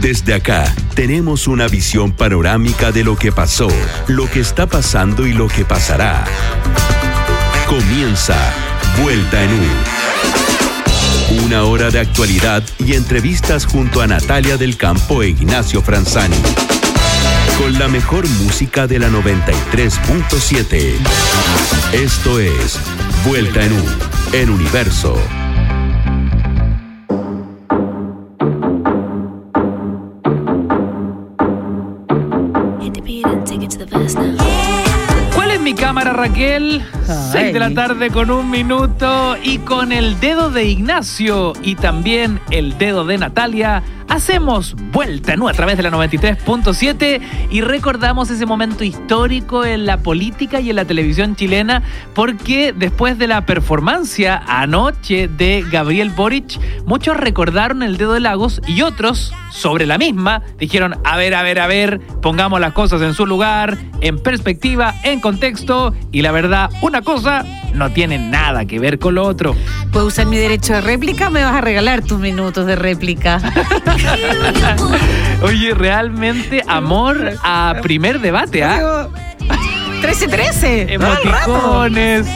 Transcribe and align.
Desde 0.00 0.32
acá 0.32 0.74
tenemos 0.94 1.46
una 1.46 1.68
visión 1.68 2.12
panorámica 2.12 2.90
de 2.90 3.04
lo 3.04 3.16
que 3.16 3.32
pasó, 3.32 3.68
lo 4.08 4.30
que 4.30 4.40
está 4.40 4.66
pasando 4.66 5.26
y 5.26 5.34
lo 5.34 5.46
que 5.46 5.66
pasará. 5.66 6.24
Comienza 7.68 8.34
Vuelta 9.02 9.44
en 9.44 9.50
U. 9.52 11.44
Una 11.44 11.64
hora 11.64 11.90
de 11.90 12.00
actualidad 12.00 12.62
y 12.78 12.94
entrevistas 12.94 13.66
junto 13.66 14.00
a 14.00 14.06
Natalia 14.06 14.56
del 14.56 14.78
Campo 14.78 15.22
e 15.22 15.28
Ignacio 15.28 15.82
Franzani. 15.82 16.36
Con 17.58 17.78
la 17.78 17.88
mejor 17.88 18.26
música 18.26 18.86
de 18.86 19.00
la 19.00 19.10
93.7. 19.10 20.94
Esto 21.92 22.40
es 22.40 22.80
Vuelta 23.26 23.62
en 23.62 23.72
U, 23.74 23.84
en 24.32 24.48
Universo. 24.48 25.20
Raquel? 36.20 36.82
6 37.32 37.54
de 37.54 37.58
la 37.58 37.72
tarde 37.72 38.10
con 38.10 38.30
un 38.30 38.50
minuto 38.50 39.38
y 39.42 39.56
con 39.56 39.90
el 39.90 40.20
dedo 40.20 40.50
de 40.50 40.66
Ignacio 40.66 41.54
y 41.62 41.76
también 41.76 42.38
el 42.50 42.76
dedo 42.76 43.06
de 43.06 43.16
Natalia. 43.16 43.82
Hacemos 44.10 44.74
vuelta 44.92 45.36
¿no? 45.36 45.46
a 45.46 45.52
través 45.52 45.76
de 45.76 45.84
la 45.84 45.90
93.7 45.92 47.20
y 47.48 47.60
recordamos 47.60 48.28
ese 48.28 48.44
momento 48.44 48.82
histórico 48.82 49.64
en 49.64 49.86
la 49.86 49.98
política 49.98 50.60
y 50.60 50.70
en 50.70 50.76
la 50.76 50.84
televisión 50.84 51.36
chilena 51.36 51.84
porque 52.12 52.74
después 52.76 53.18
de 53.18 53.28
la 53.28 53.46
performance 53.46 54.26
anoche 54.48 55.28
de 55.28 55.64
Gabriel 55.70 56.10
Boric, 56.10 56.58
muchos 56.86 57.16
recordaron 57.16 57.84
el 57.84 57.98
dedo 57.98 58.14
de 58.14 58.20
Lagos 58.20 58.60
y 58.66 58.82
otros 58.82 59.32
sobre 59.52 59.86
la 59.86 59.96
misma 59.96 60.42
dijeron, 60.58 60.96
a 61.04 61.16
ver, 61.16 61.34
a 61.34 61.42
ver, 61.44 61.60
a 61.60 61.68
ver, 61.68 62.00
pongamos 62.20 62.60
las 62.60 62.72
cosas 62.72 63.00
en 63.02 63.14
su 63.14 63.26
lugar, 63.26 63.78
en 64.00 64.18
perspectiva, 64.18 64.94
en 65.04 65.20
contexto 65.20 65.94
y 66.10 66.22
la 66.22 66.32
verdad, 66.32 66.68
una 66.82 67.02
cosa 67.02 67.44
no 67.74 67.92
tiene 67.92 68.18
nada 68.18 68.64
que 68.64 68.80
ver 68.80 68.98
con 68.98 69.14
lo 69.14 69.24
otro. 69.24 69.54
¿Puedo 69.92 70.06
usar 70.06 70.26
mi 70.26 70.36
derecho 70.36 70.74
de 70.74 70.80
réplica 70.80 71.30
me 71.30 71.44
vas 71.44 71.54
a 71.54 71.60
regalar 71.60 72.02
tus 72.02 72.18
minutos 72.18 72.66
de 72.66 72.74
réplica? 72.74 73.40
Oye, 75.42 75.74
realmente 75.74 76.62
amor 76.66 77.34
a 77.42 77.74
primer 77.82 78.20
debate, 78.20 78.62
¿ah? 78.64 79.08
13-13. 80.02 80.92
Emoticones. 80.92 82.26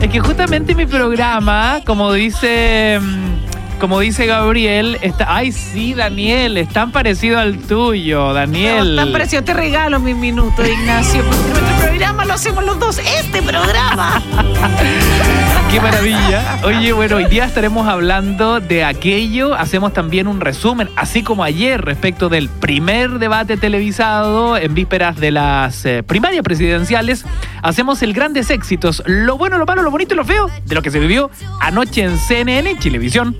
Es 0.00 0.08
que 0.10 0.20
justamente 0.20 0.74
mi 0.74 0.86
programa, 0.86 1.80
como 1.86 2.12
dice. 2.12 2.98
mm, 3.00 3.78
Como 3.80 4.00
dice 4.00 4.26
Gabriel, 4.26 4.98
está. 5.02 5.34
Ay, 5.36 5.52
sí, 5.52 5.94
Daniel, 5.94 6.56
es 6.56 6.68
tan 6.68 6.92
parecido 6.92 7.38
al 7.38 7.58
tuyo, 7.58 8.32
Daniel. 8.32 8.96
No, 8.96 9.02
tan 9.02 9.12
parecido, 9.12 9.42
te 9.44 9.54
regalo 9.54 9.98
mis 10.00 10.16
minutos, 10.16 10.66
Ignacio, 10.68 11.22
porque 11.24 11.48
nuestro 11.60 11.76
programa 11.88 12.24
lo 12.24 12.34
hacemos 12.34 12.64
los 12.64 12.78
dos. 12.78 12.98
Este 12.98 13.42
programa. 13.42 14.22
Qué 15.70 15.80
maravilla. 15.80 16.60
Oye, 16.64 16.92
bueno, 16.92 17.16
hoy 17.16 17.26
día 17.26 17.44
estaremos 17.44 17.88
hablando 17.88 18.60
de 18.60 18.84
aquello. 18.84 19.54
Hacemos 19.54 19.92
también 19.92 20.28
un 20.28 20.40
resumen, 20.40 20.88
así 20.96 21.22
como 21.22 21.42
ayer, 21.42 21.82
respecto 21.82 22.28
del 22.28 22.48
primer 22.48 23.18
debate 23.18 23.56
televisado 23.56 24.56
en 24.56 24.74
vísperas 24.74 25.16
de 25.16 25.32
las 25.32 25.84
eh, 25.84 26.02
primarias 26.02 26.44
presidenciales. 26.44 27.24
Hacemos 27.62 28.00
el 28.02 28.12
grandes 28.12 28.50
éxitos, 28.50 29.02
lo 29.06 29.36
bueno, 29.36 29.58
lo 29.58 29.66
malo, 29.66 29.82
lo 29.82 29.90
bonito 29.90 30.14
y 30.14 30.16
lo 30.16 30.24
feo 30.24 30.48
de 30.64 30.74
lo 30.74 30.82
que 30.82 30.90
se 30.90 31.00
vivió 31.00 31.30
anoche 31.60 32.02
en 32.02 32.16
CNN, 32.16 32.78
Chilevisión. 32.78 33.36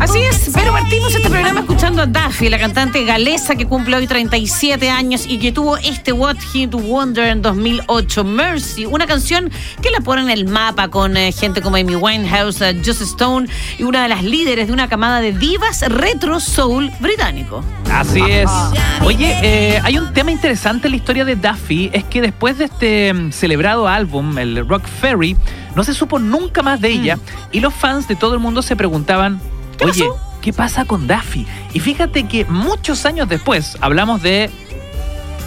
Así 0.00 0.20
es, 0.20 0.50
pero 0.54 0.70
partimos 0.72 1.12
este 1.12 1.28
programa 1.28 1.60
escuchando 1.60 2.02
a 2.02 2.06
Daffy, 2.06 2.48
la 2.48 2.58
cantante 2.58 3.04
galesa 3.04 3.56
que 3.56 3.66
cumple 3.66 3.96
hoy 3.96 4.06
37 4.06 4.88
años 4.88 5.26
y 5.26 5.40
que 5.40 5.50
tuvo 5.50 5.76
este 5.76 6.12
What 6.12 6.36
Hit 6.52 6.72
Wonder 6.72 7.26
en 7.26 7.42
2008, 7.42 8.22
Mercy, 8.22 8.86
una 8.86 9.08
canción 9.08 9.50
que 9.82 9.90
la 9.90 10.00
pone 10.00 10.22
en 10.22 10.30
el 10.30 10.46
mapa 10.46 10.86
con 10.86 11.16
eh, 11.16 11.32
gente 11.32 11.57
como 11.62 11.76
Amy 11.76 11.94
Winehouse, 11.96 12.60
eh, 12.60 12.80
Just 12.84 13.02
Stone 13.02 13.48
y 13.78 13.82
una 13.84 14.02
de 14.02 14.08
las 14.08 14.22
líderes 14.24 14.66
de 14.68 14.72
una 14.72 14.88
camada 14.88 15.20
de 15.20 15.32
divas 15.32 15.82
retro 15.88 16.40
soul 16.40 16.90
británico. 17.00 17.64
Así 17.92 18.20
es. 18.28 18.50
Oye, 19.04 19.36
eh, 19.42 19.80
hay 19.82 19.98
un 19.98 20.12
tema 20.12 20.30
interesante 20.30 20.88
en 20.88 20.92
la 20.92 20.96
historia 20.96 21.24
de 21.24 21.36
Duffy, 21.36 21.90
es 21.92 22.04
que 22.04 22.20
después 22.20 22.58
de 22.58 22.64
este 22.66 23.12
mm, 23.14 23.32
celebrado 23.32 23.88
álbum, 23.88 24.38
el 24.38 24.66
Rock 24.68 24.86
Ferry, 24.86 25.36
no 25.74 25.84
se 25.84 25.94
supo 25.94 26.18
nunca 26.18 26.62
más 26.62 26.80
de 26.80 26.88
ella 26.90 27.18
y 27.52 27.60
los 27.60 27.72
fans 27.74 28.08
de 28.08 28.16
todo 28.16 28.34
el 28.34 28.40
mundo 28.40 28.62
se 28.62 28.76
preguntaban, 28.76 29.40
¿Qué 29.78 29.84
oye, 29.84 30.04
pasó? 30.04 30.20
¿qué 30.42 30.52
pasa 30.52 30.84
con 30.84 31.06
Duffy? 31.06 31.46
Y 31.74 31.80
fíjate 31.80 32.24
que 32.24 32.44
muchos 32.46 33.04
años 33.06 33.28
después, 33.28 33.76
hablamos 33.80 34.22
de, 34.22 34.50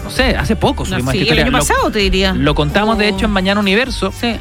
no 0.04 0.10
sé, 0.10 0.36
hace 0.38 0.56
poco 0.56 0.84
No, 0.86 0.98
sí, 1.12 1.20
esta 1.22 1.34
el 1.34 1.40
año 1.42 1.52
lo- 1.52 1.58
pasado 1.60 1.92
te 1.92 2.00
diría. 2.00 2.34
Lo 2.34 2.56
contamos 2.56 2.98
de 2.98 3.06
Oh. 3.12 3.16
hecho 3.16 3.26
en 3.26 3.32
Mañana 3.32 3.60
Universo. 3.60 4.12
Sí. 4.20 4.36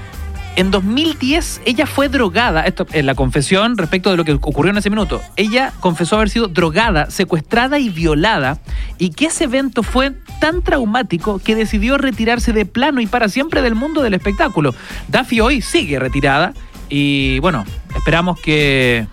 En 0.57 0.71
2010 0.71 1.63
ella 1.65 1.87
fue 1.87 2.09
drogada, 2.09 2.63
esto 2.63 2.87
en 2.93 3.07
la 3.07 3.15
confesión 3.15 3.79
respecto 3.79 4.11
de 4.11 4.17
lo 4.17 4.25
que 4.25 4.33
ocurrió 4.33 4.73
en 4.73 4.79
ese 4.79 4.91
minuto. 4.91 5.23
Ella 5.37 5.73
confesó 5.81 6.17
haber 6.17 6.29
sido 6.29 6.49
drogada, 6.49 7.11
secuestrada 7.11 7.79
y 7.79 7.89
violada 7.89 8.59
y 8.99 9.11
que 9.11 9.27
ese 9.27 9.45
evento 9.45 9.83
fue 9.83 10.13
tan 10.41 10.63
traumático 10.63 11.39
que 11.39 11.55
decidió 11.55 11.99
retirarse 11.99 12.53
de 12.53 12.67
plano 12.67 13.01
y 13.01 13.07
para 13.07 13.29
siempre 13.29 13.63
del 13.63 13.75
mundo 13.75 14.03
del 14.03 14.15
espectáculo. 14.15 14.75
Duffy 15.09 15.41
hoy 15.41 15.63
sigue 15.63 15.99
retirada 15.99 16.53
y 16.89 17.39
bueno, 17.39 17.65
esperamos 17.95 18.39
que 18.41 19.07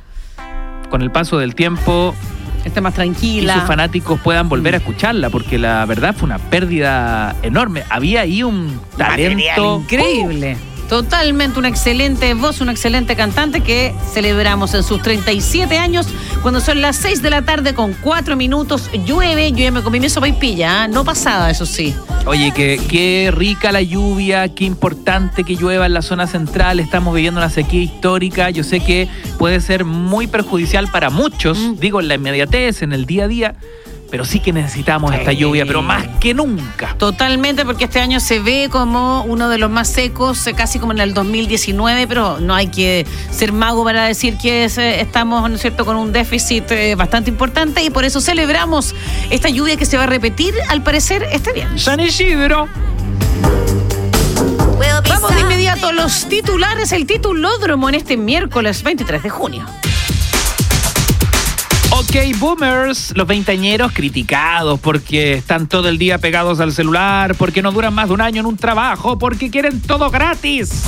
con 0.90 1.02
el 1.02 1.12
paso 1.12 1.38
del 1.38 1.56
tiempo 1.56 2.16
Está 2.66 2.81
más 2.81 2.94
y 2.94 2.96
tranquila. 2.96 3.54
sus 3.54 3.64
fanáticos 3.64 4.19
puedan 4.19 4.50
volver 4.50 4.74
a 4.74 4.78
escucharla 4.78 5.30
porque 5.30 5.58
la 5.58 5.86
verdad 5.86 6.14
fue 6.14 6.25
una 6.25 6.40
pérdida 6.40 7.36
enorme. 7.42 7.84
Había 7.90 8.22
ahí 8.22 8.44
un 8.44 8.81
talento 8.98 9.80
increíble. 9.84 10.58
Totalmente 10.90 11.59
una 11.59 11.68
excelente 11.68 12.34
voz, 12.34 12.62
una 12.62 12.72
excelente 12.72 13.16
cantante 13.18 13.59
que 13.62 13.94
celebramos 14.14 14.74
en 14.74 14.84
sus 14.84 15.02
37 15.02 15.78
años 15.78 16.08
cuando 16.42 16.62
son 16.62 16.81
las 16.81 16.96
6 16.96 17.22
de 17.22 17.30
la 17.30 17.42
tarde 17.42 17.74
con 17.74 17.94
4 17.94 18.38
minutos. 18.38 18.90
Llueve, 19.06 19.52
yo 19.52 19.58
ya 19.58 19.72
me 19.72 19.84
comí 19.84 20.00
mi 20.00 20.09
sopa 20.09 20.30
y 20.30 20.34
pilla, 20.34 20.84
¿ah? 20.84 20.88
no 20.88 21.03
pasada, 21.03 21.50
eso 21.50 21.66
sí. 21.66 21.94
Oye, 22.25 22.52
que, 22.52 22.80
qué 22.90 23.31
rica 23.34 23.72
la 23.74 23.81
lluvia, 23.81 24.48
qué 24.53 24.64
importante 24.64 25.44
que 25.44 25.56
llueva 25.56 25.86
en 25.86 25.94
la 25.94 26.02
zona 26.02 26.25
central. 26.25 26.80
Estamos 26.80 27.14
viviendo 27.14 27.40
una 27.42 27.50
sequía 27.50 27.81
histórica. 27.81 28.50
Yo 28.50 28.64
sé 28.64 28.80
que 28.80 29.09
puede 29.38 29.59
ser 29.59 29.84
muy 29.84 30.28
perjudicial 30.28 30.90
para 30.90 31.09
muchos, 31.09 31.58
Mm. 31.58 31.80
digo, 31.80 32.00
en 32.00 32.08
la 32.08 32.16
inmediatez, 32.16 32.81
en 32.81 32.94
el 32.94 33.06
día 33.06 33.25
a 33.25 33.28
día, 33.28 33.56
pero 34.09 34.25
sí 34.25 34.40
que 34.40 34.53
necesitamos 34.53 35.13
esta 35.13 35.31
lluvia, 35.31 35.66
pero 35.66 35.81
más 35.81 36.07
que 36.19 36.34
nunca. 36.34 36.95
Totalmente, 36.97 37.66
porque 37.66 37.85
este 37.85 38.00
año 38.00 38.19
se 38.19 38.40
ve 38.40 38.69
como 38.72 39.23
uno 39.23 39.50
de 39.50 39.57
los 39.57 39.69
más 39.69 39.90
secos, 39.90 40.45
eh, 40.47 40.53
casi 40.53 40.79
como 40.79 40.91
en 40.94 41.00
el 41.00 41.13
2019, 41.13 42.07
pero 42.07 42.40
no 42.40 42.56
hay 42.56 42.68
que 42.68 43.06
ser 43.31 43.53
mago 43.53 43.84
para 43.84 44.06
decir 44.06 44.38
que 44.38 44.63
es, 44.63 44.78
eh, 44.78 45.01
estamos, 45.01 45.50
¿no 45.50 45.56
es 45.56 45.62
cierto?, 45.62 45.85
con 45.85 45.95
un 45.95 46.12
déficit 46.12 46.72
eh, 46.72 46.95
bastante 46.95 47.29
importante 47.29 47.84
y 47.84 47.90
por 47.90 48.06
eso 48.06 48.22
celebramos 48.22 48.95
esta 49.29 49.50
lluvia 49.50 49.75
que 49.78 49.85
se 49.85 49.97
va 49.97 50.03
a 50.03 50.07
repetir, 50.07 50.53
al 50.69 50.81
parecer, 50.81 51.28
este 51.31 51.53
viernes. 51.53 51.84
San 51.84 52.00
Isidro. 52.00 52.68
Vamos 55.09 55.35
de 55.35 55.41
inmediato 55.41 55.88
a 55.88 55.91
los 55.91 56.28
titulares, 56.28 56.91
el 56.91 57.06
titulódromo 57.06 57.89
en 57.89 57.95
este 57.95 58.18
miércoles 58.18 58.84
23 58.84 59.24
de 59.24 59.29
junio. 59.29 59.66
Ok, 62.00 62.38
boomers, 62.38 63.12
los 63.16 63.25
veinteañeros 63.25 63.91
criticados 63.91 64.80
porque 64.80 65.34
están 65.34 65.66
todo 65.66 65.90
el 65.90 65.97
día 65.97 66.19
pegados 66.19 66.59
al 66.59 66.72
celular, 66.72 67.34
porque 67.34 67.63
no 67.63 67.72
duran 67.72 67.91
más 67.91 68.09
de 68.09 68.13
un 68.13 68.22
año 68.22 68.41
en 68.41 68.46
un 68.46 68.56
trabajo, 68.56 69.18
porque 69.18 69.50
quieren 69.50 69.81
todo 69.81 70.12
gratis 70.12 70.84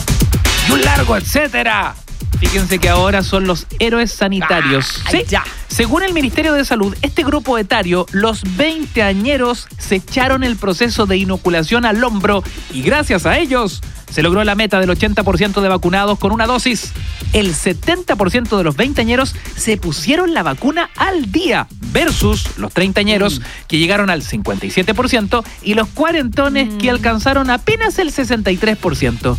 y 0.68 0.72
un 0.72 0.84
largo, 0.84 1.18
etcétera. 1.18 1.96
Fíjense 2.40 2.78
que 2.78 2.90
ahora 2.90 3.24
son 3.24 3.48
los 3.48 3.66
héroes 3.80 4.12
sanitarios. 4.12 5.02
Ah, 5.06 5.09
¿sí? 5.09 5.24
ya. 5.28 5.44
Según 5.68 6.03
el 6.03 6.14
Ministerio 6.14 6.54
de 6.54 6.63
Salud, 6.63 6.95
este 7.01 7.24
grupo 7.24 7.57
etario, 7.57 8.06
los 8.12 8.44
veinteañeros 8.56 9.68
se 9.80 9.95
echaron 9.95 10.44
el 10.44 10.57
proceso 10.57 11.07
de 11.07 11.18
inoculación 11.18 11.86
al 11.86 12.04
hombro 12.04 12.44
y 12.72 12.84
gracias 12.84 13.25
a 13.25 13.39
ellos 13.39 13.81
se 14.10 14.24
logró 14.24 14.44
la 14.44 14.56
meta 14.56 14.80
del 14.80 14.90
80% 14.90 15.62
de 15.62 15.70
vacunados 15.70 16.20
con 16.20 16.32
una 16.32 16.48
dosis. 16.48 16.92
El 17.34 17.54
70% 17.54 18.58
de 18.58 18.64
los 18.64 18.76
veinteañeros 18.76 19.36
se 19.56 19.78
pusieron 19.78 20.34
la 20.34 20.44
vacuna 20.44 20.90
al 20.96 21.32
día 21.32 21.68
versus 21.92 22.58
los 22.58 22.74
treintañeros 22.74 23.42
que 23.68 23.78
llegaron 23.78 24.10
al 24.10 24.22
57% 24.22 25.44
y 25.64 25.74
los 25.74 25.88
cuarentones 25.90 26.74
que 26.76 26.90
alcanzaron 26.90 27.50
apenas 27.50 28.00
el 28.00 28.12
63%. 28.14 29.38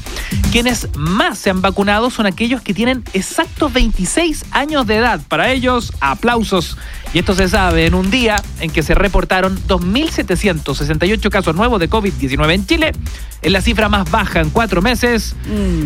Quienes 0.52 0.88
más 0.96 1.38
se 1.38 1.50
han 1.50 1.62
vacunado 1.62 2.10
son 2.10 2.26
aquellos 2.26 2.60
que 2.62 2.74
tienen 2.74 3.04
exactos 3.12 3.72
26 3.72 4.46
años 4.50 4.86
de 4.86 4.96
edad. 4.96 5.20
Para 5.28 5.50
ellos, 5.52 5.92
aplausos. 6.00 6.76
Y 7.12 7.18
esto 7.18 7.34
se 7.34 7.48
sabe 7.48 7.86
en 7.86 7.94
un 7.94 8.10
día 8.10 8.40
en 8.60 8.70
que 8.70 8.82
se 8.82 8.94
reportaron 8.94 9.58
2.768 9.66 11.28
casos 11.28 11.56
nuevos 11.56 11.80
de 11.80 11.90
COVID-19 11.90 12.54
en 12.54 12.66
Chile. 12.66 12.92
Es 13.42 13.50
la 13.50 13.60
cifra 13.62 13.88
más 13.88 14.10
baja 14.10 14.40
en 14.40 14.50
cuatro 14.60 14.82
meses. 14.82 15.34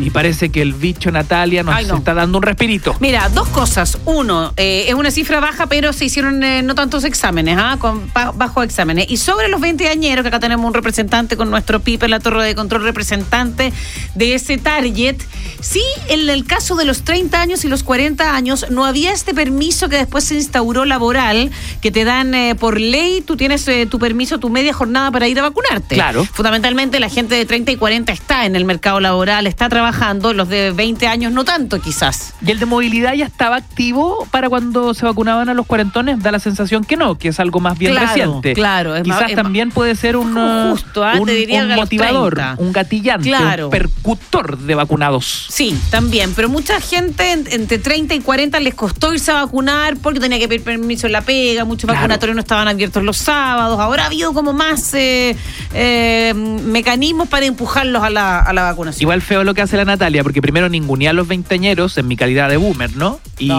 Y 0.03 0.11
parece 0.11 0.49
que 0.49 0.61
el 0.61 0.73
bicho 0.75 1.13
Natalia 1.13 1.63
nos 1.63 1.77
Ay, 1.77 1.87
no. 1.87 1.99
está 1.99 2.13
dando 2.13 2.39
un 2.39 2.43
respirito. 2.43 2.97
Mira, 2.99 3.29
dos 3.29 3.47
cosas. 3.51 3.99
Uno, 4.05 4.53
eh, 4.57 4.87
es 4.89 4.95
una 4.95 5.13
cifra 5.13 5.39
baja, 5.39 5.69
pero 5.69 5.93
se 5.93 6.07
hicieron 6.07 6.43
eh, 6.43 6.61
no 6.65 6.75
tantos 6.75 7.05
exámenes, 7.05 7.57
¿ah? 7.57 7.77
con 7.79 8.11
ba- 8.13 8.33
bajos 8.35 8.65
exámenes. 8.65 9.07
Y 9.09 9.19
sobre 9.19 9.47
los 9.47 9.61
20 9.61 9.89
añeros, 9.89 10.25
que 10.25 10.29
acá 10.29 10.41
tenemos 10.41 10.67
un 10.67 10.75
representante 10.75 11.37
con 11.37 11.51
nuestro 11.51 11.79
Pipe 11.79 12.07
en 12.07 12.11
la 12.11 12.19
torre 12.19 12.45
de 12.45 12.57
control, 12.57 12.83
representante 12.83 13.73
de 14.17 14.35
ese 14.35 14.59
target, 14.59 15.19
sí, 15.61 15.83
en 16.09 16.29
el 16.29 16.45
caso 16.45 16.75
de 16.75 16.85
los 16.85 17.05
30 17.05 17.41
años 17.41 17.65
y 17.65 17.69
los 17.69 17.85
40 17.85 18.35
años, 18.35 18.67
no 18.71 18.85
había 18.87 19.13
este 19.13 19.35
permiso 19.35 19.89
que 19.89 19.99
después 19.99 20.25
se 20.25 20.35
instauró 20.35 20.85
laboral, 20.85 21.53
que 21.81 21.93
te 21.93 22.05
dan 22.05 22.35
eh, 22.35 22.57
por 22.57 22.81
ley, 22.81 23.23
tú 23.25 23.37
tienes 23.37 23.65
tu 23.89 24.01
permiso, 24.01 24.39
tu 24.41 24.51
media 24.51 24.73
jornada 24.73 25.13
para 25.13 25.29
ir 25.29 25.39
a 25.39 25.43
vacunarte. 25.43 25.95
Claro. 25.95 26.25
Fundamentalmente 26.25 26.99
la 26.99 27.09
gente 27.09 27.37
de 27.37 27.45
30 27.47 27.71
y 27.71 27.77
40 27.77 28.13
está 28.13 28.47
en 28.47 28.57
el 28.57 28.64
mercado 28.65 29.01
laboral, 29.01 29.47
está 29.47 29.69
trabajando, 29.69 30.33
los 30.33 30.49
de 30.49 30.71
20 30.73 31.07
años 31.07 31.33
no 31.33 31.45
tanto 31.45 31.81
quizás. 31.81 32.35
Y 32.45 32.51
el 32.51 32.59
de 32.59 32.67
movilidad 32.67 33.15
ya 33.15 33.27
estaba 33.27 33.57
activo 33.57 34.27
para 34.31 34.49
cuando 34.49 34.95
se 34.95 35.05
vacunaban 35.07 35.49
a 35.49 35.55
los 35.55 35.67
cuarentones, 35.67 36.23
da 36.23 36.31
la 36.33 36.39
sensación 36.39 36.85
que 36.85 36.97
no, 36.97 37.17
que 37.19 37.29
es 37.29 37.41
algo 37.41 37.61
más 37.61 37.79
bien 37.79 37.93
Claro, 37.93 38.07
reciente. 38.09 38.53
claro, 38.55 38.97
es 38.97 39.03
Quizás 39.03 39.21
más- 39.23 39.31
es 39.31 39.37
también 39.37 39.71
puede 39.71 39.95
ser 39.97 40.17
un, 40.17 40.35
Justo, 40.71 41.05
ah, 41.05 41.15
un, 41.19 41.27
te 41.27 41.35
diría 41.35 41.65
motivador, 41.77 42.35
30. 42.35 42.63
un 42.63 42.73
gatillante, 42.73 43.29
Claro. 43.29 43.67
un 43.67 43.71
percutor 43.71 44.59
de 44.59 44.75
vacunados. 44.75 45.47
Sí, 45.51 45.79
también, 45.91 46.33
pero 46.35 46.49
mucha 46.49 46.81
gente 46.81 47.33
en- 47.33 47.47
entre 47.51 47.79
30 47.79 48.15
y 48.15 48.21
40 48.21 48.61
les 48.61 48.75
costó 48.75 49.13
irse 49.13 49.31
a 49.31 49.45
vacunar 49.45 49.97
porque 49.99 50.21
tenía 50.21 50.39
que 50.39 50.49
pedir 50.49 50.63
permiso 50.63 51.07
en 51.07 51.13
la 51.13 51.21
pega, 51.23 51.65
muchos 51.65 51.85
Claro. 51.87 52.01
vacunatorios 52.01 52.35
no 52.35 52.41
estaban 52.41 52.69
abiertos 52.69 53.03
los 53.03 53.17
sábados, 53.17 53.79
ahora 53.81 54.05
ha 54.05 54.07
habido 54.07 54.33
como 54.33 54.53
más 54.53 54.93
eh, 54.95 55.37
eh, 55.73 56.33
mecanismos 56.35 57.29
para 57.29 57.47
empujarlos 57.47 58.03
a 58.03 58.11
la, 58.11 58.39
a 58.41 58.53
la 58.55 58.63
vacunación. 58.63 59.03
Igual 59.03 59.23
feo 59.23 59.45
lo 59.45 59.55
que 59.55 59.63
hace 59.63 59.77
la 59.77 59.85
Natalia, 59.85 60.23
porque 60.23 60.41
primero 60.41 60.69
ningunea 60.69 61.11
a 61.11 61.13
los 61.13 61.29
veinteañeros 61.29 61.99
en 61.99 62.09
mi 62.09 62.17
calidad 62.17 62.49
de 62.49 62.57
boomer, 62.57 62.97
¿no? 62.97 63.21
Y, 63.39 63.51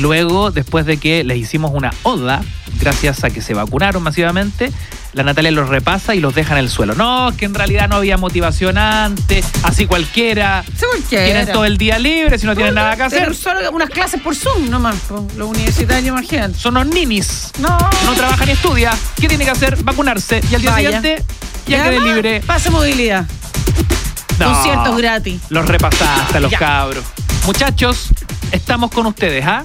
luego, 0.00 0.50
después 0.50 0.86
de 0.86 0.96
que 0.98 1.24
les 1.24 1.38
hicimos 1.38 1.72
una 1.74 1.92
oda, 2.02 2.42
gracias 2.80 3.24
a 3.24 3.30
que 3.30 3.42
se 3.42 3.54
vacunaron 3.54 4.02
masivamente, 4.02 4.72
la 5.12 5.22
Natalia 5.22 5.50
los 5.50 5.68
repasa 5.68 6.14
y 6.14 6.20
los 6.20 6.34
deja 6.34 6.52
en 6.52 6.58
el 6.58 6.68
suelo. 6.68 6.94
No, 6.94 7.32
que 7.36 7.46
en 7.46 7.54
realidad 7.54 7.88
no 7.88 7.96
había 7.96 8.16
motivación 8.18 8.76
antes, 8.78 9.46
así 9.62 9.86
cualquiera. 9.86 10.62
Sí, 10.62 10.84
cualquiera. 10.90 11.24
Tienen 11.24 11.52
todo 11.52 11.64
el 11.64 11.78
día 11.78 11.98
libre, 11.98 12.38
si 12.38 12.46
no 12.46 12.54
tienen 12.54 12.74
nada 12.74 12.96
que 12.96 13.02
hacer. 13.02 13.34
Solo 13.34 13.70
unas 13.72 13.90
clases 13.90 14.20
por 14.20 14.36
Zoom 14.36 14.68
nomás, 14.68 14.96
los 15.36 15.48
universitarios, 15.48 16.08
imagínate. 16.08 16.58
Son 16.58 16.76
unos 16.76 16.94
ninis. 16.94 17.50
No, 17.58 17.76
No 18.04 18.12
trabaja 18.14 18.44
ni 18.44 18.52
estudia. 18.52 18.92
¿Qué 19.18 19.26
tiene 19.28 19.44
que 19.44 19.50
hacer? 19.50 19.82
Vacunarse. 19.82 20.40
Y 20.50 20.54
al 20.54 20.60
día 20.60 20.70
Vaya. 20.70 20.88
siguiente 21.00 21.24
Y 21.66 21.70
ya 21.70 21.84
quede 21.84 22.00
libre. 22.00 22.40
Pase 22.46 22.70
movilidad. 22.70 23.26
No. 24.38 24.52
Conciertos 24.52 24.96
gratis. 24.98 25.40
Los 25.50 25.66
repasaste 25.66 26.40
los 26.40 26.50
Ya. 26.50 26.58
cabros. 26.58 27.04
Muchachos, 27.46 28.08
estamos 28.52 28.90
con 28.90 29.06
ustedes, 29.06 29.44
¿ah? 29.46 29.64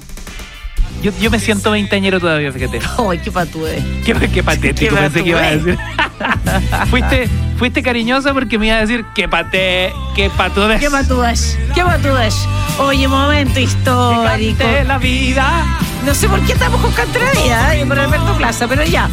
Yo, 1.01 1.12
yo 1.19 1.31
me 1.31 1.39
siento 1.39 1.71
veinteañero 1.71 2.19
todavía, 2.19 2.51
fíjate. 2.51 2.79
Ay, 3.09 3.19
qué 3.19 3.31
patude. 3.31 3.83
Qué, 4.06 4.13
qué 4.13 4.44
patético 4.44 4.95
Qué 4.95 5.01
pensé 5.01 5.23
que 5.23 5.29
iba 5.29 5.39
a 5.39 5.44
patúe. 5.51 5.65
decir. 5.65 5.79
fuiste, 6.89 7.29
fuiste 7.57 7.81
cariñosa 7.81 8.33
porque 8.33 8.59
me 8.59 8.68
iba 8.68 8.75
a 8.77 8.81
decir 8.81 9.03
que 9.15 9.27
paté, 9.27 9.91
que 10.15 10.29
patudes. 10.29 10.79
Qué 10.79 10.89
patudas. 10.91 11.57
Qué 11.74 11.81
patudas. 11.83 12.35
Oye, 12.79 13.07
momento 13.07 13.59
histórico. 13.59 14.59
Cante 14.59 14.83
la 14.83 14.97
vida. 15.00 15.65
No 16.06 16.13
sé 16.13 16.27
por 16.29 16.39
qué 16.41 16.53
estamos 16.53 16.79
con 16.81 16.91
Cantradía, 16.94 17.75
¿eh? 17.75 17.85
por 17.85 17.97
Alberto 18.00 18.35
Plaza, 18.38 18.67
pero 18.67 18.83
ya. 18.83 19.09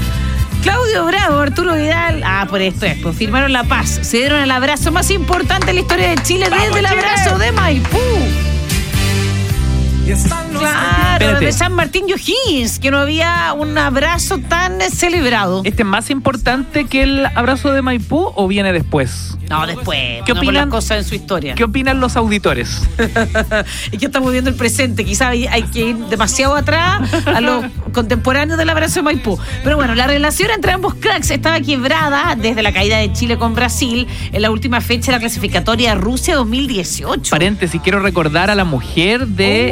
Claudio 0.69 1.07
Bravo, 1.07 1.39
Arturo 1.39 1.77
Vidal, 1.77 2.23
ah, 2.27 2.47
por 2.47 2.61
esto 2.61 2.85
es, 2.85 2.99
pues 2.99 3.17
firmaron 3.17 3.55
la 3.55 3.65
paz, 3.65 4.01
se 4.03 4.19
dieron 4.19 4.39
el 4.39 4.51
abrazo 4.51 4.93
más 4.93 5.11
importante 5.11 5.71
en 5.71 5.77
la 5.77 5.81
historia 5.81 6.11
de 6.11 6.23
Chile 6.23 6.49
¡Vamos, 6.51 6.67
desde 6.67 6.81
el 6.81 6.87
abrazo 6.87 7.39
de 7.39 7.53
Maipú. 7.53 8.48
Claro, 10.59 11.39
de 11.39 11.53
San 11.53 11.75
Martín 11.75 12.07
y 12.09 12.13
O'Higgins, 12.15 12.79
que 12.79 12.91
no 12.91 12.99
había 12.99 13.53
un 13.53 13.77
abrazo 13.77 14.39
tan 14.39 14.81
eh, 14.81 14.89
celebrado. 14.91 15.61
¿Este 15.65 15.83
es 15.83 15.89
más 15.89 16.09
importante 16.09 16.87
que 16.87 17.03
el 17.03 17.27
abrazo 17.27 17.73
de 17.73 17.83
Maipú 17.83 18.33
o 18.35 18.49
viene 18.49 18.73
después? 18.73 19.37
No, 19.51 19.67
después. 19.67 20.23
¿Qué 20.25 20.33
no 20.33 20.41
opinan? 20.41 20.71
cosas 20.71 20.99
en 20.99 21.05
su 21.05 21.15
historia. 21.15 21.55
¿Qué 21.55 21.65
opinan 21.65 22.01
los 22.01 22.17
auditores? 22.17 22.83
es 23.93 23.99
que 23.99 24.07
estamos 24.07 24.33
viendo 24.33 24.51
el 24.51 24.57
presente. 24.57 25.05
Quizá 25.05 25.29
hay, 25.29 25.47
hay 25.47 25.63
que 25.63 25.91
ir 25.91 25.97
demasiado 25.97 26.55
atrás 26.55 27.03
a 27.27 27.41
los 27.41 27.67
contemporáneos 27.93 28.59
del 28.59 28.69
abrazo 28.71 29.01
de 29.01 29.03
Maipú. 29.03 29.39
Pero 29.63 29.77
bueno, 29.77 29.95
la 29.95 30.07
relación 30.07 30.51
entre 30.51 30.73
ambos 30.73 30.95
cracks 30.95 31.31
estaba 31.31 31.61
quebrada 31.61 32.35
desde 32.37 32.63
la 32.63 32.73
caída 32.73 32.99
de 32.99 33.13
Chile 33.13 33.39
con 33.39 33.55
Brasil 33.55 34.07
en 34.33 34.43
la 34.43 34.51
última 34.51 34.81
fecha 34.81 35.07
de 35.07 35.13
la 35.13 35.21
clasificatoria 35.21 35.95
Rusia 35.95 36.37
2018. 36.37 37.31
Paréntesis, 37.31 37.81
quiero 37.83 38.01
recordar 38.01 38.51
a 38.51 38.55
la 38.55 38.65
mujer 38.65 39.27
de 39.27 39.71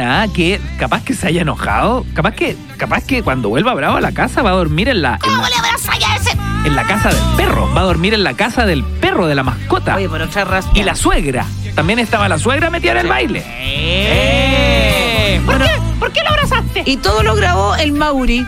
¿ah? 0.00 0.26
que 0.34 0.60
capaz 0.78 1.02
que 1.04 1.14
se 1.14 1.26
haya 1.28 1.42
enojado, 1.42 2.04
capaz 2.14 2.32
que, 2.34 2.56
capaz 2.76 3.04
que 3.04 3.22
cuando 3.22 3.48
vuelva 3.48 3.74
Bravo 3.74 3.96
a 3.96 4.00
la 4.00 4.12
casa 4.12 4.42
va 4.42 4.50
a 4.50 4.54
dormir 4.54 4.88
en 4.88 5.02
la, 5.02 5.14
en 5.14 5.18
¿Cómo 5.20 5.42
la, 5.42 5.48
le 5.48 5.54
abrazas 5.56 5.88
a 5.94 6.16
ese? 6.16 6.36
en 6.64 6.74
la 6.76 6.84
casa 6.84 7.08
del 7.10 7.36
perro, 7.36 7.72
va 7.74 7.80
a 7.80 7.84
dormir 7.84 8.14
en 8.14 8.24
la 8.24 8.34
casa 8.34 8.66
del 8.66 8.84
perro, 8.84 9.26
de 9.26 9.34
la 9.34 9.42
mascota. 9.42 9.96
Oye, 9.96 10.08
por 10.08 10.20
otra 10.20 10.44
razón. 10.44 10.70
Y 10.76 10.82
la 10.82 10.94
suegra, 10.96 11.46
también 11.74 11.98
estaba 11.98 12.28
la 12.28 12.38
suegra 12.38 12.68
metida 12.70 12.92
en 12.92 12.98
el 12.98 13.06
baile. 13.08 13.44
¡Eh! 13.46 15.40
¿Por 15.44 15.56
Bueno, 15.56 15.66
qué? 15.66 15.98
¿Por 15.98 16.12
qué 16.12 16.22
lo 16.22 16.30
abrazaste? 16.30 16.82
Y 16.86 16.96
todo 16.98 17.22
lo 17.22 17.34
grabó 17.34 17.74
el 17.76 17.92
Mauri 17.92 18.46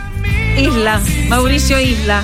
Isla, 0.57 0.99
Mauricio 1.29 1.79
Isla. 1.79 2.23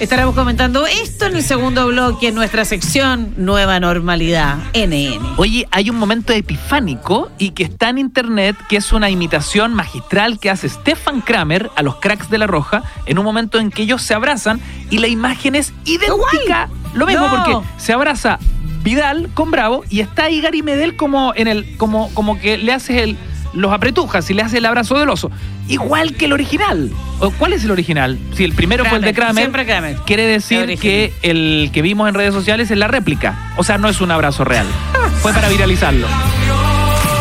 Estaremos 0.00 0.34
comentando 0.34 0.86
esto 0.86 1.26
en 1.26 1.36
el 1.36 1.42
segundo 1.44 1.86
bloque, 1.86 2.28
en 2.28 2.34
nuestra 2.34 2.64
sección 2.64 3.32
Nueva 3.36 3.78
Normalidad, 3.78 4.58
NN. 4.74 5.34
Oye, 5.36 5.68
hay 5.70 5.88
un 5.88 5.96
momento 5.96 6.32
epifánico 6.32 7.30
y 7.38 7.50
que 7.50 7.62
está 7.62 7.90
en 7.90 7.98
internet, 7.98 8.56
que 8.68 8.76
es 8.76 8.92
una 8.92 9.08
imitación 9.08 9.72
magistral 9.72 10.40
que 10.40 10.50
hace 10.50 10.68
Stefan 10.68 11.20
Kramer 11.20 11.70
a 11.76 11.82
los 11.82 11.96
cracks 11.96 12.28
de 12.28 12.38
la 12.38 12.48
Roja, 12.48 12.82
en 13.06 13.18
un 13.20 13.24
momento 13.24 13.60
en 13.60 13.70
que 13.70 13.82
ellos 13.82 14.02
se 14.02 14.14
abrazan 14.14 14.60
y 14.90 14.98
la 14.98 15.06
imagen 15.06 15.54
es 15.54 15.72
idéntica. 15.84 16.68
Lo 16.92 17.06
mismo 17.06 17.28
No. 17.28 17.30
porque 17.30 17.68
se 17.78 17.92
abraza 17.92 18.38
Vidal 18.82 19.30
con 19.32 19.50
Bravo 19.52 19.84
y 19.88 20.00
está 20.00 20.24
ahí 20.24 20.40
Gary 20.40 20.62
Medel 20.62 20.96
como 20.96 21.32
en 21.36 21.46
el, 21.46 21.76
como, 21.76 22.12
como 22.14 22.38
que 22.38 22.58
le 22.58 22.72
haces 22.72 23.00
el, 23.00 23.16
los 23.54 23.72
apretujas 23.72 24.28
y 24.30 24.34
le 24.34 24.42
hace 24.42 24.58
el 24.58 24.66
abrazo 24.66 24.98
del 24.98 25.08
oso. 25.08 25.30
Igual 25.68 26.14
que 26.14 26.26
el 26.26 26.32
original. 26.32 26.90
¿O 27.20 27.30
¿Cuál 27.30 27.52
es 27.52 27.64
el 27.64 27.70
original? 27.70 28.18
Si 28.34 28.44
el 28.44 28.52
primero 28.52 28.84
fue 28.84 28.98
el 28.98 29.04
de 29.04 29.14
Kramer, 29.14 29.36
siempre 29.36 29.64
Kramer. 29.64 29.96
quiere 30.04 30.26
decir 30.26 30.70
El 30.70 30.78
que 30.78 31.12
el 31.22 31.70
que 31.72 31.82
vimos 31.82 32.08
en 32.08 32.14
redes 32.14 32.34
sociales 32.34 32.70
es 32.70 32.78
la 32.78 32.88
réplica. 32.88 33.52
O 33.56 33.64
sea, 33.64 33.78
no 33.78 33.88
es 33.88 34.00
un 34.00 34.10
abrazo 34.10 34.44
real. 34.44 34.66
Fue 35.22 35.32
para 35.32 35.48
viralizarlo. 35.48 36.06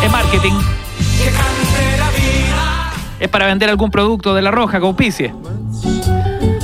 Es 0.04 0.12
marketing. 0.12 0.54
Es 3.20 3.30
para 3.30 3.46
vender 3.46 3.70
algún 3.70 3.90
producto 3.90 4.34
de 4.34 4.42
la 4.42 4.52
roja 4.52 4.80
auspicie. 4.80 5.34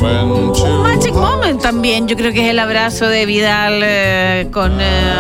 Un 0.02 0.82
Magic 0.84 1.14
Moment 1.14 1.62
también, 1.62 2.08
yo 2.08 2.16
creo 2.16 2.32
que 2.32 2.46
es 2.46 2.50
el 2.50 2.60
abrazo 2.60 3.08
de 3.08 3.26
Vidal 3.26 3.82
eh, 3.84 4.48
con 4.52 4.78
eh, 4.80 5.14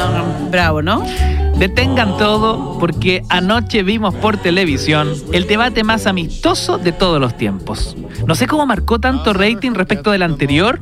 Bravo, 0.49 0.81
¿no? 0.81 1.03
Detengan 1.59 2.17
todo 2.17 2.77
porque 2.79 3.23
anoche 3.27 3.83
vimos 3.83 4.15
por 4.15 4.37
televisión 4.37 5.13
el 5.33 5.45
debate 5.45 5.83
más 5.83 6.07
amistoso 6.07 6.77
de 6.77 6.93
todos 6.93 7.19
los 7.19 7.35
tiempos. 7.35 7.97
No 8.25 8.33
sé 8.35 8.47
cómo 8.47 8.65
marcó 8.65 8.99
tanto 8.99 9.33
rating 9.33 9.71
respecto 9.73 10.11
del 10.11 10.21
anterior, 10.23 10.81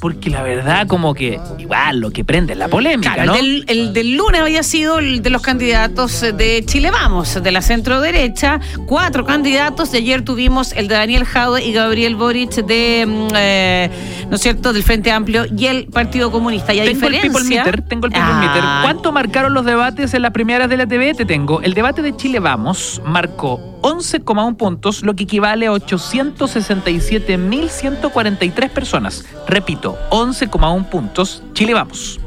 porque 0.00 0.30
la 0.30 0.42
verdad 0.42 0.86
como 0.86 1.12
que 1.12 1.38
igual 1.58 2.00
lo 2.00 2.10
que 2.10 2.24
prende 2.24 2.54
es 2.54 2.58
la 2.58 2.68
polémica, 2.68 3.14
Claro, 3.14 3.32
¿no? 3.32 3.38
el, 3.38 3.66
del, 3.66 3.78
el 3.78 3.92
del 3.92 4.16
lunes 4.16 4.40
había 4.40 4.62
sido 4.62 4.98
el 4.98 5.20
de 5.22 5.28
los 5.28 5.42
candidatos 5.42 6.22
de 6.22 6.62
Chile 6.64 6.90
Vamos, 6.90 7.42
de 7.42 7.50
la 7.50 7.60
centro 7.60 8.00
derecha. 8.00 8.60
Cuatro 8.86 9.26
candidatos. 9.26 9.92
De 9.92 9.98
ayer 9.98 10.22
tuvimos 10.22 10.72
el 10.72 10.88
de 10.88 10.94
Daniel 10.94 11.24
Jaude 11.24 11.62
y 11.64 11.72
Gabriel 11.72 12.16
Boric 12.16 12.50
de, 12.64 13.04
mm, 13.06 13.28
eh, 13.36 13.90
¿no 14.30 14.36
es 14.36 14.40
cierto?, 14.40 14.72
del 14.72 14.82
Frente 14.82 15.10
Amplio 15.12 15.44
y 15.54 15.66
el 15.66 15.86
Partido 15.86 16.30
Comunista. 16.30 16.72
Y 16.72 16.80
a 16.80 16.84
Tengo 16.84 17.08
el 17.08 17.20
people 17.20 17.44
meter, 17.44 17.82
tengo 17.82 18.06
el 18.06 18.12
people 18.12 18.26
Ah, 18.32 18.40
meter. 18.40 18.64
¿Cuánto 18.82 19.12
marcaron 19.12 19.52
los 19.52 19.64
debates 19.66 20.13
en 20.14 20.22
las 20.22 20.30
primeras 20.30 20.70
de 20.70 20.76
la 20.76 20.86
TV? 20.86 21.14
Te 21.14 21.24
tengo. 21.24 21.60
El 21.60 21.74
debate 21.74 22.02
de 22.02 22.14
Chile 22.16 22.38
Vamos 22.38 23.02
marcó 23.04 23.80
11,1 23.82 24.56
puntos, 24.56 25.02
lo 25.02 25.14
que 25.14 25.24
equivale 25.24 25.66
a 25.66 25.72
867.143 25.72 28.70
personas. 28.70 29.26
Repito, 29.46 29.98
11,1 30.10 30.88
puntos, 30.88 31.42
Chile 31.52 31.74
Vamos. 31.74 32.20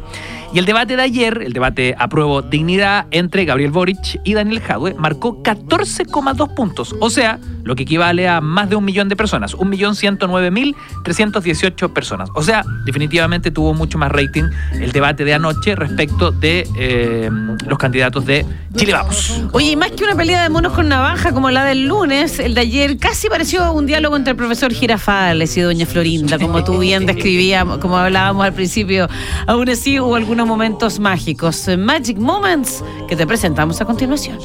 Y 0.53 0.59
el 0.59 0.65
debate 0.65 0.95
de 0.95 1.01
ayer, 1.01 1.41
el 1.43 1.51
debate 1.53 1.95
apruebo 1.97 2.41
dignidad 2.41 3.07
entre 3.11 3.43
Gabriel 3.45 3.71
Boric 3.71 4.19
y 4.23 4.33
Daniel 4.33 4.61
Jadwe, 4.61 4.93
marcó 4.95 5.43
14,2 5.43 6.55
puntos. 6.55 6.95
O 6.99 7.09
sea, 7.09 7.39
lo 7.63 7.75
que 7.75 7.83
equivale 7.83 8.29
a 8.29 8.39
más 8.39 8.69
de 8.69 8.77
un 8.77 8.85
millón 8.85 9.09
de 9.09 9.17
personas. 9.17 9.57
1.109.318 9.57 11.91
personas. 11.91 12.29
O 12.33 12.41
sea, 12.41 12.63
definitivamente 12.85 13.51
tuvo 13.51 13.73
mucho 13.73 13.97
más 13.97 14.09
rating 14.11 14.43
el 14.73 14.93
debate 14.93 15.25
de 15.25 15.33
anoche 15.33 15.75
respecto 15.75 16.31
de 16.31 16.65
eh, 16.77 17.29
los 17.67 17.77
candidatos 17.77 18.25
de 18.25 18.45
Chile 18.75 18.93
Vamos. 18.93 19.43
Oye, 19.51 19.71
y 19.71 19.75
más 19.75 19.91
que 19.91 20.05
una 20.05 20.15
pelea 20.15 20.43
de 20.43 20.49
monos 20.49 20.71
con 20.71 20.87
navaja 20.87 21.33
como 21.33 21.51
la 21.51 21.65
del 21.65 21.87
lunes, 21.87 22.39
el 22.39 22.53
de 22.53 22.61
ayer 22.61 22.97
casi 22.97 23.27
pareció 23.27 23.73
un 23.73 23.85
diálogo 23.85 24.15
entre 24.15 24.31
el 24.31 24.37
profesor 24.37 24.73
Girafales 24.73 25.57
y 25.57 25.61
doña 25.61 25.85
Florinda, 25.85 26.39
como 26.39 26.63
tú 26.63 26.79
bien 26.79 27.05
describías, 27.05 27.65
como 27.79 27.97
hablábamos 27.97 28.45
al 28.45 28.53
principio. 28.53 29.09
Aún 29.45 29.67
así 29.69 29.99
hubo 29.99 30.15
algunos 30.15 30.36
unos 30.37 30.47
momentos 30.47 30.99
mágicos, 30.99 31.67
eh, 31.67 31.77
Magic 31.77 32.19
Moments, 32.19 32.83
que 33.07 33.15
te 33.15 33.25
presentamos 33.25 33.81
a 33.81 33.85
continuación. 33.85 34.37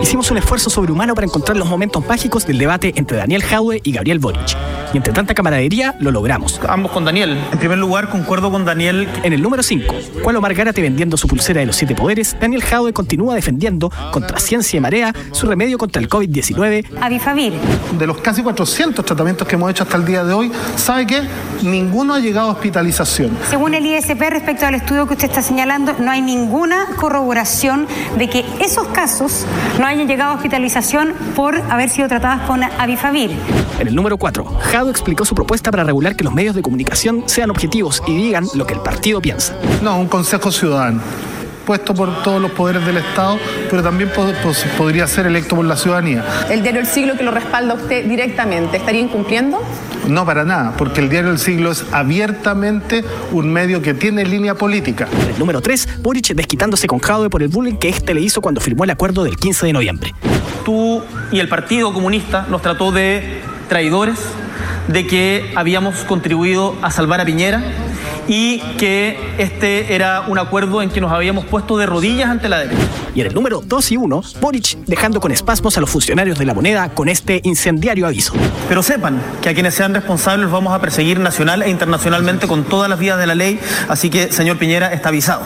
Hicimos 0.00 0.30
un 0.30 0.38
esfuerzo 0.38 0.70
sobrehumano 0.70 1.14
para 1.14 1.26
encontrar 1.26 1.58
los 1.58 1.68
momentos 1.68 2.06
mágicos 2.06 2.46
del 2.46 2.56
debate 2.56 2.94
entre 2.96 3.18
Daniel 3.18 3.42
Jaue 3.42 3.82
y 3.84 3.92
Gabriel 3.92 4.18
Boric. 4.18 4.56
Y 4.92 4.98
entre 4.98 5.12
tanta 5.12 5.34
camaradería, 5.34 5.94
lo 5.98 6.10
logramos. 6.10 6.60
Ambos 6.68 6.92
con 6.92 7.04
Daniel. 7.04 7.38
En 7.50 7.58
primer 7.58 7.78
lugar, 7.78 8.10
concuerdo 8.10 8.50
con 8.50 8.64
Daniel. 8.64 9.08
En 9.22 9.32
el 9.32 9.40
número 9.40 9.62
5, 9.62 9.94
cual 10.22 10.36
Omar 10.36 10.54
Gárate 10.54 10.82
vendiendo 10.82 11.16
su 11.16 11.26
pulsera 11.28 11.60
de 11.60 11.66
los 11.66 11.76
siete 11.76 11.94
poderes, 11.94 12.36
Daniel 12.40 12.62
Jadwe 12.62 12.92
continúa 12.92 13.34
defendiendo, 13.34 13.90
contra 14.12 14.38
ciencia 14.38 14.76
y 14.76 14.80
marea, 14.80 15.14
su 15.32 15.46
remedio 15.46 15.78
contra 15.78 16.02
el 16.02 16.08
COVID-19. 16.08 16.84
Avifavir. 17.00 17.54
De 17.98 18.06
los 18.06 18.18
casi 18.18 18.42
400 18.42 19.04
tratamientos 19.04 19.48
que 19.48 19.54
hemos 19.54 19.70
hecho 19.70 19.84
hasta 19.84 19.96
el 19.96 20.04
día 20.04 20.24
de 20.24 20.32
hoy, 20.32 20.52
¿sabe 20.76 21.06
qué? 21.06 21.22
Ninguno 21.62 22.14
ha 22.14 22.18
llegado 22.18 22.48
a 22.48 22.52
hospitalización. 22.52 23.30
Según 23.48 23.74
el 23.74 23.86
ISP, 23.86 24.20
respecto 24.30 24.66
al 24.66 24.74
estudio 24.74 25.06
que 25.06 25.14
usted 25.14 25.28
está 25.28 25.42
señalando, 25.42 25.94
no 25.98 26.10
hay 26.10 26.20
ninguna 26.20 26.86
corroboración 26.96 27.86
de 28.18 28.28
que 28.28 28.44
esos 28.60 28.88
casos 28.88 29.46
no 29.78 29.86
hayan 29.86 30.06
llegado 30.06 30.32
a 30.32 30.34
hospitalización 30.34 31.14
por 31.34 31.56
haber 31.70 31.88
sido 31.88 32.08
tratadas 32.08 32.46
con 32.46 32.62
Avifavir. 32.62 33.30
En 33.78 33.88
el 33.88 33.94
número 33.94 34.16
4, 34.16 34.44
Explicó 34.90 35.24
su 35.24 35.34
propuesta 35.34 35.70
para 35.70 35.84
regular 35.84 36.16
que 36.16 36.24
los 36.24 36.32
medios 36.34 36.54
de 36.54 36.62
comunicación 36.62 37.24
sean 37.26 37.50
objetivos 37.50 38.02
y 38.06 38.14
digan 38.16 38.46
lo 38.54 38.66
que 38.66 38.74
el 38.74 38.80
partido 38.80 39.20
piensa. 39.20 39.54
No, 39.82 39.98
un 39.98 40.08
consejo 40.08 40.50
ciudadano 40.52 41.00
puesto 41.66 41.94
por 41.94 42.24
todos 42.24 42.42
los 42.42 42.50
poderes 42.50 42.84
del 42.84 42.96
Estado, 42.96 43.38
pero 43.70 43.84
también 43.84 44.10
pod- 44.10 44.34
pues, 44.42 44.64
podría 44.76 45.06
ser 45.06 45.26
electo 45.26 45.54
por 45.54 45.64
la 45.64 45.76
ciudadanía. 45.76 46.24
El 46.50 46.60
diario 46.62 46.80
El 46.80 46.88
Siglo 46.88 47.16
que 47.16 47.22
lo 47.22 47.30
respalda 47.30 47.74
usted 47.74 48.04
directamente, 48.04 48.78
¿estaría 48.78 49.00
incumpliendo? 49.00 49.62
No 50.08 50.26
para 50.26 50.42
nada, 50.44 50.74
porque 50.76 51.00
el 51.00 51.08
diario 51.08 51.30
El 51.30 51.38
Siglo 51.38 51.70
es 51.70 51.84
abiertamente 51.92 53.04
un 53.30 53.52
medio 53.52 53.80
que 53.80 53.94
tiene 53.94 54.24
línea 54.24 54.56
política. 54.56 55.06
En 55.22 55.34
el 55.34 55.38
número 55.38 55.60
3, 55.60 56.00
Boric 56.02 56.34
desquitándose 56.34 56.88
con 56.88 56.98
Jadwe 56.98 57.30
por 57.30 57.44
el 57.44 57.48
bullying 57.48 57.76
que 57.76 57.88
este 57.90 58.12
le 58.12 58.20
hizo 58.20 58.40
cuando 58.40 58.60
firmó 58.60 58.82
el 58.82 58.90
acuerdo 58.90 59.22
del 59.22 59.36
15 59.36 59.66
de 59.66 59.72
noviembre. 59.72 60.14
Tú 60.64 61.00
y 61.30 61.38
el 61.38 61.48
Partido 61.48 61.92
Comunista 61.92 62.44
nos 62.50 62.60
trató 62.60 62.90
de 62.90 63.40
traidores, 63.68 64.18
de 64.88 65.06
que 65.06 65.52
habíamos 65.56 65.96
contribuido 66.04 66.76
a 66.82 66.90
salvar 66.90 67.20
a 67.20 67.24
Piñera 67.24 67.62
y 68.28 68.58
que 68.76 69.18
este 69.38 69.94
era 69.94 70.22
un 70.22 70.38
acuerdo 70.38 70.82
en 70.82 70.90
que 70.90 71.00
nos 71.00 71.12
habíamos 71.12 71.44
puesto 71.44 71.76
de 71.76 71.86
rodillas 71.86 72.30
ante 72.30 72.48
la 72.48 72.58
derecha. 72.58 72.82
Y 73.14 73.20
en 73.20 73.26
el 73.26 73.34
número 73.34 73.62
2 73.64 73.92
y 73.92 73.96
1, 73.96 74.22
Boric 74.40 74.78
dejando 74.86 75.20
con 75.20 75.32
espasmos 75.32 75.76
a 75.76 75.80
los 75.80 75.90
funcionarios 75.90 76.38
de 76.38 76.46
la 76.46 76.54
moneda 76.54 76.88
con 76.90 77.08
este 77.08 77.40
incendiario 77.44 78.06
aviso. 78.06 78.32
Pero 78.68 78.82
sepan 78.82 79.20
que 79.42 79.50
a 79.50 79.54
quienes 79.54 79.74
sean 79.74 79.94
responsables 79.94 80.44
los 80.44 80.52
vamos 80.52 80.72
a 80.72 80.80
perseguir 80.80 81.20
nacional 81.20 81.62
e 81.62 81.70
internacionalmente 81.70 82.46
con 82.46 82.64
todas 82.64 82.88
las 82.88 82.98
vías 82.98 83.18
de 83.18 83.26
la 83.26 83.34
ley, 83.34 83.60
así 83.88 84.08
que, 84.08 84.32
señor 84.32 84.58
Piñera, 84.58 84.92
está 84.92 85.10
avisado. 85.10 85.42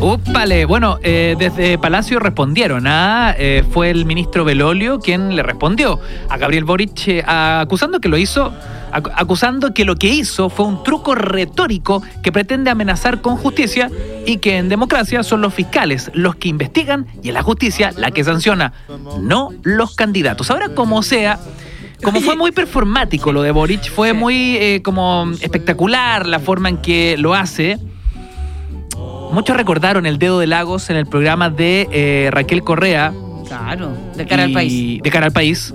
Úpale, 0.00 0.64
bueno, 0.66 0.98
eh, 1.02 1.36
desde 1.38 1.78
Palacio 1.78 2.18
respondieron. 2.18 2.86
¿ah? 2.86 3.34
Eh, 3.38 3.64
fue 3.70 3.90
el 3.90 4.04
ministro 4.04 4.44
Belolio 4.44 4.98
quien 5.00 5.34
le 5.34 5.42
respondió 5.42 5.98
a 6.28 6.36
Gabriel 6.36 6.64
Boric 6.64 7.08
eh, 7.08 7.22
acusando 7.26 8.00
que 8.00 8.08
lo 8.08 8.16
hizo, 8.18 8.52
ac- 8.92 9.10
acusando 9.14 9.72
que 9.72 9.84
lo 9.84 9.96
que 9.96 10.08
hizo 10.08 10.50
fue 10.50 10.66
un 10.66 10.82
truco 10.82 11.14
retórico 11.14 12.02
que 12.22 12.30
pretende 12.30 12.70
amenazar 12.70 13.20
con 13.22 13.36
justicia 13.36 13.90
y 14.26 14.36
que 14.38 14.58
en 14.58 14.68
democracia 14.68 15.22
son 15.22 15.40
los 15.40 15.54
fiscales 15.54 16.10
los 16.14 16.36
que 16.36 16.48
investigan 16.48 17.06
y 17.22 17.28
en 17.28 17.34
la 17.34 17.42
justicia 17.42 17.92
la 17.96 18.10
que 18.10 18.22
sanciona, 18.22 18.72
no 19.22 19.50
los 19.62 19.94
candidatos. 19.96 20.50
Ahora, 20.50 20.68
como 20.70 21.02
sea. 21.02 21.38
Como 22.02 22.22
fue 22.22 22.34
muy 22.34 22.50
performático 22.50 23.30
lo 23.30 23.42
de 23.42 23.50
Boric, 23.50 23.90
fue 23.90 24.14
muy 24.14 24.56
eh, 24.56 24.80
como 24.82 25.30
espectacular 25.42 26.26
la 26.26 26.40
forma 26.40 26.70
en 26.70 26.78
que 26.78 27.16
lo 27.18 27.34
hace. 27.34 27.78
Muchos 29.32 29.56
recordaron 29.56 30.06
el 30.06 30.18
dedo 30.18 30.40
de 30.40 30.46
Lagos 30.46 30.90
en 30.90 30.96
el 30.96 31.06
programa 31.06 31.50
de 31.50 31.88
eh, 31.92 32.30
Raquel 32.32 32.62
Correa. 32.62 33.12
Claro, 33.46 33.92
de 34.16 34.26
cara 34.26 34.44
al 34.44 34.52
país. 34.52 35.00
De 35.02 35.10
cara 35.10 35.26
al 35.26 35.32
país. 35.32 35.72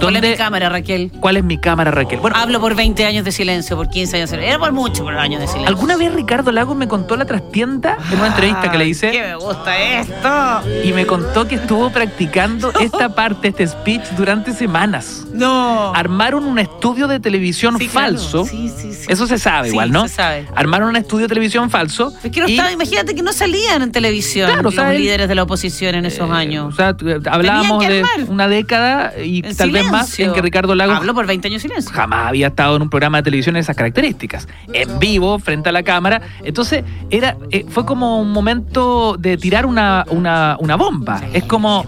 ¿Cuál 0.00 0.16
es 0.16 0.22
mi 0.22 0.36
cámara, 0.36 0.68
Raquel? 0.68 1.10
¿Cuál 1.20 1.36
es 1.36 1.44
mi 1.44 1.58
cámara, 1.58 1.90
Raquel? 1.90 2.20
Bueno, 2.20 2.36
Hablo 2.36 2.60
por 2.60 2.74
20 2.74 3.04
años 3.04 3.24
de 3.24 3.32
silencio, 3.32 3.76
por 3.76 3.88
15 3.90 4.16
años 4.16 4.30
de 4.30 4.36
silencio. 4.36 4.54
Era 4.56 4.58
por 4.58 4.72
mucho 4.72 5.02
por 5.04 5.14
años 5.16 5.40
de 5.40 5.46
silencio. 5.46 5.68
alguna 5.68 5.96
vez 5.96 6.12
Ricardo 6.14 6.52
Lagos 6.52 6.76
me 6.76 6.88
contó 6.88 7.16
la 7.16 7.24
trastienda 7.26 7.96
en 8.12 8.18
una 8.18 8.28
entrevista 8.28 8.70
que 8.70 8.78
le 8.78 8.84
¡Qué 8.84 8.90
hice 8.90 9.10
me 9.12 9.36
gusta 9.36 9.78
esto! 9.78 10.62
y 10.84 10.92
me 10.92 11.06
contó 11.06 11.46
que 11.46 11.56
estuvo 11.56 11.90
practicando 11.90 12.72
esta 12.80 13.14
parte, 13.14 13.48
este 13.48 13.66
speech, 13.66 14.02
durante 14.16 14.52
semanas. 14.52 15.24
No. 15.32 15.92
Armaron 15.94 16.44
un 16.44 16.58
estudio 16.58 17.06
de 17.08 17.20
televisión 17.20 17.76
Sí, 17.78 17.88
claro. 17.88 18.06
falso. 18.12 18.44
Sí, 18.46 18.68
sí, 18.74 18.92
sí. 18.92 19.06
Eso 19.08 19.26
se 19.26 19.38
sabe 19.38 19.68
Sí, 19.68 19.74
igual, 19.74 19.90
¿no? 19.92 20.08
se 20.08 20.14
sabe. 20.14 20.46
Armaron 20.54 20.88
un 20.90 20.96
estudio 20.96 21.24
de 21.24 21.28
televisión 21.28 21.70
falso. 21.70 22.12
Es 22.22 22.30
que 22.30 22.40
no 22.40 22.48
y- 22.48 22.52
estaba, 22.52 22.72
imagínate 22.72 23.14
que 23.14 23.22
no 23.22 23.32
salían 23.32 23.82
en 23.82 23.92
televisión 23.92 24.50
Claro, 24.50 24.62
los 24.70 24.74
líderes 24.98 25.28
de 25.28 25.34
la 25.34 25.42
oposición 25.42 25.94
en 25.94 26.06
esos 26.06 26.28
Eh, 26.28 26.32
años. 26.32 26.72
O 26.72 26.76
sea, 26.76 26.96
t- 26.96 27.18
hablábamos 27.30 27.86
de 27.86 28.04
una 28.28 28.48
década 28.48 29.12
y 29.22 29.44
En 29.46 29.56
tal 29.56 29.70
vez 29.70 29.89
más 29.90 30.08
silencio. 30.08 30.26
en 30.26 30.32
que 30.34 30.42
Ricardo 30.42 30.74
Lagos 30.74 30.96
Hablo 30.96 31.14
por 31.14 31.26
20 31.26 31.48
años 31.48 31.62
silencio. 31.62 31.92
jamás 31.92 32.28
había 32.28 32.48
estado 32.48 32.76
en 32.76 32.82
un 32.82 32.90
programa 32.90 33.18
de 33.18 33.22
televisión 33.24 33.54
de 33.54 33.60
esas 33.60 33.76
características. 33.76 34.48
En 34.72 34.98
vivo, 34.98 35.38
frente 35.38 35.68
a 35.68 35.72
la 35.72 35.82
cámara. 35.82 36.22
Entonces, 36.44 36.84
era, 37.10 37.36
eh, 37.50 37.64
fue 37.68 37.84
como 37.84 38.20
un 38.20 38.32
momento 38.32 39.16
de 39.18 39.36
tirar 39.36 39.66
una, 39.66 40.04
una, 40.10 40.56
una 40.60 40.76
bomba. 40.76 41.20
Es 41.32 41.44
como, 41.44 41.84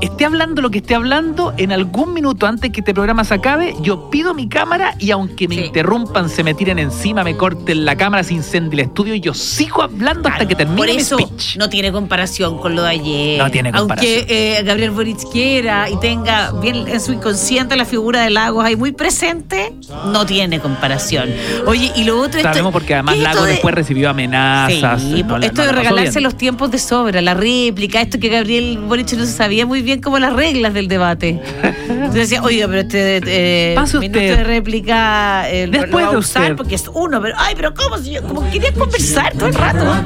esté 0.00 0.24
hablando 0.24 0.62
lo 0.62 0.70
que 0.70 0.78
esté 0.78 0.94
hablando, 0.94 1.54
en 1.56 1.72
algún 1.72 2.12
minuto 2.14 2.46
antes 2.46 2.70
que 2.70 2.80
este 2.80 2.94
programa 2.94 3.24
se 3.24 3.34
acabe, 3.34 3.74
yo 3.80 4.10
pido 4.10 4.34
mi 4.34 4.48
cámara 4.48 4.94
y 4.98 5.10
aunque 5.10 5.48
me 5.48 5.56
Sí. 5.56 5.64
interrumpan, 5.66 6.28
se 6.28 6.44
me 6.44 6.54
tiren 6.54 6.78
encima, 6.78 7.24
me 7.24 7.36
corten 7.36 7.84
la 7.84 7.96
cámara, 7.96 8.22
se 8.22 8.34
incendie 8.34 8.74
el 8.82 8.88
estudio 8.88 9.14
y 9.14 9.20
yo 9.20 9.32
sigo 9.34 9.82
hablando 9.82 10.28
hasta 10.28 10.46
que 10.46 10.54
termine 10.54 10.76
Por 10.76 10.86
mi 10.86 10.96
eso 10.96 11.16
speech. 11.18 11.56
no 11.56 11.68
tiene 11.68 11.90
comparación 11.92 12.58
con 12.58 12.74
lo 12.74 12.82
de 12.82 12.90
ayer. 12.90 13.38
No 13.38 13.50
tiene 13.50 13.72
comparación. 13.72 14.12
Aunque 14.18 14.58
eh, 14.58 14.62
Gabriel 14.62 14.90
Boric 14.90 15.18
quiera 15.32 15.88
y 15.88 15.96
tenga 15.98 16.52
bien 16.60 16.86
en 16.88 17.00
su 17.00 17.12
inconsciente 17.16 17.76
la 17.76 17.84
figura 17.84 18.20
de 18.22 18.30
Lagos 18.30 18.64
ahí 18.64 18.76
muy 18.76 18.92
presente, 18.92 19.72
no 20.12 20.26
tiene 20.26 20.60
comparación. 20.60 21.30
Oye, 21.66 21.92
y 21.96 22.04
lo 22.04 22.18
otro 22.20 22.38
esto- 22.38 22.48
Sabemos 22.50 22.72
porque 22.72 22.94
además 22.94 23.14
¿qué 23.14 23.20
es 23.20 23.24
esto 23.26 23.34
Lagos 23.34 23.46
de- 23.48 23.52
después 23.54 23.74
recibió 23.74 24.10
amenazas. 24.10 25.02
Sí, 25.02 25.22
no 25.22 25.36
esto 25.38 25.62
no 25.62 25.66
de 25.66 25.72
regalarse 25.72 26.20
los 26.20 26.36
tiempos 26.36 26.70
de 26.70 26.78
sobra, 26.78 27.20
la 27.20 27.34
réplica, 27.34 28.00
esto 28.00 28.18
que 28.18 28.28
Gabriel 28.28 28.78
Boric 28.86 29.12
no 29.14 29.24
se 29.26 29.32
sabía 29.32 29.66
muy 29.66 29.82
bien 29.82 30.00
como 30.00 30.18
las 30.18 30.32
reglas 30.32 30.72
del 30.74 30.88
debate. 30.88 31.40
Entonces 31.88 32.14
decía, 32.30 32.42
oiga, 32.42 32.66
pero 32.68 32.80
este 32.80 33.20
eh, 33.26 33.74
Pase 33.74 33.98
minuto 33.98 34.18
usted. 34.18 34.36
de 34.38 34.44
réplica 34.44 35.48
eh, 35.50 35.66
lo- 35.66 35.72
lo 35.72 35.80
Después 35.82 36.04
va 36.04 36.08
a 36.08 36.12
de 36.12 36.18
usar 36.18 36.42
usted. 36.42 36.56
porque 36.56 36.74
es 36.76 36.88
uno, 36.92 37.20
pero 37.20 37.34
ay, 37.38 37.54
pero 37.56 37.74
¿cómo? 37.74 37.98
Si 37.98 38.12
yo 38.12 38.22
como 38.22 38.48
quería 38.50 38.72
conversar 38.72 39.32
todo 39.34 39.46
el 39.46 39.54
rato. 39.54 39.84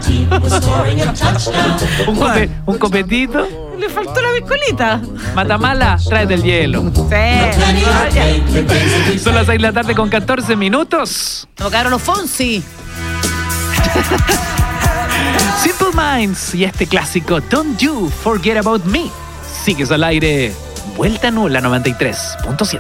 Un 2.67 2.79
copetito. 2.79 3.70
Le 3.81 3.89
faltó 3.89 4.21
la 4.21 4.33
biscolita. 4.33 5.01
Matamala, 5.35 5.97
tráete 6.07 6.35
el 6.35 6.43
hielo. 6.43 6.93
Sí. 6.93 7.01
Son 9.19 9.35
las 9.35 9.47
6 9.47 9.59
de 9.59 9.59
la 9.59 9.73
tarde 9.73 9.95
con 9.95 10.11
14 10.11 10.55
minutos. 10.55 11.49
Tocaron 11.55 11.91
los 11.91 12.03
Fonsi. 12.03 12.63
Simple 15.63 15.89
Minds 15.95 16.55
y 16.55 16.65
este 16.65 16.87
clásico 16.87 17.41
Don't 17.41 17.81
You 17.81 18.11
Forget 18.23 18.59
About 18.59 18.85
Me. 18.85 19.07
Sigues 19.65 19.91
al 19.91 20.05
aire. 20.05 20.55
Vuelta 20.97 21.31
nula 21.31 21.63
93.7. 21.63 22.79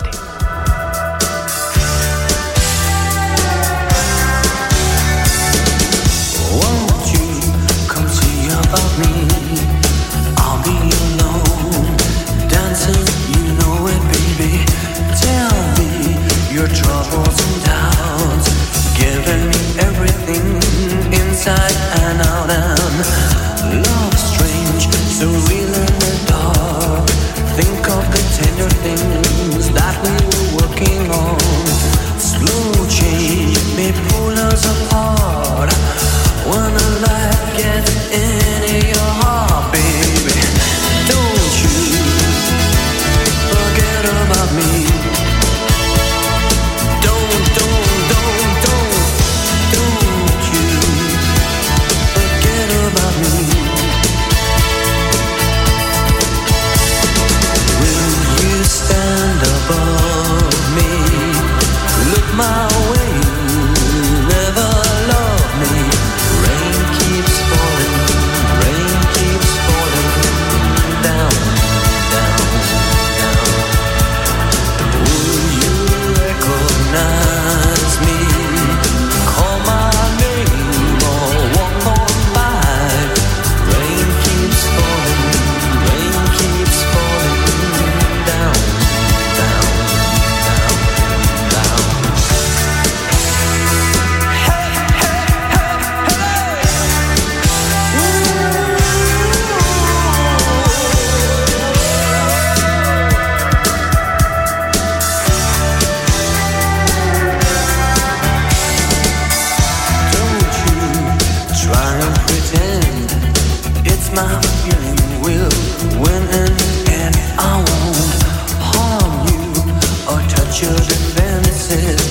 places 121.70 122.09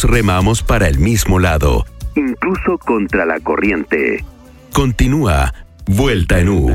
todos 0.00 0.10
remamos 0.10 0.62
para 0.62 0.88
el 0.88 0.98
mismo 0.98 1.38
lado, 1.38 1.86
incluso 2.14 2.78
contra 2.78 3.26
la 3.26 3.40
corriente. 3.40 4.24
Continúa 4.72 5.52
Vuelta 5.86 6.38
en 6.38 6.48
U, 6.48 6.70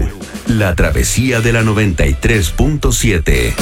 la 0.48 0.76
travesía 0.76 1.40
de 1.42 1.54
la 1.54 1.64
93.7. 1.64 3.54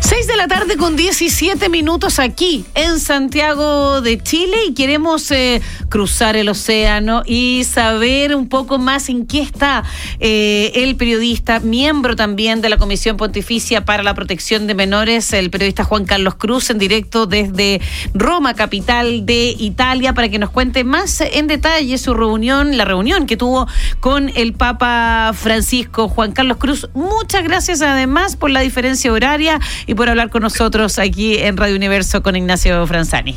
6 0.00 0.26
de 0.26 0.36
la 0.36 0.46
tarde 0.46 0.76
con 0.76 0.94
17 0.96 1.68
minutos 1.68 2.18
aquí 2.18 2.64
en 2.74 3.00
Santiago 3.00 4.00
de 4.02 4.18
Chile 4.18 4.56
y 4.68 4.74
queremos 4.74 5.30
eh, 5.30 5.60
cruzar 5.96 6.36
el 6.36 6.50
océano 6.50 7.22
y 7.24 7.64
saber 7.64 8.36
un 8.36 8.50
poco 8.50 8.76
más 8.76 9.08
en 9.08 9.26
qué 9.26 9.40
está 9.40 9.82
eh, 10.20 10.70
el 10.74 10.94
periodista, 10.96 11.58
miembro 11.60 12.14
también 12.16 12.60
de 12.60 12.68
la 12.68 12.76
Comisión 12.76 13.16
Pontificia 13.16 13.86
para 13.86 14.02
la 14.02 14.12
Protección 14.12 14.66
de 14.66 14.74
Menores, 14.74 15.32
el 15.32 15.48
periodista 15.48 15.84
Juan 15.84 16.04
Carlos 16.04 16.34
Cruz, 16.34 16.68
en 16.68 16.76
directo 16.76 17.24
desde 17.24 17.80
Roma, 18.12 18.52
capital 18.52 19.24
de 19.24 19.56
Italia, 19.58 20.12
para 20.12 20.28
que 20.28 20.38
nos 20.38 20.50
cuente 20.50 20.84
más 20.84 21.22
en 21.22 21.46
detalle 21.46 21.96
su 21.96 22.12
reunión, 22.12 22.76
la 22.76 22.84
reunión 22.84 23.26
que 23.26 23.38
tuvo 23.38 23.66
con 23.98 24.30
el 24.34 24.52
Papa 24.52 25.32
Francisco. 25.32 26.10
Juan 26.10 26.32
Carlos 26.32 26.58
Cruz, 26.58 26.90
muchas 26.92 27.42
gracias 27.42 27.80
además 27.80 28.36
por 28.36 28.50
la 28.50 28.60
diferencia 28.60 29.10
horaria 29.10 29.60
y 29.86 29.94
por 29.94 30.10
hablar 30.10 30.28
con 30.28 30.42
nosotros 30.42 30.98
aquí 30.98 31.38
en 31.38 31.56
Radio 31.56 31.74
Universo 31.74 32.22
con 32.22 32.36
Ignacio 32.36 32.86
Franzani. 32.86 33.34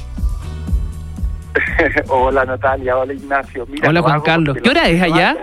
hola 2.10 2.46
Natalia, 2.46 2.98
hola 2.98 3.14
Ignacio. 3.14 3.66
Mira, 3.68 3.90
Hola, 3.90 4.02
Juan 4.02 4.22
Carlos. 4.22 4.58
¿Qué 4.62 4.70
hora 4.70 4.88
es 4.88 5.02
allá? 5.02 5.38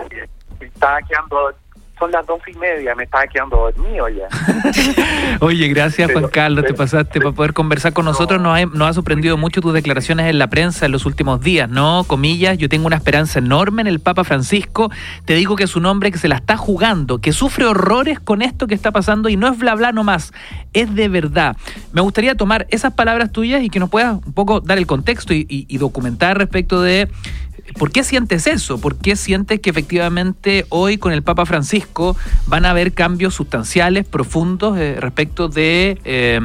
Estaba 0.59 0.99
quedando, 1.01 1.53
son 1.99 2.11
las 2.11 2.25
dos 2.25 2.39
y 2.47 2.53
media, 2.57 2.93
me 2.95 3.03
estaba 3.03 3.25
quedando 3.27 3.57
dormido 3.57 4.07
ya. 4.09 4.27
Oye, 5.39 5.67
gracias 5.67 6.11
Juan 6.11 6.23
Pero- 6.25 6.31
Carlos, 6.31 6.63
te 6.63 6.67
pero- 6.73 6.77
pasaste 6.77 7.19
para 7.19 7.31
poder 7.31 7.53
conversar 7.53 7.93
con 7.93 8.05
nosotros. 8.05 8.41
Nos 8.41 8.57
ha, 8.57 8.65
nos 8.65 8.89
ha 8.89 8.93
sorprendido 8.93 9.37
mucho 9.37 9.61
tus 9.61 9.73
declaraciones 9.73 10.27
en 10.27 10.39
la 10.39 10.47
prensa 10.47 10.85
en 10.85 10.91
los 10.91 11.05
últimos 11.05 11.41
días, 11.41 11.69
¿no? 11.69 12.03
Comillas, 12.07 12.57
yo 12.57 12.69
tengo 12.69 12.87
una 12.87 12.95
esperanza 12.97 13.39
enorme 13.39 13.81
en 13.81 13.87
el 13.87 13.99
Papa 13.99 14.23
Francisco. 14.23 14.91
Te 15.25 15.33
digo 15.35 15.55
que 15.55 15.63
es 15.63 15.75
un 15.75 15.85
hombre 15.85 16.11
que 16.11 16.17
se 16.17 16.27
la 16.27 16.35
está 16.35 16.57
jugando, 16.57 17.19
que 17.19 17.31
sufre 17.31 17.65
horrores 17.65 18.19
con 18.19 18.41
esto 18.41 18.67
que 18.67 18.75
está 18.75 18.91
pasando 18.91 19.29
y 19.29 19.37
no 19.37 19.47
es 19.47 19.57
bla 19.57 19.75
bla 19.75 19.91
nomás, 19.91 20.33
es 20.73 20.93
de 20.93 21.07
verdad. 21.09 21.55
Me 21.93 22.01
gustaría 22.01 22.35
tomar 22.35 22.67
esas 22.69 22.93
palabras 22.93 23.31
tuyas 23.31 23.63
y 23.63 23.69
que 23.69 23.79
nos 23.79 23.89
puedas 23.89 24.13
un 24.25 24.33
poco 24.33 24.59
dar 24.61 24.77
el 24.77 24.87
contexto 24.87 25.33
y, 25.33 25.45
y- 25.49 25.65
y 25.67 25.77
documentar 25.77 26.37
respecto 26.37 26.81
de 26.81 27.07
¿Por 27.77 27.91
qué 27.91 28.03
sientes 28.03 28.47
eso? 28.47 28.79
¿Por 28.79 28.97
qué 28.97 29.15
sientes 29.15 29.59
que 29.59 29.69
efectivamente 29.69 30.65
hoy 30.69 30.97
con 30.97 31.11
el 31.13 31.21
Papa 31.21 31.45
Francisco 31.45 32.15
van 32.47 32.65
a 32.65 32.71
haber 32.71 32.93
cambios 32.93 33.35
sustanciales, 33.35 34.07
profundos 34.07 34.77
eh, 34.77 34.97
respecto 34.99 35.47
de 35.47 35.99
eh, 36.03 36.39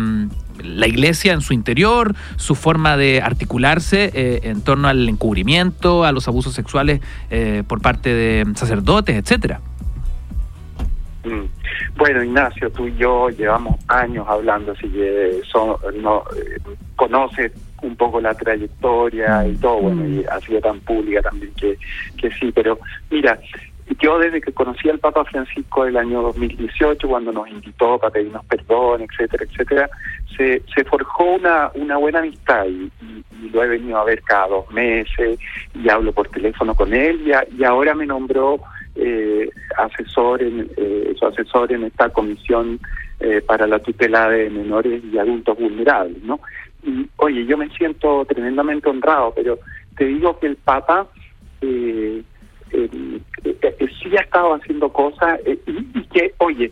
la 0.63 0.87
iglesia 0.87 1.33
en 1.33 1.41
su 1.41 1.53
interior, 1.53 2.15
su 2.37 2.55
forma 2.55 2.97
de 2.97 3.21
articularse 3.23 4.11
eh, 4.15 4.41
en 4.45 4.63
torno 4.63 4.89
al 4.89 5.09
encubrimiento, 5.09 6.05
a 6.05 6.13
los 6.13 6.29
abusos 6.29 6.55
sexuales 6.55 7.01
eh, 7.31 7.63
por 7.67 7.81
parte 7.81 8.11
de 8.15 8.45
sacerdotes, 8.55 9.17
etcétera? 9.17 9.61
Mm. 11.25 11.47
Bueno, 11.97 12.23
Ignacio, 12.23 12.71
tú 12.71 12.87
y 12.89 12.97
yo 12.97 13.29
llevamos 13.31 13.77
años 13.89 14.27
hablando, 14.29 14.73
así 14.73 14.89
que 14.89 15.41
son, 15.51 15.77
no, 16.01 16.25
eh, 16.37 16.59
conoces 16.97 17.53
un 17.83 17.97
poco 17.97 18.21
la 18.21 18.35
trayectoria 18.35 19.47
y 19.47 19.57
todo, 19.57 19.81
bueno, 19.83 20.07
y 20.09 20.25
ha 20.25 20.40
sido 20.40 20.61
tan 20.61 20.81
pública 20.81 21.23
también 21.23 21.53
que, 21.55 21.79
que 22.16 22.31
sí, 22.40 22.53
pero 22.53 22.79
mira, 23.11 23.38
yo 24.01 24.18
desde 24.18 24.40
que 24.40 24.53
conocí 24.53 24.88
al 24.88 24.99
Papa 25.01 25.25
Francisco 25.25 25.85
el 25.85 25.97
año 25.97 26.23
2018, 26.23 27.07
cuando 27.09 27.33
nos 27.33 27.49
invitó 27.49 27.99
para 27.99 28.12
pedirnos 28.12 28.45
perdón, 28.47 29.03
etcétera, 29.03 29.45
etcétera, 29.45 29.90
se, 30.37 30.62
se 30.75 30.85
forjó 30.85 31.25
una, 31.35 31.71
una 31.75 31.97
buena 31.97 32.21
amistad 32.21 32.66
y, 32.66 32.90
y- 33.01 33.25
y 33.42 33.51
lo 33.51 33.62
he 33.64 33.68
venido 33.68 33.99
a 33.99 34.05
ver 34.05 34.23
cada 34.23 34.47
dos 34.49 34.71
meses 34.71 35.38
y 35.75 35.90
hablo 35.90 36.12
por 36.12 36.29
teléfono 36.29 36.75
con 36.75 36.95
él 36.95 37.23
y, 37.27 37.33
a- 37.33 37.47
y 37.59 37.64
ahora 37.64 37.95
me 37.95 38.07
nombró 38.07 38.61
eh, 38.95 39.51
asesor 39.77 40.42
en, 40.42 40.71
eh, 40.77 41.14
su 41.18 41.27
asesor 41.27 41.73
en 41.73 41.85
esta 41.85 42.11
comisión 42.11 42.79
eh, 43.21 43.40
para 43.40 43.66
la 43.66 43.79
tutela 43.81 44.29
de 44.29 44.49
menores 44.51 45.03
y 45.12 45.18
adultos 45.18 45.59
vulnerables, 45.59 46.23
¿no? 46.23 46.40
Y 46.83 47.09
oye, 47.16 47.47
yo 47.47 47.57
me 47.57 47.68
siento 47.71 48.25
tremendamente 48.25 48.88
honrado, 48.88 49.33
pero 49.35 49.59
te 49.97 50.07
digo 50.07 50.38
que 50.38 50.49
el 50.49 50.57
Papa 50.57 51.07
eh, 51.61 52.23
eh, 52.73 53.21
eh, 53.45 53.87
sí 54.03 54.16
ha 54.16 54.23
estado 54.23 54.55
haciendo 54.55 54.92
cosas 54.92 55.38
eh, 55.45 55.59
y, 55.66 55.99
y 55.99 56.03
que, 56.07 56.35
oye, 56.38 56.71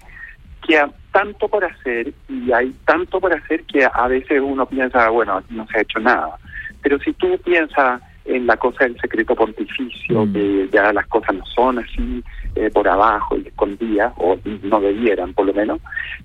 que 0.67 0.79
hay 0.79 0.91
tanto 1.13 1.49
por 1.49 1.65
hacer 1.65 2.13
y 2.29 2.53
hay 2.53 2.75
tanto 2.85 3.21
por 3.21 3.33
hacer 3.33 3.65
que 3.65 3.85
a 3.85 4.09
veces 4.09 4.41
uno 4.43 4.67
piensa, 4.67 5.09
bueno, 5.11 5.43
no 5.51 5.67
se 5.69 5.79
ha 5.79 5.83
hecho 5.83 6.01
nada. 6.01 6.37
Pero 6.83 6.99
si 7.01 7.13
tú 7.15 7.39
piensas 7.45 8.01
en 8.25 8.47
la 8.47 8.57
cosa 8.57 8.85
del 8.85 8.99
secreto 9.01 9.35
pontificio, 9.35 10.25
Mm. 10.27 10.33
que 10.33 10.69
ya 10.73 10.93
las 10.93 11.07
cosas 11.07 11.35
no 11.35 11.45
son 11.47 11.79
así 11.79 12.23
eh, 12.55 12.71
por 12.71 12.89
abajo 12.89 13.37
y 13.37 13.49
escondidas, 13.49 14.13
o 14.17 14.37
no 14.63 14.81
debieran 14.81 15.33
por 15.35 15.47
lo 15.47 15.55
menos, 15.55 15.81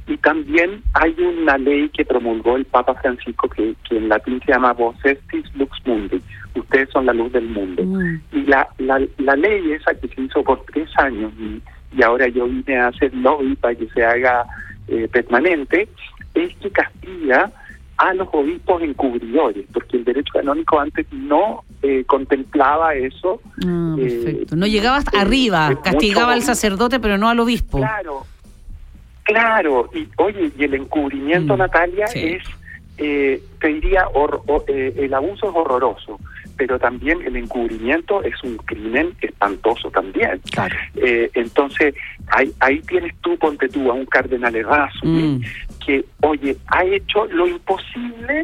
y 0.07 0.17
también 0.17 0.81
hay 0.93 1.15
una 1.19 1.57
ley 1.57 1.89
que 1.89 2.05
promulgó 2.05 2.55
el 2.55 2.65
Papa 2.65 2.95
Francisco 2.95 3.47
que, 3.49 3.75
que 3.87 3.97
en 3.97 4.09
latín 4.09 4.41
se 4.45 4.51
llama 4.51 4.73
Vos 4.73 4.95
estis 5.03 5.45
lux 5.55 5.77
mundi, 5.85 6.21
ustedes 6.55 6.89
son 6.89 7.05
la 7.05 7.13
luz 7.13 7.31
del 7.31 7.47
mundo. 7.47 7.83
Y 8.31 8.43
la, 8.43 8.67
la, 8.77 9.01
la 9.17 9.35
ley 9.35 9.71
esa 9.71 9.93
que 9.93 10.07
se 10.07 10.21
hizo 10.21 10.43
por 10.43 10.63
tres 10.65 10.89
años 10.97 11.31
y, 11.39 11.61
y 11.97 12.03
ahora 12.03 12.27
yo 12.27 12.45
vine 12.45 12.77
a 12.77 12.87
hacer 12.87 13.13
lobby 13.13 13.55
para 13.55 13.75
que 13.75 13.87
se 13.89 14.03
haga 14.03 14.45
eh, 14.87 15.07
permanente, 15.11 15.87
es 16.33 16.55
que 16.57 16.69
castiga 16.69 17.51
a 17.97 18.13
los 18.13 18.27
obispos 18.33 18.81
encubridores, 18.81 19.65
porque 19.73 19.97
el 19.97 20.03
derecho 20.03 20.33
canónico 20.33 20.79
antes 20.79 21.05
no 21.13 21.63
eh, 21.87 22.03
contemplaba 22.05 22.95
eso. 22.95 23.41
Ah, 23.65 23.95
eh, 23.99 24.21
perfecto. 24.23 24.55
No 24.55 24.65
llegaba 24.67 24.97
hasta 24.97 25.17
eh, 25.17 25.21
arriba, 25.21 25.69
es 25.71 25.77
castigaba 25.79 26.33
al 26.33 26.41
sacerdote, 26.41 26.99
pero 26.99 27.17
no 27.17 27.29
al 27.29 27.39
obispo. 27.39 27.77
Claro, 27.77 28.25
claro. 29.23 29.89
Y 29.93 30.07
oye, 30.17 30.51
y 30.57 30.63
el 30.63 30.73
encubrimiento, 30.75 31.55
Mm, 31.55 31.59
Natalia, 31.59 32.07
sí. 32.07 32.19
es, 32.23 32.43
eh, 32.97 33.41
te 33.59 33.67
diría, 33.67 34.05
hor- 34.13 34.41
o- 34.47 34.63
eh, 34.67 34.93
el 34.97 35.13
abuso 35.13 35.49
es 35.49 35.55
horroroso, 35.55 36.19
pero 36.57 36.79
también 36.79 37.21
el 37.25 37.35
encubrimiento 37.35 38.23
es 38.23 38.41
un 38.43 38.55
crimen 38.57 39.13
espantoso 39.21 39.89
también. 39.91 40.39
Claro. 40.51 40.75
Eh, 40.95 41.29
entonces, 41.33 41.93
ahí, 42.27 42.51
ahí 42.61 42.79
tienes 42.81 43.13
tú, 43.21 43.37
ponte 43.37 43.67
tú, 43.67 43.89
a 43.91 43.93
un 43.93 44.05
cardenal 44.05 44.55
Erasmus, 44.55 45.23
Mm. 45.23 45.41
que, 45.85 46.05
oye, 46.21 46.55
ha 46.67 46.83
hecho 46.85 47.25
lo 47.27 47.47
imposible 47.47 48.43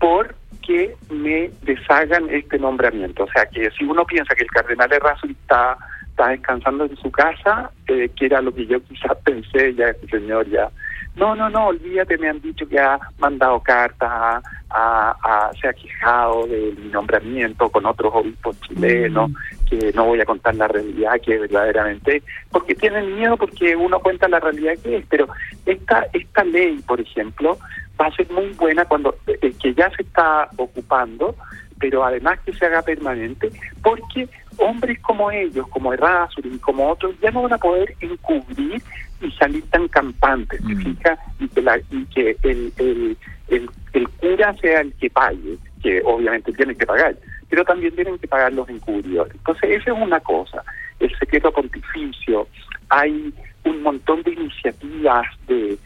por 0.00 0.34
que 0.62 0.94
me 1.10 1.50
deshagan 1.62 2.28
este 2.30 2.58
nombramiento. 2.58 3.24
O 3.24 3.28
sea, 3.28 3.46
que 3.46 3.70
si 3.76 3.84
uno 3.84 4.04
piensa 4.04 4.34
que 4.34 4.44
el 4.44 4.50
cardenal 4.50 4.92
Errázuriz 4.92 5.36
está, 5.40 5.76
está 6.08 6.28
descansando 6.28 6.84
en 6.84 6.96
su 6.96 7.10
casa, 7.10 7.70
eh, 7.88 8.08
que 8.16 8.26
era 8.26 8.40
lo 8.40 8.54
que 8.54 8.66
yo 8.66 8.82
quizás 8.84 9.16
pensé, 9.24 9.74
ya 9.74 9.88
este 9.88 10.06
señor 10.08 10.48
ya... 10.48 10.70
No, 11.14 11.34
no, 11.34 11.50
no, 11.50 11.66
olvídate, 11.66 12.16
me 12.16 12.30
han 12.30 12.40
dicho 12.40 12.66
que 12.66 12.78
ha 12.78 12.98
mandado 13.18 13.60
cartas, 13.60 14.08
a, 14.10 14.42
a- 14.70 15.16
a- 15.22 15.50
se 15.60 15.68
ha 15.68 15.72
quejado 15.74 16.46
de 16.46 16.72
mi 16.78 16.88
nombramiento 16.88 17.68
con 17.68 17.84
otros 17.84 18.10
obispos 18.14 18.58
chilenos, 18.62 19.30
que 19.78 19.92
no 19.94 20.04
voy 20.04 20.20
a 20.20 20.26
contar 20.26 20.54
la 20.54 20.68
realidad 20.68 21.18
que 21.24 21.38
verdaderamente, 21.38 22.22
porque 22.50 22.74
tienen 22.74 23.16
miedo 23.16 23.38
porque 23.38 23.74
uno 23.74 24.00
cuenta 24.00 24.28
la 24.28 24.38
realidad 24.38 24.74
que 24.82 24.98
es, 24.98 25.06
pero 25.08 25.28
esta, 25.64 26.06
esta 26.12 26.44
ley, 26.44 26.78
por 26.86 27.00
ejemplo, 27.00 27.58
va 27.98 28.06
a 28.06 28.14
ser 28.14 28.30
muy 28.30 28.50
buena 28.50 28.84
cuando, 28.84 29.16
eh, 29.26 29.54
que 29.62 29.74
ya 29.74 29.90
se 29.96 30.02
está 30.02 30.48
ocupando, 30.58 31.34
pero 31.80 32.04
además 32.04 32.38
que 32.44 32.52
se 32.52 32.66
haga 32.66 32.82
permanente, 32.82 33.50
porque 33.82 34.28
hombres 34.58 35.00
como 35.00 35.30
ellos, 35.30 35.66
como 35.68 35.94
Errázuriz 35.94 36.54
y 36.54 36.58
como 36.58 36.90
otros, 36.90 37.14
ya 37.22 37.30
no 37.30 37.42
van 37.42 37.54
a 37.54 37.58
poder 37.58 37.94
encubrir 38.00 38.82
y 39.22 39.30
salir 39.32 39.64
tan 39.70 39.88
campantes, 39.88 40.60
¿te 40.66 40.76
fijas? 40.76 41.18
Y 41.40 41.48
que, 41.48 41.62
la, 41.62 41.78
y 41.90 42.04
que 42.06 42.36
el, 42.42 42.72
el, 42.76 43.16
el, 43.48 43.70
el 43.94 44.08
cura 44.10 44.54
sea 44.60 44.82
el 44.82 44.92
que 44.94 45.08
pague, 45.08 45.56
que 45.82 46.02
obviamente 46.04 46.52
tiene 46.52 46.74
que 46.74 46.84
pagar, 46.84 47.16
pero 47.52 47.66
también 47.66 47.94
tienen 47.94 48.18
que 48.18 48.26
pagar 48.26 48.50
los 48.54 48.66
encubridores. 48.70 49.34
Entonces, 49.34 49.82
esa 49.82 49.92
es 49.92 49.98
una 50.00 50.18
cosa. 50.20 50.64
El 50.98 51.14
secreto 51.18 51.52
pontificio, 51.52 52.48
hay 52.88 53.30
un 53.64 53.82
montón 53.82 54.22
de 54.22 54.32
iniciativas 54.32 55.26
de, 55.46 55.78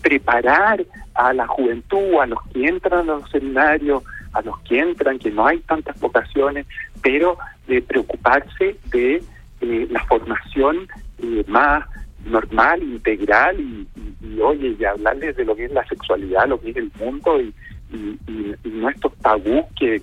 preparar 0.00 0.84
a 1.14 1.32
la 1.32 1.48
juventud, 1.48 2.20
a 2.22 2.26
los 2.26 2.38
que 2.52 2.64
entran 2.64 3.10
a 3.10 3.14
los 3.14 3.28
seminarios, 3.28 4.04
a 4.34 4.42
los 4.42 4.56
que 4.60 4.78
entran, 4.78 5.18
que 5.18 5.32
no 5.32 5.48
hay 5.48 5.58
tantas 5.62 5.98
vocaciones, 5.98 6.64
pero 7.02 7.36
de 7.66 7.82
preocuparse 7.82 8.76
de 8.92 9.20
eh, 9.60 9.88
la 9.90 10.04
formación 10.04 10.86
eh, 11.20 11.42
más 11.48 11.84
normal, 12.24 12.84
integral 12.84 13.58
y, 13.58 13.88
y, 13.96 14.26
y, 14.28 14.40
oye, 14.40 14.76
y 14.78 14.84
hablarles 14.84 15.36
de 15.36 15.44
lo 15.44 15.56
que 15.56 15.64
es 15.64 15.72
la 15.72 15.84
sexualidad, 15.88 16.46
lo 16.46 16.60
que 16.60 16.70
es 16.70 16.76
el 16.76 16.92
mundo 17.00 17.40
y, 17.40 17.52
y, 17.90 18.56
estos 18.88 19.14
tabús 19.18 19.64
que, 19.78 20.02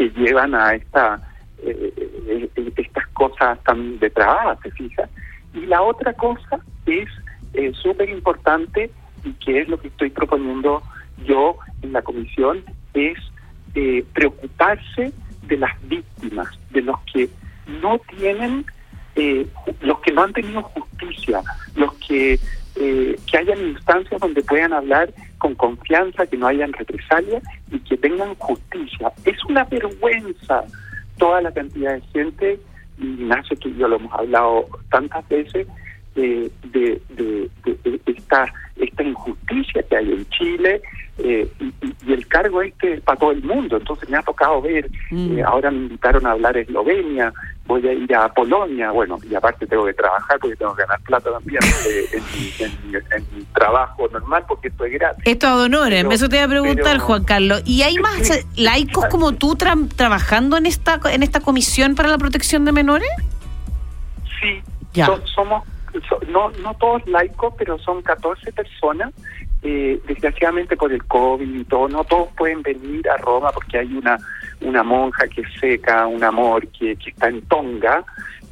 que 0.00 0.08
llevan 0.18 0.54
a 0.54 0.74
esta 0.74 1.20
eh, 1.62 1.92
eh, 2.56 2.72
estas 2.76 3.06
cosas 3.08 3.62
tan 3.64 3.98
depravadas, 3.98 4.58
¿te 4.60 4.70
fijas? 4.70 5.10
Y 5.52 5.66
la 5.66 5.82
otra 5.82 6.14
cosa 6.14 6.58
es 6.86 7.06
eh, 7.52 7.70
súper 7.82 8.08
importante 8.08 8.90
y 9.24 9.32
que 9.34 9.60
es 9.60 9.68
lo 9.68 9.78
que 9.78 9.88
estoy 9.88 10.08
proponiendo 10.08 10.82
yo 11.26 11.58
en 11.82 11.92
la 11.92 12.00
comisión, 12.00 12.64
es 12.94 13.18
eh, 13.74 14.02
preocuparse 14.14 15.12
de 15.42 15.56
las 15.58 15.72
víctimas, 15.86 16.48
de 16.70 16.80
los 16.80 16.98
que 17.12 17.28
no 17.82 18.00
tienen, 18.16 18.64
eh, 19.16 19.46
los 19.82 20.00
que 20.00 20.12
no 20.12 20.22
han 20.22 20.32
tenido 20.32 20.62
justicia, 20.62 21.42
los 21.76 21.92
que 21.94 22.40
eh, 22.76 23.18
que 23.30 23.36
hayan 23.36 23.58
instancias 23.58 24.18
donde 24.18 24.42
puedan 24.42 24.72
hablar 24.72 25.12
con 25.54 25.76
confianza, 25.76 26.26
que 26.26 26.36
no 26.36 26.46
hayan 26.46 26.72
represalias 26.72 27.42
y 27.70 27.78
que 27.80 27.96
tengan 27.96 28.34
justicia. 28.36 29.12
Es 29.24 29.42
una 29.44 29.64
vergüenza 29.64 30.64
toda 31.18 31.40
la 31.42 31.52
cantidad 31.52 31.94
de 31.94 32.00
gente, 32.12 32.60
y 32.98 33.04
Ignacio, 33.04 33.56
tú 33.58 33.68
y 33.68 33.76
yo 33.76 33.88
lo 33.88 33.96
hemos 33.96 34.12
hablado 34.12 34.66
tantas 34.90 35.26
veces, 35.28 35.66
eh, 36.16 36.50
de, 36.64 37.00
de, 37.10 37.50
de, 37.64 38.00
esta, 38.06 38.52
esta 38.76 39.02
injusticia 39.02 39.82
que 39.82 39.96
hay 39.96 40.10
en 40.12 40.28
Chile 40.30 40.82
eh, 41.18 41.50
y, 41.58 41.74
y, 42.06 42.12
el 42.12 42.26
cargo 42.26 42.62
este 42.62 42.94
es 42.94 43.00
para 43.02 43.18
todo 43.18 43.32
el 43.32 43.42
mundo. 43.42 43.76
Entonces 43.76 44.08
me 44.08 44.16
ha 44.16 44.22
tocado 44.22 44.62
ver, 44.62 44.90
mm. 45.10 45.38
eh, 45.38 45.42
ahora 45.42 45.70
me 45.70 45.78
invitaron 45.78 46.26
a 46.26 46.32
hablar 46.32 46.56
Eslovenia, 46.56 47.32
voy 47.66 47.86
a 47.86 47.92
ir 47.92 48.14
a 48.14 48.32
Polonia, 48.32 48.90
bueno, 48.90 49.18
y 49.28 49.34
aparte 49.34 49.66
tengo 49.66 49.84
que 49.84 49.92
trabajar 49.92 50.38
porque 50.40 50.56
tengo 50.56 50.74
que 50.74 50.82
ganar 50.82 51.00
plata 51.02 51.30
también 51.30 51.62
eh, 51.86 52.04
en, 52.12 52.22
mi, 52.22 52.52
en, 52.58 52.96
en, 52.96 53.26
mi, 53.36 53.44
trabajo 53.54 54.08
normal 54.08 54.44
porque 54.48 54.68
esto 54.68 54.84
es 54.84 54.92
gratis. 54.92 55.22
Esto 55.24 55.46
ad 55.46 55.60
honorem, 55.60 56.10
eso 56.10 56.28
te 56.28 56.36
iba 56.36 56.46
a 56.46 56.48
preguntar, 56.48 56.84
pero, 56.84 57.00
Juan 57.00 57.24
Carlos. 57.24 57.62
¿Y 57.64 57.82
hay 57.82 57.98
más 57.98 58.26
sí, 58.26 58.40
laicos 58.56 59.06
como 59.06 59.32
tú 59.32 59.56
tra 59.56 59.74
trabajando 59.96 60.56
en 60.56 60.66
esta 60.66 61.00
en 61.12 61.22
esta 61.22 61.40
comisión 61.40 61.94
para 61.94 62.08
la 62.08 62.18
protección 62.18 62.64
de 62.64 62.72
menores? 62.72 63.10
Sí, 64.40 64.62
ya. 64.94 65.06
So, 65.06 65.20
somos 65.26 65.64
no, 66.28 66.50
no 66.50 66.74
todos 66.74 67.06
laicos, 67.06 67.54
pero 67.58 67.78
son 67.78 68.02
14 68.02 68.52
personas. 68.52 69.12
Eh, 69.62 70.00
desgraciadamente 70.06 70.74
por 70.74 70.90
el 70.90 71.04
COVID 71.04 71.54
y 71.54 71.64
todo, 71.64 71.86
no 71.86 72.02
todos 72.04 72.30
pueden 72.34 72.62
venir 72.62 73.06
a 73.10 73.18
Roma 73.18 73.50
porque 73.52 73.76
hay 73.76 73.94
una, 73.94 74.16
una 74.62 74.82
monja 74.82 75.28
que 75.28 75.42
es 75.42 75.48
seca, 75.60 76.06
un 76.06 76.24
amor 76.24 76.66
que, 76.68 76.96
que 76.96 77.10
está 77.10 77.28
en 77.28 77.42
Tonga, 77.42 78.02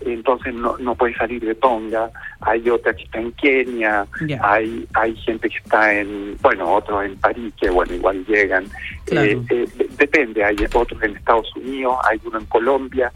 entonces 0.01 0.55
no, 0.55 0.77
no 0.79 0.95
puede 0.95 1.15
salir 1.15 1.43
de 1.43 1.55
Tonga. 1.55 2.11
Hay 2.41 2.69
otra 2.69 2.93
que 2.95 3.05
está 3.05 3.19
en 3.19 3.33
Kenia, 3.33 4.07
yeah. 4.27 4.39
hay, 4.43 4.87
hay 4.93 5.17
gente 5.17 5.49
que 5.49 5.57
está 5.57 5.95
en, 5.95 6.37
bueno, 6.43 6.75
otros 6.75 7.05
en 7.05 7.17
París, 7.17 7.55
que 7.59 7.71
bueno, 7.71 7.95
igual 7.95 8.25
llegan. 8.27 8.67
Claro. 9.07 9.27
Eh, 9.29 9.43
eh, 9.49 9.89
depende, 9.99 10.45
hay 10.45 10.57
otros 10.75 11.03
en 11.03 11.17
Estados 11.17 11.55
Unidos, 11.57 11.97
hay 12.05 12.21
uno 12.25 12.39
en 12.39 12.47
Colombia 12.47 13.11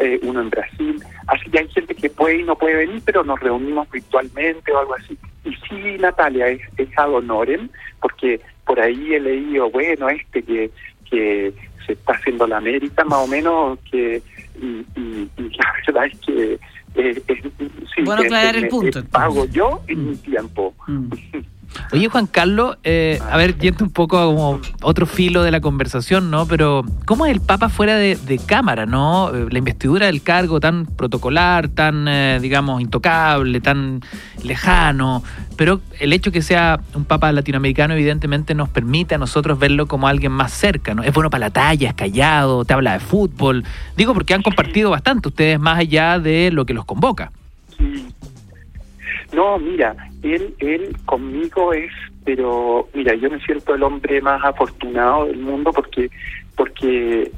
eh, 0.00 0.18
uno 0.22 0.40
en 0.40 0.50
Brasil. 0.50 1.02
Así 1.26 1.50
que 1.50 1.58
hay 1.60 1.68
gente 1.68 1.94
que 1.94 2.10
puede 2.10 2.40
y 2.40 2.42
no 2.42 2.56
puede 2.56 2.74
venir, 2.74 3.02
pero 3.04 3.22
nos 3.22 3.38
reunimos 3.38 3.88
virtualmente 3.90 4.72
o 4.72 4.78
algo 4.78 4.94
así. 4.94 5.16
Y 5.44 5.54
sí, 5.68 5.98
Natalia, 6.00 6.48
es, 6.48 6.60
es 6.76 6.88
ad 6.96 7.12
honorem, 7.12 7.68
porque 8.00 8.40
por 8.66 8.80
ahí 8.80 9.14
he 9.14 9.20
leído, 9.20 9.70
bueno, 9.70 10.08
este 10.08 10.42
que, 10.42 10.70
que 11.08 11.52
se 11.86 11.92
está 11.92 12.14
haciendo 12.14 12.46
la 12.46 12.58
América, 12.58 13.04
más 13.04 13.20
o 13.20 13.26
menos, 13.26 13.78
que 13.90 14.22
y, 14.60 14.84
y, 14.96 15.30
y 15.36 15.42
la 15.56 15.74
verdad 15.86 16.06
es 16.06 16.18
que 16.20 16.58
eh, 16.94 17.22
es, 17.28 17.38
sí, 17.94 18.02
bueno, 18.02 18.22
aclarar 18.22 18.56
el 18.56 18.68
punto. 18.68 19.04
pago 19.04 19.46
yo 19.46 19.82
en 19.86 20.04
mm. 20.04 20.10
mi 20.10 20.16
tiempo. 20.16 20.74
Mm. 20.86 21.10
Oye, 21.92 22.08
Juan 22.08 22.26
Carlos, 22.26 22.78
eh, 22.84 23.20
a 23.30 23.36
ver, 23.36 23.58
yendo 23.58 23.84
un 23.84 23.90
poco 23.90 24.18
a 24.18 24.26
como 24.26 24.60
otro 24.82 25.06
filo 25.06 25.42
de 25.42 25.50
la 25.50 25.60
conversación, 25.60 26.30
¿no? 26.30 26.46
Pero, 26.46 26.84
¿cómo 27.04 27.26
es 27.26 27.32
el 27.32 27.40
Papa 27.40 27.68
fuera 27.68 27.96
de, 27.96 28.40
cámara, 28.46 28.86
¿no? 28.86 29.30
La 29.32 29.58
investidura 29.58 30.06
del 30.06 30.22
cargo 30.22 30.60
tan 30.60 30.86
protocolar, 30.86 31.68
tan, 31.68 32.06
eh, 32.08 32.38
digamos, 32.40 32.80
intocable, 32.80 33.60
tan 33.60 34.00
lejano, 34.42 35.22
pero 35.56 35.80
el 35.98 36.12
hecho 36.12 36.32
que 36.32 36.42
sea 36.42 36.80
un 36.94 37.04
Papa 37.04 37.30
latinoamericano 37.32 37.94
evidentemente 37.94 38.54
nos 38.54 38.68
permite 38.68 39.16
a 39.16 39.18
nosotros 39.18 39.58
verlo 39.58 39.86
como 39.86 40.08
alguien 40.08 40.32
más 40.32 40.52
cerca, 40.52 40.94
¿no? 40.94 41.02
Es 41.02 41.12
bueno 41.12 41.28
para 41.28 41.46
la 41.46 41.50
talla, 41.50 41.90
es 41.90 41.94
callado, 41.94 42.64
te 42.64 42.72
habla 42.72 42.94
de 42.94 43.00
fútbol. 43.00 43.64
Digo 43.96 44.14
porque 44.14 44.32
han 44.32 44.42
compartido 44.42 44.90
bastante 44.90 45.28
ustedes 45.28 45.60
más 45.60 45.78
allá 45.78 46.18
de 46.18 46.50
lo 46.50 46.64
que 46.64 46.72
los 46.72 46.84
convoca. 46.84 47.32
No, 49.32 49.58
mira, 49.58 49.94
él, 50.22 50.54
él 50.58 50.96
conmigo 51.04 51.72
es, 51.72 51.92
pero 52.24 52.88
mira, 52.94 53.14
yo 53.14 53.30
me 53.30 53.40
siento 53.40 53.74
el 53.74 53.82
hombre 53.82 54.20
más 54.20 54.44
afortunado 54.44 55.26
del 55.26 55.38
mundo 55.38 55.70
porque, 55.72 56.10
porque, 56.56 57.30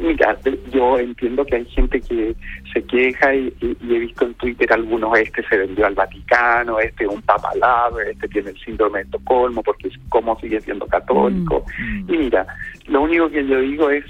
mira, 0.00 0.38
yo 0.70 0.98
entiendo 0.98 1.44
que 1.44 1.56
hay 1.56 1.64
gente 1.66 2.00
que 2.00 2.34
se 2.72 2.82
queja 2.84 3.34
y, 3.34 3.52
y, 3.60 3.76
y 3.80 3.94
he 3.94 3.98
visto 4.00 4.26
en 4.26 4.34
Twitter 4.34 4.72
algunos, 4.72 5.18
este 5.18 5.42
se 5.48 5.56
vendió 5.56 5.86
al 5.86 5.94
Vaticano, 5.94 6.78
este 6.78 7.04
es 7.04 7.10
un 7.10 7.22
papalado, 7.22 8.00
este 8.00 8.28
tiene 8.28 8.50
el 8.50 8.58
síndrome 8.58 8.98
de 8.98 9.04
Estocolmo 9.04 9.62
porque 9.62 9.90
cómo 10.08 10.38
sigue 10.38 10.60
siendo 10.60 10.86
católico. 10.86 11.64
Mm. 11.78 12.14
Y 12.14 12.18
mira, 12.18 12.46
lo 12.86 13.02
único 13.02 13.30
que 13.30 13.46
yo 13.46 13.58
digo 13.60 13.90
es, 13.90 14.04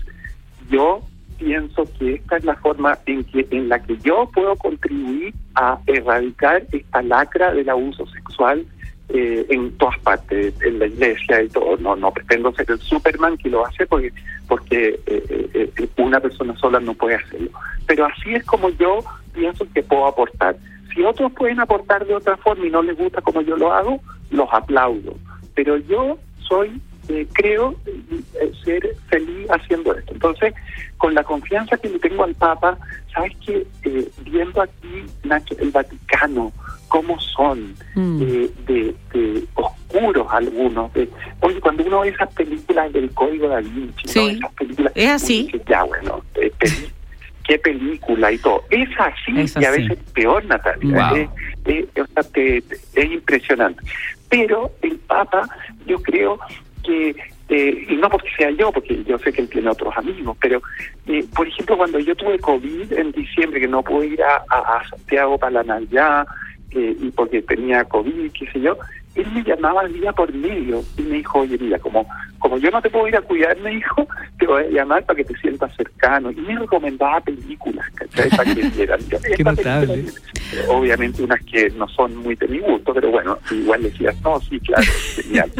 yo 0.70 1.00
pienso 1.42 1.84
que 1.98 2.14
esta 2.14 2.36
es 2.36 2.44
la 2.44 2.54
forma 2.56 2.98
en 3.06 3.24
que 3.24 3.46
en 3.50 3.68
la 3.68 3.82
que 3.82 3.96
yo 3.98 4.30
puedo 4.32 4.54
contribuir 4.56 5.34
a 5.54 5.78
erradicar 5.86 6.62
esta 6.72 7.02
lacra 7.02 7.52
del 7.52 7.68
abuso 7.68 8.06
sexual 8.06 8.64
eh, 9.08 9.44
en 9.50 9.76
todas 9.76 9.98
partes, 9.98 10.54
en 10.62 10.78
la 10.78 10.86
iglesia 10.86 11.42
y 11.42 11.48
todo. 11.48 11.76
No, 11.78 11.96
no 11.96 12.12
pretendo 12.12 12.52
ser 12.54 12.70
el 12.70 12.78
Superman 12.80 13.36
que 13.36 13.50
lo 13.50 13.66
hace 13.66 13.86
porque 13.86 14.12
porque 14.48 15.00
eh, 15.06 15.50
eh, 15.54 15.88
una 15.96 16.20
persona 16.20 16.56
sola 16.56 16.80
no 16.80 16.94
puede 16.94 17.16
hacerlo. 17.16 17.50
Pero 17.86 18.06
así 18.06 18.34
es 18.34 18.44
como 18.44 18.70
yo 18.70 19.00
pienso 19.34 19.66
que 19.74 19.82
puedo 19.82 20.06
aportar. 20.06 20.56
Si 20.94 21.02
otros 21.02 21.32
pueden 21.32 21.60
aportar 21.60 22.06
de 22.06 22.14
otra 22.14 22.36
forma 22.36 22.66
y 22.66 22.70
no 22.70 22.82
les 22.82 22.96
gusta 22.96 23.20
como 23.22 23.40
yo 23.42 23.56
lo 23.56 23.72
hago, 23.72 24.00
los 24.30 24.48
aplaudo. 24.52 25.16
Pero 25.54 25.76
yo 25.78 26.18
soy 26.48 26.80
eh, 27.08 27.26
creo 27.32 27.74
eh, 27.86 28.52
ser 28.64 28.96
feliz 29.08 29.46
haciendo 29.50 29.94
esto. 29.94 30.12
Entonces, 30.12 30.54
con 30.98 31.14
la 31.14 31.24
confianza 31.24 31.76
que 31.76 31.88
le 31.88 31.98
tengo 31.98 32.24
al 32.24 32.34
Papa, 32.34 32.78
sabes 33.12 33.36
que 33.44 33.66
eh, 33.84 34.08
viendo 34.24 34.62
aquí 34.62 35.04
Nacho, 35.24 35.56
el 35.58 35.70
Vaticano, 35.70 36.52
cómo 36.88 37.18
son 37.18 37.74
mm. 37.94 38.18
de, 38.18 38.94
de, 39.12 39.44
oscuros 39.54 40.26
algunos. 40.30 40.92
De, 40.92 41.08
oye, 41.40 41.60
cuando 41.60 41.84
uno 41.84 42.00
ve 42.02 42.10
esas 42.10 42.32
películas 42.34 42.92
del 42.92 43.10
Código 43.12 43.48
da 43.48 43.60
Vinci, 43.60 44.06
sí. 44.08 44.20
¿no? 44.20 44.28
esas 44.28 44.52
películas, 44.54 44.92
es 44.94 45.10
así. 45.10 45.48
Dice, 45.52 45.62
ya, 45.66 45.82
bueno, 45.84 46.22
qué 47.44 47.58
película 47.58 48.30
y 48.30 48.38
todo. 48.38 48.62
Es 48.70 48.88
así, 48.98 49.40
es 49.40 49.56
así. 49.56 49.64
y 49.64 49.66
a 49.66 49.70
veces 49.72 49.98
peor, 50.14 50.44
Natalia. 50.44 51.08
Wow. 51.10 51.28
Es, 51.64 51.84
es, 51.94 52.26
es, 52.34 52.94
es 52.94 53.12
impresionante. 53.12 53.82
Pero 54.28 54.70
el 54.82 54.96
Papa, 54.98 55.48
yo 55.86 56.00
creo 56.00 56.38
que, 56.82 57.14
eh, 57.48 57.86
y 57.88 57.96
no 57.96 58.08
porque 58.08 58.28
sea 58.36 58.50
yo, 58.50 58.72
porque 58.72 59.02
yo 59.04 59.18
sé 59.18 59.32
que 59.32 59.42
él 59.42 59.48
tiene 59.48 59.70
otros 59.70 59.96
amigos, 59.96 60.36
pero, 60.40 60.62
eh, 61.06 61.24
por 61.34 61.46
ejemplo, 61.46 61.76
cuando 61.76 61.98
yo 61.98 62.14
tuve 62.14 62.38
COVID 62.38 62.92
en 62.92 63.12
diciembre, 63.12 63.60
que 63.60 63.68
no 63.68 63.82
pude 63.82 64.08
ir 64.08 64.22
a, 64.22 64.42
a, 64.48 64.78
a 64.78 64.88
Santiago 64.88 65.38
para 65.38 65.52
la 65.52 65.64
Navidad, 65.64 66.26
eh, 66.74 66.96
y 67.00 67.10
porque 67.10 67.42
tenía 67.42 67.84
COVID, 67.84 68.30
qué 68.32 68.50
sé 68.50 68.60
yo, 68.60 68.78
él 69.14 69.26
me 69.32 69.42
llamaba 69.42 69.86
día 69.88 70.12
por 70.12 70.32
medio 70.32 70.82
y 70.96 71.02
me 71.02 71.16
dijo, 71.16 71.40
oye, 71.40 71.58
mira, 71.58 71.78
como, 71.78 72.06
como 72.38 72.56
yo 72.56 72.70
no 72.70 72.80
te 72.80 72.88
puedo 72.88 73.08
ir 73.08 73.16
a 73.16 73.20
cuidar, 73.20 73.58
me 73.60 73.70
dijo, 73.70 74.06
te 74.38 74.46
voy 74.46 74.64
a 74.64 74.68
llamar 74.68 75.04
para 75.04 75.18
que 75.18 75.24
te 75.24 75.36
sientas 75.38 75.74
cercano. 75.76 76.30
Y 76.30 76.36
me 76.36 76.58
recomendaba 76.58 77.20
películas, 77.20 77.86
¿cachai? 77.94 78.30
Para 78.30 78.54
que 78.54 78.62
vieran. 78.76 79.00
Qué 79.36 79.44
notable. 79.44 80.06
Obviamente 80.68 81.22
unas 81.22 81.40
que 81.44 81.70
no 81.70 81.86
son 81.88 82.16
muy 82.16 82.34
de 82.36 82.48
mi 82.48 82.58
gusto, 82.58 82.94
pero 82.94 83.10
bueno, 83.10 83.38
igual 83.50 83.82
decías, 83.82 84.18
no, 84.22 84.40
sí, 84.40 84.58
claro, 84.60 84.90
genial. 85.14 85.50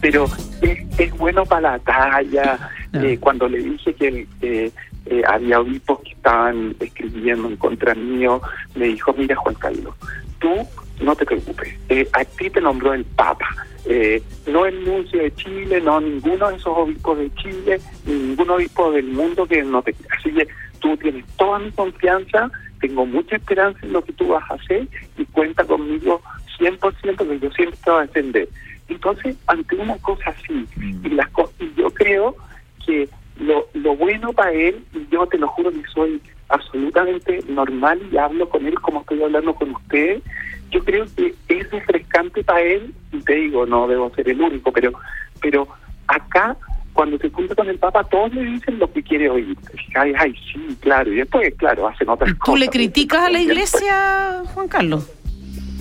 Pero 0.00 0.26
es, 0.62 0.78
es 0.98 1.16
bueno 1.16 1.44
para 1.44 1.72
la 1.72 1.78
talla. 1.78 2.70
Eh, 2.92 3.18
cuando 3.20 3.48
le 3.48 3.58
dije 3.58 3.94
que 3.94 4.26
eh, 4.42 4.72
eh, 5.06 5.22
había 5.26 5.60
obispos 5.60 6.00
que 6.00 6.12
estaban 6.12 6.74
escribiendo 6.78 7.48
en 7.48 7.56
contra 7.56 7.94
mío, 7.94 8.40
me 8.74 8.86
dijo, 8.86 9.12
mira 9.14 9.34
Juan 9.36 9.54
Carlos, 9.54 9.94
tú 10.38 10.54
no 11.00 11.16
te 11.16 11.24
preocupes, 11.24 11.74
eh, 11.88 12.06
a 12.12 12.24
ti 12.24 12.50
te 12.50 12.60
nombró 12.60 12.92
el 12.92 13.04
Papa, 13.04 13.48
eh, 13.86 14.22
no 14.46 14.66
el 14.66 14.84
nuncio 14.84 15.22
de 15.22 15.34
Chile, 15.34 15.80
no 15.80 16.00
ninguno 16.00 16.50
de 16.50 16.56
esos 16.56 16.76
obispos 16.76 17.18
de 17.18 17.34
Chile, 17.34 17.80
ni 18.04 18.12
ningún 18.12 18.50
obispo 18.50 18.92
del 18.92 19.06
mundo 19.06 19.46
que 19.46 19.62
no 19.62 19.82
te 19.82 19.94
Así 20.16 20.30
que 20.32 20.46
tú 20.80 20.96
tienes 20.98 21.24
toda 21.36 21.58
mi 21.58 21.70
confianza, 21.70 22.50
tengo 22.80 23.06
mucha 23.06 23.36
esperanza 23.36 23.80
en 23.82 23.92
lo 23.92 24.04
que 24.04 24.12
tú 24.12 24.28
vas 24.28 24.48
a 24.50 24.54
hacer 24.54 24.86
y 25.16 25.24
cuenta 25.26 25.64
conmigo 25.64 26.20
100% 26.58 27.28
que 27.28 27.38
yo 27.40 27.50
siempre 27.52 27.78
te 27.82 27.90
voy 27.90 28.00
a 28.00 28.06
defender. 28.06 28.48
Entonces, 28.90 29.36
ante 29.46 29.76
una 29.76 29.96
cosa 29.98 30.30
así, 30.30 30.66
y, 31.04 31.08
las 31.10 31.28
co- 31.30 31.50
y 31.58 31.72
yo 31.80 31.90
creo 31.90 32.36
que 32.84 33.08
lo, 33.38 33.66
lo 33.74 33.96
bueno 33.96 34.32
para 34.32 34.52
él, 34.52 34.84
y 34.92 35.06
yo 35.10 35.26
te 35.26 35.38
lo 35.38 35.48
juro 35.48 35.70
que 35.70 35.82
soy 35.94 36.20
absolutamente 36.48 37.42
normal 37.48 38.00
y 38.12 38.16
hablo 38.16 38.48
con 38.48 38.66
él 38.66 38.74
como 38.80 39.00
estoy 39.00 39.22
hablando 39.22 39.54
con 39.54 39.70
ustedes, 39.70 40.22
yo 40.70 40.84
creo 40.84 41.06
que 41.16 41.34
es 41.48 41.70
refrescante 41.70 42.44
para 42.44 42.60
él, 42.60 42.92
y 43.12 43.20
te 43.20 43.34
digo, 43.34 43.64
no 43.66 43.86
debo 43.88 44.12
ser 44.14 44.28
el 44.28 44.40
único, 44.40 44.70
pero, 44.72 44.92
pero 45.40 45.66
acá, 46.06 46.56
cuando 46.92 47.16
se 47.18 47.30
junta 47.30 47.54
con 47.54 47.68
el 47.68 47.78
Papa, 47.78 48.04
todos 48.04 48.32
le 48.34 48.42
dicen 48.44 48.78
lo 48.78 48.92
que 48.92 49.02
quiere 49.02 49.30
oír. 49.30 49.56
Ay, 49.94 50.12
ay, 50.18 50.34
sí, 50.52 50.76
claro, 50.80 51.12
y 51.12 51.16
después, 51.16 51.54
claro, 51.56 51.88
hacen 51.88 52.08
otras 52.08 52.34
cosas. 52.34 52.44
¿Tú 52.44 52.56
le 52.56 52.68
criticas 52.68 53.20
a 53.22 53.30
la 53.30 53.38
Después- 53.38 53.46
iglesia, 53.56 54.42
Juan 54.54 54.68
Carlos? 54.68 55.08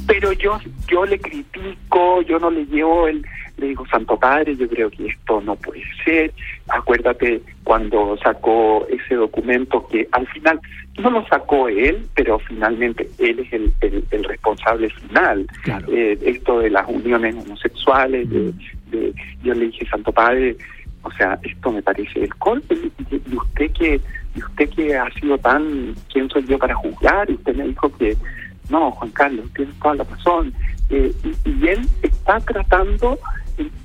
Pero 0.09 0.33
yo 0.33 0.59
yo 0.87 1.05
le 1.05 1.19
critico, 1.19 2.21
yo 2.23 2.39
no 2.39 2.49
le 2.49 2.65
llevo 2.65 3.07
el, 3.07 3.23
le 3.57 3.67
digo, 3.67 3.85
Santo 3.87 4.17
Padre, 4.17 4.55
yo 4.57 4.67
creo 4.67 4.89
que 4.89 5.05
esto 5.07 5.39
no 5.41 5.55
puede 5.55 5.83
ser. 6.03 6.33
Acuérdate 6.67 7.41
cuando 7.63 8.17
sacó 8.17 8.87
ese 8.89 9.15
documento 9.15 9.87
que 9.87 10.07
al 10.11 10.25
final 10.27 10.59
no 10.97 11.11
lo 11.11 11.25
sacó 11.27 11.67
él, 11.69 12.07
pero 12.15 12.39
finalmente 12.39 13.07
él 13.19 13.39
es 13.39 13.53
el, 13.53 13.71
el, 13.81 14.03
el 14.09 14.23
responsable 14.23 14.89
final. 14.89 15.45
Claro. 15.63 15.85
Eh, 15.91 16.17
esto 16.23 16.59
de 16.59 16.71
las 16.71 16.87
uniones 16.89 17.35
homosexuales, 17.35 18.29
de, 18.29 18.51
de- 18.91 19.13
yo 19.43 19.53
le 19.53 19.67
dije, 19.67 19.85
Santo 19.87 20.11
Padre, 20.11 20.55
o 21.03 21.11
sea, 21.11 21.39
esto 21.43 21.71
me 21.71 21.81
parece 21.83 22.23
el 22.23 22.33
colpe. 22.35 22.75
Y, 22.75 23.15
y 23.15 23.35
usted 23.35 23.71
que 23.73 24.01
y 24.35 24.39
usted 24.43 24.69
que 24.69 24.95
ha 24.95 25.09
sido 25.13 25.37
tan, 25.37 25.95
¿quién 26.11 26.29
soy 26.29 26.45
yo 26.45 26.57
para 26.59 26.75
juzgar? 26.75 27.29
Y 27.29 27.33
usted 27.33 27.55
me 27.55 27.63
dijo 27.67 27.91
que 27.97 28.15
no, 28.69 28.91
Juan 28.91 29.11
Carlos, 29.11 29.45
tienes 29.55 29.75
toda 29.79 29.95
la 29.95 30.03
razón. 30.03 30.53
Eh, 30.89 31.13
y, 31.23 31.49
y 31.49 31.67
él 31.67 31.87
está 32.01 32.39
tratando 32.39 33.19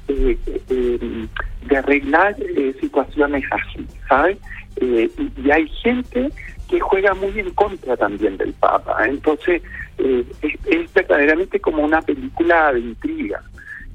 eh, 0.07 0.39
eh, 0.47 0.63
eh, 0.69 1.29
de 1.67 1.77
arreglar 1.77 2.37
situaciones 2.79 3.43
así, 3.51 3.87
¿sabes? 4.07 4.39
Y, 4.81 5.51
hay 5.51 5.67
gente 5.83 6.31
que 6.69 6.79
juega 6.79 7.15
muy 7.15 7.39
en 7.39 7.51
contra 7.51 7.97
también 7.97 8.37
del 8.37 8.53
Papa. 8.53 8.97
Entonces, 9.07 9.63
es, 9.99 10.27
es 10.67 10.93
verdaderamente 10.93 11.59
como 11.59 11.83
una 11.83 12.03
película 12.03 12.73
de 12.73 12.81
intriga. 12.81 13.43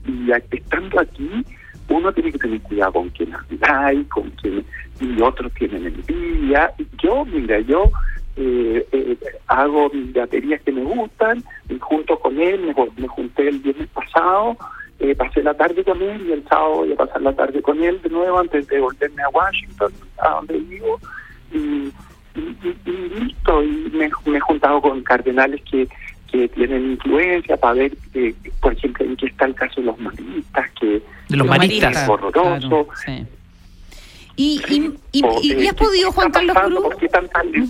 Y 0.05 0.31
estando 0.31 0.99
aquí, 0.99 1.45
uno 1.89 2.11
tiene 2.11 2.31
que 2.31 2.39
tener 2.39 2.61
cuidado 2.61 2.93
con 2.93 3.09
quien 3.09 3.33
habla 3.33 3.93
y 3.93 4.03
con 4.05 4.29
quien 4.31 4.65
y 4.99 5.21
otros 5.21 5.53
tienen 5.53 5.85
envidia. 5.85 6.73
Yo, 7.01 7.23
mira, 7.25 7.59
yo 7.61 7.91
eh, 8.39 8.87
eh, 8.91 9.17
hago 9.47 9.89
mis 9.93 10.13
baterías 10.13 10.61
que 10.61 10.71
me 10.71 10.83
gustan, 10.83 11.43
y 11.69 11.77
junto 11.79 12.17
con 12.19 12.39
él, 12.39 12.61
me, 12.61 12.73
me 12.97 13.07
junté 13.07 13.49
el 13.49 13.59
viernes 13.59 13.87
pasado, 13.89 14.55
eh, 14.99 15.13
pasé 15.15 15.43
la 15.43 15.53
tarde 15.53 15.83
con 15.83 16.01
él 16.01 16.25
y 16.27 16.31
el 16.31 16.43
sábado 16.47 16.77
voy 16.77 16.93
a 16.93 16.95
pasar 16.95 17.21
la 17.21 17.33
tarde 17.35 17.61
con 17.61 17.81
él 17.83 18.01
de 18.01 18.09
nuevo 18.09 18.39
antes 18.39 18.67
de 18.67 18.79
volverme 18.79 19.21
a 19.23 19.29
Washington, 19.29 19.91
a 20.17 20.29
donde 20.35 20.57
vivo, 20.59 20.99
y, 21.53 21.57
y, 21.57 22.39
y- 22.63 22.77
y 22.85 22.91
listo, 23.19 23.63
y 23.63 23.89
me, 23.93 24.09
me 24.25 24.37
he 24.37 24.41
juntado 24.41 24.81
con 24.81 25.01
cardenales 25.03 25.61
que 25.69 25.87
que 26.31 26.47
tienen 26.49 26.91
influencia 26.91 27.57
para 27.57 27.73
ver, 27.73 27.91
eh, 28.13 28.35
por 28.61 28.71
ejemplo, 28.73 29.03
en 29.03 29.15
qué 29.15 29.25
está 29.25 29.45
el 29.45 29.55
caso 29.55 29.81
de 29.81 29.87
los 29.87 29.97
maristas, 29.99 30.69
que 30.79 31.01
De 31.27 31.35
los 31.37 31.47
maristas. 31.47 32.03
es 32.03 32.07
horroroso. 32.07 32.59
Claro, 32.69 32.87
sí. 33.03 33.25
¿Y, 34.35 34.61
y, 34.69 34.93
y- 35.11 35.23
y- 35.63 35.67
has 35.67 35.73
podido, 35.73 36.09
¿qué 36.11 36.15
Juan 36.15 36.29
Carlos? 36.31 36.55
Cruz? 36.63 36.79
¿Por 36.83 36.97
qué 36.97 37.07
tan 37.09 37.27
tarde? 37.29 37.63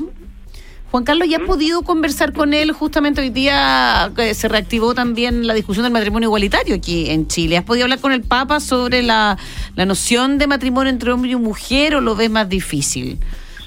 Juan 0.91 1.03
Carlos, 1.03 1.27
¿ya 1.29 1.37
has 1.37 1.43
podido 1.43 1.83
conversar 1.83 2.33
con 2.33 2.53
él? 2.53 2.71
Justamente 2.71 3.21
hoy 3.21 3.29
día 3.29 4.11
eh, 4.17 4.33
se 4.33 4.47
reactivó 4.47 4.95
también 4.95 5.45
la 5.45 5.53
discusión 5.53 5.83
del 5.83 5.93
matrimonio 5.93 6.27
igualitario 6.29 6.75
aquí 6.75 7.11
en 7.11 7.27
Chile. 7.27 7.57
¿Has 7.57 7.63
podido 7.63 7.85
hablar 7.85 7.99
con 7.99 8.11
el 8.11 8.23
Papa 8.23 8.59
sobre 8.59 9.03
la, 9.03 9.37
la 9.75 9.85
noción 9.85 10.39
de 10.39 10.47
matrimonio 10.47 10.89
entre 10.91 11.11
hombre 11.11 11.29
y 11.31 11.35
mujer 11.35 11.95
o 11.95 12.01
lo 12.01 12.15
ves 12.15 12.31
más 12.31 12.49
difícil? 12.49 13.19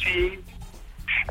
Sí. 0.03 0.39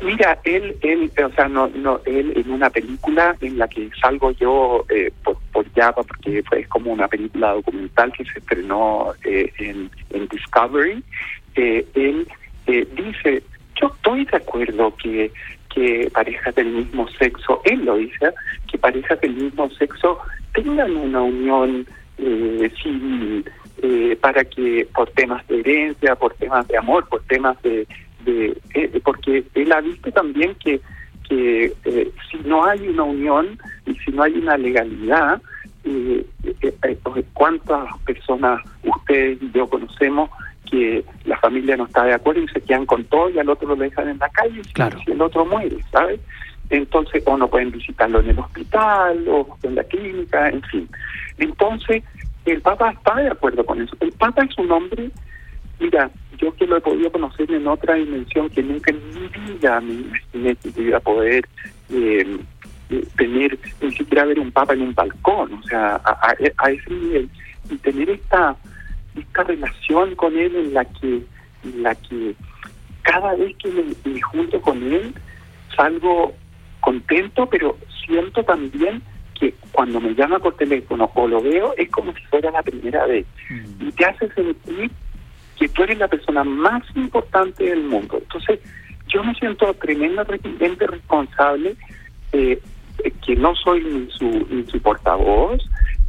Mira, 0.02 0.40
él, 0.44 0.76
él, 0.80 1.12
o 1.24 1.32
sea, 1.34 1.46
no, 1.46 1.68
no, 1.68 2.00
él 2.06 2.32
en 2.34 2.50
una 2.50 2.70
película 2.70 3.36
en 3.40 3.58
la 3.58 3.68
que 3.68 3.88
salgo 4.00 4.32
yo 4.32 4.84
eh, 4.88 5.12
por, 5.22 5.36
por 5.52 5.70
Java, 5.74 6.02
porque 6.02 6.42
fue 6.42 6.60
es 6.60 6.68
como 6.68 6.92
una 6.92 7.06
película 7.06 7.52
documental 7.52 8.12
que 8.12 8.24
se 8.24 8.38
estrenó 8.38 9.12
eh, 9.24 9.52
en, 9.58 9.90
en 10.10 10.26
Discovery, 10.26 11.04
eh, 11.54 11.86
él 11.94 12.26
eh, 12.66 12.88
dice, 12.96 13.42
yo 13.80 13.88
estoy 13.94 14.24
de 14.24 14.36
acuerdo 14.36 14.94
que, 14.96 15.30
que 15.74 16.10
parejas 16.12 16.54
del 16.54 16.68
mismo 16.68 17.08
sexo, 17.18 17.60
él 17.64 17.84
lo 17.84 17.96
dice, 17.96 18.32
que 18.70 18.78
parejas 18.78 19.20
del 19.20 19.34
mismo 19.34 19.70
sexo 19.70 20.18
tengan 20.54 20.96
una 20.96 21.22
unión 21.22 21.86
eh, 22.18 22.70
civil 22.82 23.44
eh, 23.82 24.16
para 24.20 24.44
que 24.44 24.86
por 24.94 25.10
temas 25.10 25.46
de 25.48 25.60
herencia, 25.60 26.14
por 26.14 26.34
temas 26.34 26.68
de 26.68 26.76
amor, 26.76 27.08
por 27.08 27.22
temas 27.24 27.60
de, 27.62 27.86
eh, 28.26 29.00
porque 29.04 29.44
él 29.54 29.72
ha 29.72 29.80
visto 29.80 30.10
también 30.12 30.54
que 30.56 30.80
que 31.28 31.72
eh, 31.84 32.12
si 32.30 32.36
no 32.44 32.64
hay 32.64 32.86
una 32.88 33.04
unión 33.04 33.58
y 33.86 33.94
si 33.96 34.10
no 34.12 34.22
hay 34.22 34.34
una 34.34 34.56
legalidad, 34.56 35.40
¿cuántas 37.32 37.98
personas 38.04 38.60
ustedes 38.84 39.42
y 39.42 39.50
yo 39.52 39.68
conocemos 39.68 40.30
que 40.72 41.04
la 41.26 41.36
familia 41.38 41.76
no 41.76 41.84
está 41.84 42.04
de 42.04 42.14
acuerdo 42.14 42.40
y 42.40 42.48
se 42.48 42.62
quedan 42.62 42.86
con 42.86 43.04
todo 43.04 43.28
y 43.28 43.38
al 43.38 43.48
otro 43.50 43.68
lo 43.68 43.76
dejan 43.76 44.08
en 44.08 44.18
la 44.18 44.28
calle 44.30 44.58
y 44.60 44.72
Claro. 44.72 44.98
si 45.04 45.12
el 45.12 45.20
otro 45.20 45.44
muere, 45.44 45.76
¿sabes? 45.92 46.18
Entonces, 46.70 47.22
o 47.26 47.36
no 47.36 47.46
pueden 47.48 47.70
visitarlo 47.70 48.20
en 48.20 48.30
el 48.30 48.38
hospital 48.38 49.22
o 49.28 49.58
en 49.62 49.74
la 49.74 49.84
clínica, 49.84 50.48
en 50.48 50.62
fin. 50.62 50.88
Entonces, 51.36 52.02
el 52.46 52.62
Papa 52.62 52.90
está 52.92 53.16
de 53.16 53.28
acuerdo 53.28 53.64
con 53.66 53.82
eso. 53.82 53.94
El 54.00 54.12
Papa 54.12 54.44
es 54.44 54.56
un 54.56 54.72
hombre, 54.72 55.10
mira, 55.78 56.10
yo 56.38 56.54
que 56.56 56.66
lo 56.66 56.78
he 56.78 56.80
podido 56.80 57.12
conocer 57.12 57.52
en 57.52 57.66
otra 57.68 57.94
dimensión 57.96 58.48
que 58.48 58.62
nunca 58.62 58.90
en 58.90 59.00
mi 59.14 59.28
vida 59.52 59.78
me 59.82 59.92
imaginé 59.92 60.56
que 60.56 60.82
iba 60.82 60.96
a 60.96 61.00
poder 61.00 61.46
eh, 61.92 62.38
eh, 62.88 63.04
tener, 63.18 63.58
ni 63.82 63.92
siquiera 63.92 64.24
ver 64.24 64.38
un 64.40 64.50
Papa 64.50 64.72
en 64.72 64.80
un 64.82 64.94
balcón, 64.94 65.52
o 65.52 65.62
sea, 65.64 65.96
a, 65.96 66.10
a- 66.30 66.36
a 66.56 66.70
ese 66.70 66.90
nivel. 66.90 67.28
Y 67.70 67.76
tener 67.76 68.08
esta 68.08 68.56
esta 69.16 69.44
relación 69.44 70.14
con 70.16 70.36
él 70.36 70.54
en 70.56 70.74
la 70.74 70.84
que 70.84 71.22
en 71.64 71.82
la 71.82 71.94
que 71.94 72.34
cada 73.02 73.34
vez 73.34 73.56
que 73.56 73.68
me, 73.70 73.82
me 74.04 74.20
junto 74.20 74.60
con 74.60 74.82
él 74.92 75.14
salgo 75.76 76.34
contento, 76.80 77.46
pero 77.46 77.76
siento 78.04 78.42
también 78.44 79.02
que 79.38 79.54
cuando 79.72 80.00
me 80.00 80.14
llama 80.14 80.38
por 80.38 80.56
teléfono 80.56 81.10
o 81.14 81.28
lo 81.28 81.40
veo 81.40 81.74
es 81.76 81.90
como 81.90 82.12
si 82.14 82.22
fuera 82.24 82.50
la 82.50 82.62
primera 82.62 83.06
vez 83.06 83.26
y 83.80 83.90
te 83.92 84.04
hace 84.04 84.28
sentir 84.32 84.90
que 85.58 85.68
tú 85.68 85.82
eres 85.84 85.98
la 85.98 86.08
persona 86.08 86.44
más 86.44 86.82
importante 86.96 87.64
del 87.64 87.84
mundo. 87.84 88.18
Entonces, 88.20 88.60
yo 89.08 89.22
me 89.22 89.34
siento 89.34 89.72
tremendamente 89.74 90.86
responsable, 90.86 91.76
eh, 92.32 92.60
eh, 93.04 93.12
que 93.24 93.36
no 93.36 93.54
soy 93.54 93.84
ni 93.84 94.10
su, 94.10 94.46
ni 94.50 94.64
su 94.66 94.80
portavoz, 94.80 95.62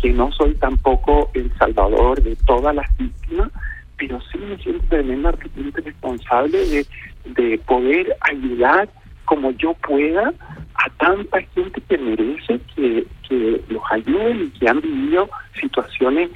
que 0.03 0.11
no 0.11 0.29
soy 0.33 0.53
tampoco 0.55 1.31
el 1.33 1.49
salvador 1.57 2.21
de 2.21 2.35
todas 2.45 2.75
las 2.75 2.97
víctimas, 2.97 3.49
pero 3.97 4.19
sí 4.29 4.37
me 4.37 4.57
siento 4.57 4.83
tremendamente 4.89 5.79
responsable 5.79 6.57
de, 6.67 6.85
de 7.23 7.57
poder 7.59 8.13
ayudar 8.19 8.89
como 9.23 9.51
yo 9.51 9.73
pueda 9.75 10.33
a 10.75 10.89
tanta 10.97 11.41
gente 11.55 11.81
que 11.87 11.97
merece 11.97 12.59
que, 12.75 13.07
que 13.29 13.61
los 13.69 13.81
ayuden 13.91 14.43
y 14.43 14.59
que 14.59 14.67
han 14.67 14.81
vivido 14.81 15.29
situaciones 15.61 16.31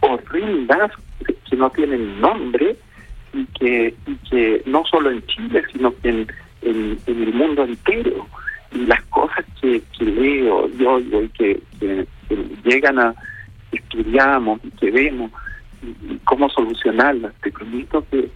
horrendas 0.00 0.90
que 1.50 1.56
no 1.56 1.68
tienen 1.68 2.22
nombre 2.22 2.74
y 3.34 3.44
que, 3.58 3.94
que 4.30 4.62
no 4.64 4.82
solo 4.86 5.10
en 5.10 5.22
Chile, 5.26 5.62
sino 5.70 5.94
que 5.98 6.08
en 6.08 6.98
el 7.06 7.34
mundo 7.34 7.64
entero. 7.64 8.26
Y 8.72 8.86
las 8.86 9.02
cosas 9.06 9.44
que, 9.60 9.82
que 9.98 10.04
leo 10.04 10.68
yo, 10.78 10.98
yo 11.00 11.22
y 11.22 11.28
que, 11.30 11.60
que- 11.78 12.06
que 12.28 12.36
llegan 12.64 12.98
a, 12.98 13.14
estudiamos 13.72 14.60
y 14.64 14.70
que 14.72 14.90
vemos 14.90 15.30
y, 15.82 15.86
y 16.14 16.20
cómo 16.24 16.48
solucionarlas, 16.50 17.32
te 17.42 17.50
prometo 17.50 18.04
que, 18.10 18.28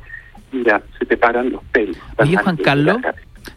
mira, 0.52 0.82
se 0.98 1.06
te 1.06 1.16
paran 1.16 1.50
los 1.50 1.62
pelos. 1.64 1.96
Oye, 2.18 2.36
Juan 2.36 2.56
Carlos, 2.56 2.96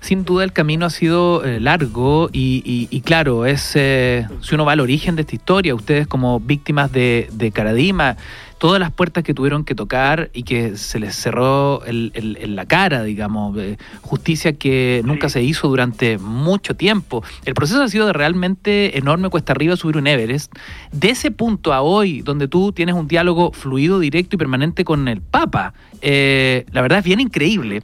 sin 0.01 0.25
duda 0.25 0.43
el 0.43 0.51
camino 0.53 0.85
ha 0.85 0.89
sido 0.89 1.43
eh, 1.45 1.59
largo 1.59 2.29
y, 2.33 2.61
y- 2.65 2.87
y 2.95 3.01
claro, 3.01 3.45
es 3.45 3.71
eh, 3.75 4.25
si 4.41 4.53
uno 4.55 4.65
va 4.65 4.73
al 4.73 4.79
origen 4.81 5.15
de 5.15 5.21
esta 5.21 5.35
historia, 5.35 5.73
ustedes 5.75 6.07
como 6.07 6.39
víctimas 6.39 6.91
de, 6.91 7.29
de 7.31 7.51
Caradima, 7.51 8.17
todas 8.57 8.79
las 8.79 8.91
puertas 8.91 9.23
que 9.23 9.33
tuvieron 9.33 9.63
que 9.63 9.75
tocar 9.75 10.29
y 10.33 10.43
que 10.43 10.77
se 10.77 10.99
les 10.99 11.15
cerró 11.15 11.83
el- 11.85 12.11
el- 12.15 12.37
en 12.41 12.55
la 12.55 12.65
cara, 12.65 13.03
digamos, 13.03 13.57
eh, 13.57 13.77
justicia 14.01 14.53
que 14.53 15.01
nunca 15.05 15.29
se 15.29 15.43
hizo 15.43 15.67
durante 15.67 16.17
mucho 16.17 16.75
tiempo. 16.75 17.23
El 17.45 17.53
proceso 17.53 17.81
ha 17.83 17.89
sido 17.89 18.07
de 18.07 18.13
realmente 18.13 18.97
enorme 18.97 19.29
cuesta 19.29 19.53
arriba 19.53 19.75
subir 19.75 19.97
un 19.97 20.07
Everest. 20.07 20.53
De 20.91 21.09
ese 21.09 21.31
punto 21.31 21.73
a 21.73 21.81
hoy, 21.81 22.21
donde 22.21 22.47
tú 22.47 22.71
tienes 22.71 22.95
un 22.95 23.07
diálogo 23.07 23.51
fluido, 23.51 23.99
directo 23.99 24.35
y 24.35 24.39
permanente 24.39 24.83
con 24.83 25.07
el 25.07 25.21
Papa, 25.21 25.73
eh, 26.01 26.65
la 26.71 26.81
verdad 26.81 26.99
es 26.99 27.05
bien 27.05 27.19
increíble. 27.19 27.81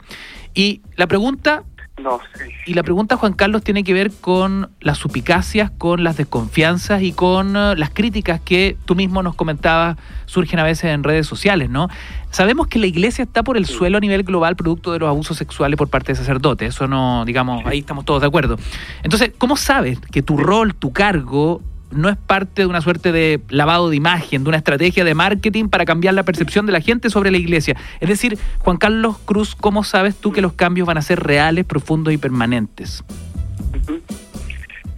Y 0.54 0.82
la 0.96 1.06
pregunta 1.06 1.64
No 1.96 2.18
sé. 2.34 2.50
y 2.66 2.74
la 2.74 2.82
pregunta, 2.82 3.16
Juan 3.16 3.34
Carlos, 3.34 3.62
tiene 3.62 3.84
que 3.84 3.92
ver 3.92 4.10
con 4.10 4.70
las 4.80 4.98
supicacias, 4.98 5.70
con 5.70 6.02
las 6.02 6.16
desconfianzas 6.16 7.02
y 7.02 7.12
con 7.12 7.56
eh, 7.56 7.76
las 7.76 7.90
críticas 7.90 8.40
que 8.40 8.76
tú 8.84 8.96
mismo 8.96 9.22
nos 9.22 9.36
comentabas 9.36 9.96
surgen 10.26 10.58
a 10.58 10.64
veces 10.64 10.86
en 10.86 11.04
redes 11.04 11.26
sociales, 11.26 11.70
¿no? 11.70 11.88
Sabemos 12.30 12.66
que 12.66 12.80
la 12.80 12.86
iglesia 12.86 13.22
está 13.22 13.44
por 13.44 13.56
el 13.56 13.66
suelo 13.66 13.98
a 13.98 14.00
nivel 14.00 14.24
global 14.24 14.56
producto 14.56 14.92
de 14.92 14.98
los 14.98 15.08
abusos 15.08 15.36
sexuales 15.36 15.76
por 15.76 15.88
parte 15.88 16.12
de 16.12 16.16
sacerdotes. 16.16 16.74
Eso 16.74 16.88
no, 16.88 17.24
digamos, 17.24 17.64
ahí 17.64 17.78
estamos 17.78 18.04
todos 18.04 18.22
de 18.22 18.26
acuerdo. 18.26 18.58
Entonces, 19.04 19.30
¿cómo 19.38 19.56
sabes 19.56 20.00
que 20.10 20.20
tu 20.20 20.36
rol, 20.36 20.74
tu 20.74 20.92
cargo, 20.92 21.62
no 21.94 22.08
es 22.08 22.16
parte 22.16 22.62
de 22.62 22.66
una 22.66 22.80
suerte 22.80 23.12
de 23.12 23.40
lavado 23.48 23.90
de 23.90 23.96
imagen, 23.96 24.44
de 24.44 24.48
una 24.48 24.58
estrategia 24.58 25.04
de 25.04 25.14
marketing 25.14 25.68
para 25.68 25.84
cambiar 25.84 26.14
la 26.14 26.22
percepción 26.22 26.66
de 26.66 26.72
la 26.72 26.80
gente 26.80 27.10
sobre 27.10 27.30
la 27.30 27.38
iglesia? 27.38 27.76
Es 28.00 28.08
decir, 28.08 28.38
Juan 28.58 28.76
Carlos 28.76 29.18
Cruz, 29.24 29.54
¿cómo 29.54 29.84
sabes 29.84 30.16
tú 30.16 30.32
que 30.32 30.40
los 30.40 30.52
cambios 30.52 30.86
van 30.86 30.98
a 30.98 31.02
ser 31.02 31.20
reales, 31.20 31.64
profundos 31.64 32.12
y 32.12 32.18
permanentes? 32.18 33.04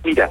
Mira, 0.05 0.31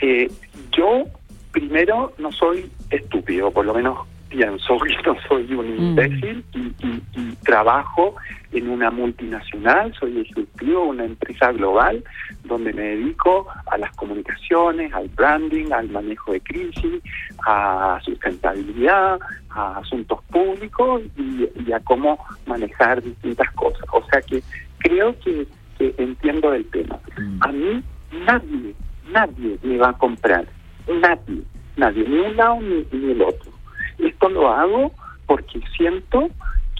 eh, 0.00 0.30
yo 0.76 1.04
primero 1.52 2.12
no 2.18 2.32
soy 2.32 2.70
estúpido, 2.90 3.50
por 3.50 3.64
lo 3.64 3.74
menos 3.74 3.98
pienso 4.34 4.78
que 4.78 4.94
no 5.06 5.16
soy 5.28 5.54
un 5.54 5.64
Mm. 5.74 5.78
imbécil 5.80 6.44
y, 6.54 6.58
y- 6.86 7.02
y 7.14 7.36
trabajo 7.44 8.14
en 8.52 8.68
una 8.68 8.90
multinacional, 8.90 9.92
soy 9.98 10.20
ejecutivo 10.20 10.82
de 10.84 10.88
una 10.90 11.04
empresa 11.04 11.52
global 11.52 12.02
donde 12.44 12.72
me 12.72 12.82
dedico 12.82 13.46
a 13.66 13.78
las 13.78 13.90
comunicaciones, 13.96 14.92
al 14.92 15.08
branding, 15.08 15.72
al 15.72 15.88
manejo 15.88 16.32
de 16.32 16.40
crisis, 16.40 17.02
a 17.46 17.98
sustentabilidad, 18.04 19.18
a 19.50 19.78
asuntos 19.78 20.20
públicos 20.30 21.02
y, 21.16 21.48
y 21.66 21.72
a 21.72 21.80
cómo 21.80 22.18
manejar 22.46 23.02
distintas 23.02 23.50
cosas. 23.52 23.84
O 23.92 24.04
sea 24.10 24.20
que 24.22 24.42
creo 24.78 25.18
que, 25.20 25.46
que 25.78 25.94
entiendo 25.98 26.50
del 26.50 26.64
tema. 26.70 26.98
A 27.40 27.48
mí 27.52 27.82
nadie, 28.26 28.74
nadie 29.10 29.58
me 29.62 29.78
va 29.78 29.88
a 29.90 29.98
comprar, 29.98 30.46
nadie, 30.88 31.42
nadie, 31.76 32.04
ni 32.08 32.18
un 32.18 32.36
lado 32.36 32.60
ni, 32.60 32.86
ni 32.92 33.10
el 33.12 33.22
otro. 33.22 33.50
Esto 33.98 34.28
lo 34.28 34.48
hago 34.48 34.92
porque 35.26 35.60
siento 35.76 36.28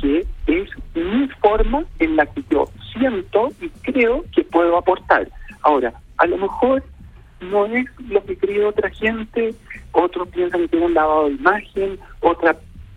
que 0.01 0.27
es 0.47 0.69
mi 0.95 1.29
forma 1.41 1.85
en 1.99 2.17
la 2.17 2.27
que 2.27 2.43
yo 2.51 2.69
siento 2.93 3.51
y 3.61 3.69
creo 3.83 4.25
que 4.35 4.45
puedo 4.45 4.77
aportar. 4.77 5.29
Ahora, 5.63 5.93
a 6.19 6.27
lo 6.27 6.37
mejor 6.37 6.83
no 7.41 7.67
es 7.67 7.87
lo 8.09 8.25
que 8.25 8.37
cree 8.37 8.65
otra 8.65 8.91
gente, 8.91 9.55
otros 9.93 10.29
piensan 10.29 10.69
que 10.69 10.77
es 10.77 10.83
un 10.83 10.95
lavado 10.95 11.29
de 11.29 11.35
imagen, 11.35 11.99
otra 12.21 12.57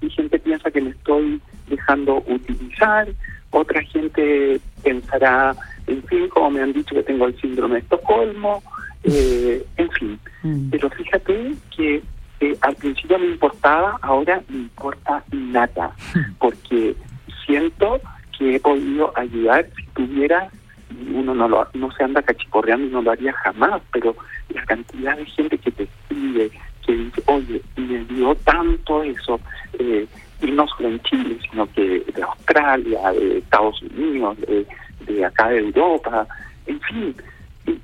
gente 0.10 0.40
piensa 0.40 0.72
que 0.72 0.82
me 0.82 0.92
estoy 0.92 1.42
dejando 1.68 2.24
utilizar, 2.28 3.08
otra 3.52 3.82
gente 3.84 4.60
pensará, 4.84 5.56
en 5.88 6.04
fin, 6.04 6.28
como 6.30 6.52
me 6.52 6.62
han 6.62 6.74
dicho 6.74 6.96
que 6.96 7.04
tengo 7.04 7.28
el 7.28 7.40
síndrome 7.40 7.76
de 7.76 7.82
Estocolmo, 7.82 8.62
eh, 9.04 9.66
en 9.78 9.90
fin. 9.92 10.20
Pero 10.72 10.90
fíjate 10.90 11.54
que 11.76 12.02
eh, 12.40 12.56
al 12.62 12.76
principio 12.76 13.18
me 13.18 13.28
importaba, 13.28 13.98
ahora 14.02 14.42
me 14.50 14.58
importa 14.58 15.24
nada, 15.32 15.92
porque 16.40 16.96
siento 17.46 18.00
que 18.38 18.56
he 18.56 18.60
podido 18.60 19.12
ayudar 19.16 19.68
si 19.76 19.86
tuviera, 19.88 20.50
uno 21.12 21.34
no, 21.34 21.48
lo, 21.48 21.68
no 21.74 21.92
se 21.92 22.04
anda 22.04 22.22
cachiporreando 22.22 22.86
y 22.86 22.92
no 22.92 23.02
lo 23.02 23.12
haría 23.12 23.34
jamás, 23.34 23.82
pero 23.92 24.16
la 24.50 24.64
cantidad 24.66 25.18
de 25.18 25.26
gente 25.26 25.58
que 25.58 25.72
te 25.72 25.84
escribe, 25.84 26.52
que 26.86 26.94
dice, 26.94 27.24
oye, 27.26 27.62
me 27.76 28.06
dio 28.06 28.36
tanto 28.36 29.02
eso, 29.04 29.40
eh, 29.80 30.08
y 30.42 30.52
no 30.52 30.68
solo 30.68 30.90
en 30.90 31.02
Chile, 31.02 31.40
sino 31.50 31.66
que 31.74 32.04
de 32.14 32.22
Australia, 32.22 33.12
de 33.14 33.40
Estados 33.40 33.82
Unidos, 33.82 34.38
de, 34.42 34.68
de 35.08 35.26
acá 35.26 35.50
de 35.50 35.60
Europa, 35.60 36.28
en 36.68 36.80
fin. 36.82 37.16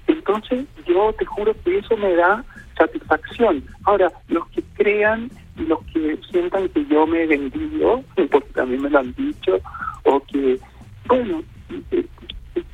Entonces 0.08 0.66
yo 0.86 1.12
te 1.13 1.26
juro 1.26 1.56
que 1.66 1.80
eso 1.80 1.98
me 1.98 2.13
da 2.16 2.44
satisfacción. 2.78 3.64
Ahora, 3.86 4.12
los 4.28 4.48
que 4.50 4.64
crean 4.76 5.30
y 5.58 5.64
los 5.64 5.80
que 5.94 6.18
sientan 6.32 6.70
que 6.70 6.86
yo 6.86 7.06
me 7.08 7.24
he 7.24 7.28
vendido, 7.28 8.04
porque 8.32 8.50
también 8.54 8.82
me 8.82 8.90
lo 8.90 9.00
han 9.00 9.14
dicho, 9.14 9.60
o 10.04 10.20
que, 10.22 10.60
bueno, 11.06 11.44
eh, 11.92 12.06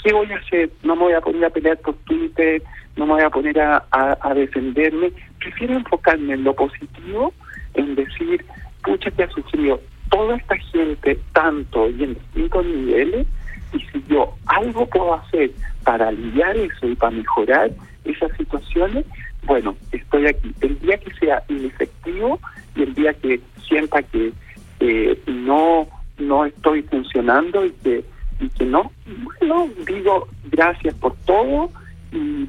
¿qué 0.04 0.14
voy 0.14 0.32
a 0.32 0.38
hacer? 0.38 0.70
No 0.84 0.96
me 0.96 1.04
voy 1.04 1.14
a 1.14 1.22
poner 1.22 1.46
a 1.46 1.50
pelear 1.50 1.78
por 1.80 1.96
Twitter, 2.06 2.62
no 2.96 3.06
me 3.06 3.14
voy 3.14 3.24
a 3.24 3.30
poner 3.30 3.60
a, 3.60 3.84
a- 3.92 4.18
a 4.22 4.34
defenderme. 4.34 5.12
Prefiero 5.40 5.76
enfocarme 5.76 6.34
en 6.34 6.44
lo 6.44 6.54
positivo, 6.56 7.34
en 7.76 7.96
decir, 7.96 8.44
pucha, 8.84 9.12
que 9.12 9.24
ha 9.24 9.30
sufrido 9.30 9.80
toda 10.10 10.36
esta 10.38 10.58
gente 10.58 11.20
tanto 11.34 11.90
y 11.90 12.04
en 12.04 12.14
distintos 12.16 12.66
niveles, 12.66 13.28
y 13.74 13.80
si 13.80 14.04
yo 14.10 14.34
algo 14.48 14.86
puedo 14.88 15.14
hacer 15.14 15.52
para 15.84 16.08
aliviar 16.08 16.58
eso 16.58 16.88
y 16.88 16.96
para 16.96 17.12
mejorar 17.16 17.70
esas 18.04 18.36
situaciones, 18.36 19.06
bueno, 19.44 19.76
estoy 19.92 20.28
aquí. 20.28 20.54
El 20.62 20.80
día 20.80 20.98
que 20.98 21.14
sea 21.16 21.44
inefectivo 21.48 22.40
y 22.76 22.84
el 22.84 22.94
día 22.94 23.14
que 23.14 23.40
sienta 23.68 24.02
que 24.04 24.34
eh, 24.80 25.22
no 25.28 25.88
no 26.18 26.46
estoy 26.46 26.82
funcionando 26.84 27.66
y 27.66 27.72
que 27.72 28.04
y 28.40 28.50
que 28.50 28.66
no, 28.66 28.92
bueno, 29.40 29.70
digo 29.86 30.28
gracias 30.52 30.94
por 30.96 31.16
todo 31.26 31.70
y 32.12 32.48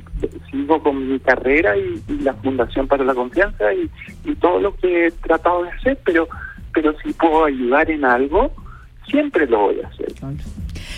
sigo 0.50 0.82
con 0.82 1.12
mi 1.12 1.18
carrera 1.20 1.76
y, 1.76 2.02
y 2.08 2.18
la 2.20 2.32
Fundación 2.34 2.86
para 2.86 3.04
la 3.04 3.14
Confianza 3.14 3.72
y, 3.74 3.90
y 4.24 4.34
todo 4.36 4.60
lo 4.60 4.74
que 4.76 5.06
he 5.06 5.10
tratado 5.10 5.64
de 5.64 5.70
hacer, 5.70 5.98
pero 6.04 6.28
pero 6.72 6.94
si 7.00 7.12
puedo 7.12 7.44
ayudar 7.44 7.90
en 7.90 8.04
algo, 8.04 8.52
siempre 9.08 9.46
lo 9.46 9.60
voy 9.60 9.80
a 9.80 9.88
hacer. 9.88 10.12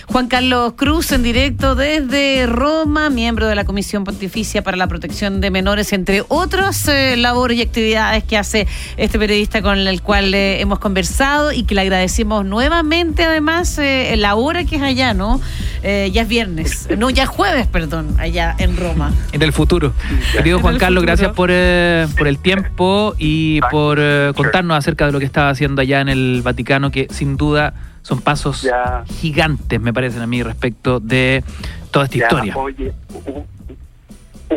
Juan 0.07 0.29
Carlos 0.29 0.75
Cruz 0.77 1.13
en 1.13 1.23
directo 1.23 1.75
desde 1.75 2.47
Roma, 2.47 3.11
miembro 3.11 3.47
de 3.47 3.55
la 3.55 3.65
Comisión 3.65 4.05
Pontificia 4.05 4.63
para 4.63 4.77
la 4.77 4.87
Protección 4.87 5.41
de 5.41 5.51
Menores, 5.51 5.93
entre 5.93 6.25
otras 6.29 6.89
eh, 6.89 7.17
labores 7.17 7.59
y 7.59 7.63
actividades 7.63 8.25
que 8.25 8.37
hace 8.37 8.67
este 8.97 9.19
periodista 9.19 9.63
con 9.63 9.79
el 9.79 10.03
cual 10.03 10.35
eh, 10.35 10.61
hemos 10.61 10.79
conversado 10.79 11.53
y 11.53 11.65
que 11.65 11.75
le 11.75 11.83
agradecemos 11.83 12.45
nuevamente 12.45 13.25
además 13.25 13.79
eh, 13.79 14.15
la 14.17 14.35
hora 14.35 14.65
que 14.65 14.77
es 14.77 14.83
allá, 14.83 15.15
¿no? 15.15 15.41
Eh, 15.83 16.11
ya 16.13 16.23
es 16.23 16.29
viernes, 16.29 16.89
no, 16.99 17.11
ya 17.11 17.25
es 17.25 17.29
jueves, 17.29 17.67
perdón, 17.67 18.15
allá 18.19 18.55
en 18.59 18.77
Roma. 18.77 19.13
En 19.33 19.43
el 19.43 19.53
futuro. 19.53 19.93
Querido 20.33 20.61
Juan 20.61 20.79
Carlos, 20.79 21.03
futuro. 21.03 21.17
gracias 21.17 21.33
por, 21.33 21.51
eh, 21.53 22.07
por 22.17 22.29
el 22.29 22.39
tiempo 22.39 23.15
y 23.19 23.61
por 23.71 23.99
eh, 24.01 24.33
contarnos 24.37 24.77
acerca 24.77 25.07
de 25.07 25.13
lo 25.13 25.19
que 25.19 25.25
estaba 25.25 25.51
haciendo 25.51 25.83
allá 25.83 26.01
en 26.01 26.09
el 26.09 26.43
Vaticano, 26.43 26.91
que 26.91 27.09
sin 27.11 27.37
duda 27.37 27.75
son 28.03 28.21
pasos 28.21 28.63
Ya. 28.63 29.05
gigantes, 29.09 29.81
me 29.81 29.93
parecen 29.93 30.23
a 30.23 30.27
mí, 30.27 30.43
respecto 30.43 31.01
de 31.01 31.43
toda 31.91 32.05
esta 32.07 32.19
Ya, 32.19 32.25
historia. 32.27 32.57
Oye, 32.57 32.93
un, 33.27 33.47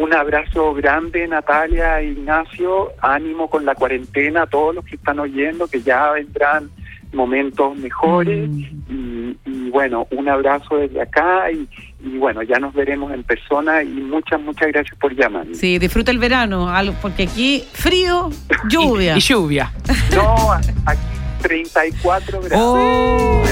un 0.01 0.13
abrazo 0.13 0.73
grande, 0.73 1.27
Natalia, 1.27 2.01
Ignacio. 2.01 2.91
Ánimo 3.01 3.49
con 3.49 3.65
la 3.65 3.75
cuarentena, 3.75 4.43
a 4.43 4.47
todos 4.47 4.75
los 4.75 4.85
que 4.85 4.95
están 4.95 5.19
oyendo, 5.19 5.67
que 5.67 5.81
ya 5.81 6.11
vendrán 6.11 6.69
momentos 7.13 7.77
mejores. 7.77 8.49
Mm. 8.49 8.59
Y, 8.89 9.37
y 9.45 9.69
bueno, 9.69 10.05
un 10.11 10.27
abrazo 10.27 10.77
desde 10.77 11.01
acá. 11.01 11.49
Y, 11.51 11.69
y 12.03 12.17
bueno, 12.17 12.41
ya 12.43 12.59
nos 12.59 12.73
veremos 12.73 13.13
en 13.13 13.23
persona. 13.23 13.83
Y 13.83 13.87
muchas, 13.87 14.41
muchas 14.41 14.67
gracias 14.69 14.97
por 14.99 15.15
llamar. 15.15 15.45
Sí, 15.53 15.79
disfruta 15.79 16.11
el 16.11 16.17
verano, 16.19 16.67
porque 17.01 17.23
aquí 17.23 17.63
frío, 17.71 18.29
lluvia. 18.69 19.15
Y 19.17 19.21
lluvia. 19.21 19.71
No, 20.13 20.51
aquí 20.85 20.99
34 21.45 22.41
grados. 22.41 22.75
Oh. 22.75 23.43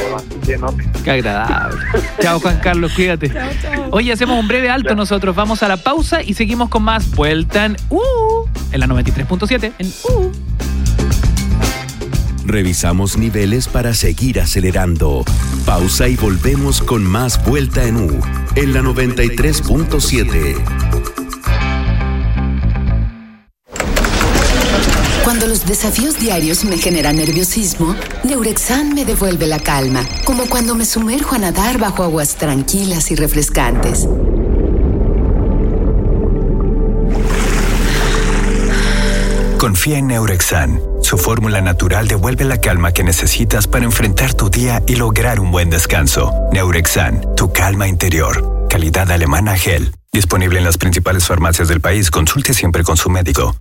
Qué 1.04 1.12
agradable. 1.12 1.78
Chao 2.20 2.40
Juan 2.40 2.60
Carlos, 2.60 2.92
cuídate. 2.94 3.32
Hoy 3.92 4.10
hacemos 4.10 4.40
un 4.40 4.48
breve 4.48 4.70
alto 4.70 4.96
nosotros. 4.96 5.36
Vamos 5.36 5.62
a 5.62 5.68
la 5.68 5.78
pausa 5.78 6.24
y 6.24 6.34
seguimos 6.34 6.70
con 6.70 6.82
más 6.82 7.12
Vuelta 7.12 7.66
en 7.66 7.78
U. 7.90 8.02
En 8.72 8.80
la 8.80 8.88
93.7. 8.88 9.74
En 9.78 9.94
U. 10.12 10.32
Revisamos 12.46 13.16
niveles 13.18 13.68
para 13.68 13.94
seguir 13.94 14.40
acelerando. 14.40 15.24
Pausa 15.66 16.08
y 16.08 16.16
volvemos 16.16 16.82
con 16.82 17.04
más 17.04 17.46
Vuelta 17.46 17.84
en 17.84 17.98
U. 17.98 18.20
En 18.56 18.74
la 18.74 18.82
93.7. 18.82 20.56
Cuando 25.34 25.48
los 25.48 25.66
desafíos 25.66 26.20
diarios 26.20 26.64
me 26.64 26.78
generan 26.78 27.16
nerviosismo, 27.16 27.96
Neurexan 28.24 28.94
me 28.94 29.04
devuelve 29.04 29.48
la 29.48 29.58
calma, 29.58 30.06
como 30.26 30.46
cuando 30.46 30.76
me 30.76 30.86
sumerjo 30.86 31.34
a 31.34 31.40
nadar 31.40 31.80
bajo 31.80 32.04
aguas 32.04 32.36
tranquilas 32.36 33.10
y 33.10 33.16
refrescantes. 33.16 34.08
Confía 39.58 39.98
en 39.98 40.06
Neurexan. 40.06 40.80
Su 41.02 41.18
fórmula 41.18 41.62
natural 41.62 42.08
devuelve 42.08 42.44
la 42.44 42.62
calma 42.62 42.92
que 42.92 43.04
necesitas 43.04 43.66
para 43.66 43.86
enfrentar 43.86 44.36
tu 44.36 44.52
día 44.52 44.84
y 44.86 44.98
lograr 44.98 45.40
un 45.40 45.50
buen 45.50 45.72
descanso. 45.72 46.32
Neurexan, 46.52 47.34
tu 47.36 47.52
calma 47.52 47.88
interior. 47.88 48.68
Calidad 48.70 49.10
alemana 49.10 49.58
gel. 49.58 49.96
Disponible 50.12 50.60
en 50.60 50.66
las 50.66 50.78
principales 50.78 51.26
farmacias 51.26 51.70
del 51.70 51.82
país. 51.82 52.12
Consulte 52.12 52.54
siempre 52.54 52.84
con 52.84 52.98
su 52.98 53.10
médico. 53.10 53.56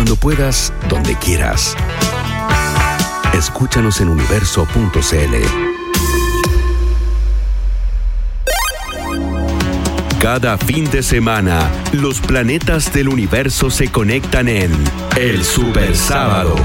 Cuando 0.00 0.16
puedas, 0.16 0.72
donde 0.88 1.14
quieras. 1.16 1.76
Escúchanos 3.34 4.00
en 4.00 4.08
universo.cl. 4.08 5.34
Cada 10.18 10.56
fin 10.56 10.90
de 10.90 11.02
semana, 11.02 11.70
los 11.92 12.22
planetas 12.22 12.94
del 12.94 13.10
universo 13.10 13.68
se 13.68 13.88
conectan 13.88 14.48
en 14.48 14.72
El 15.18 15.44
Super 15.44 15.94
Sábado. 15.94 16.56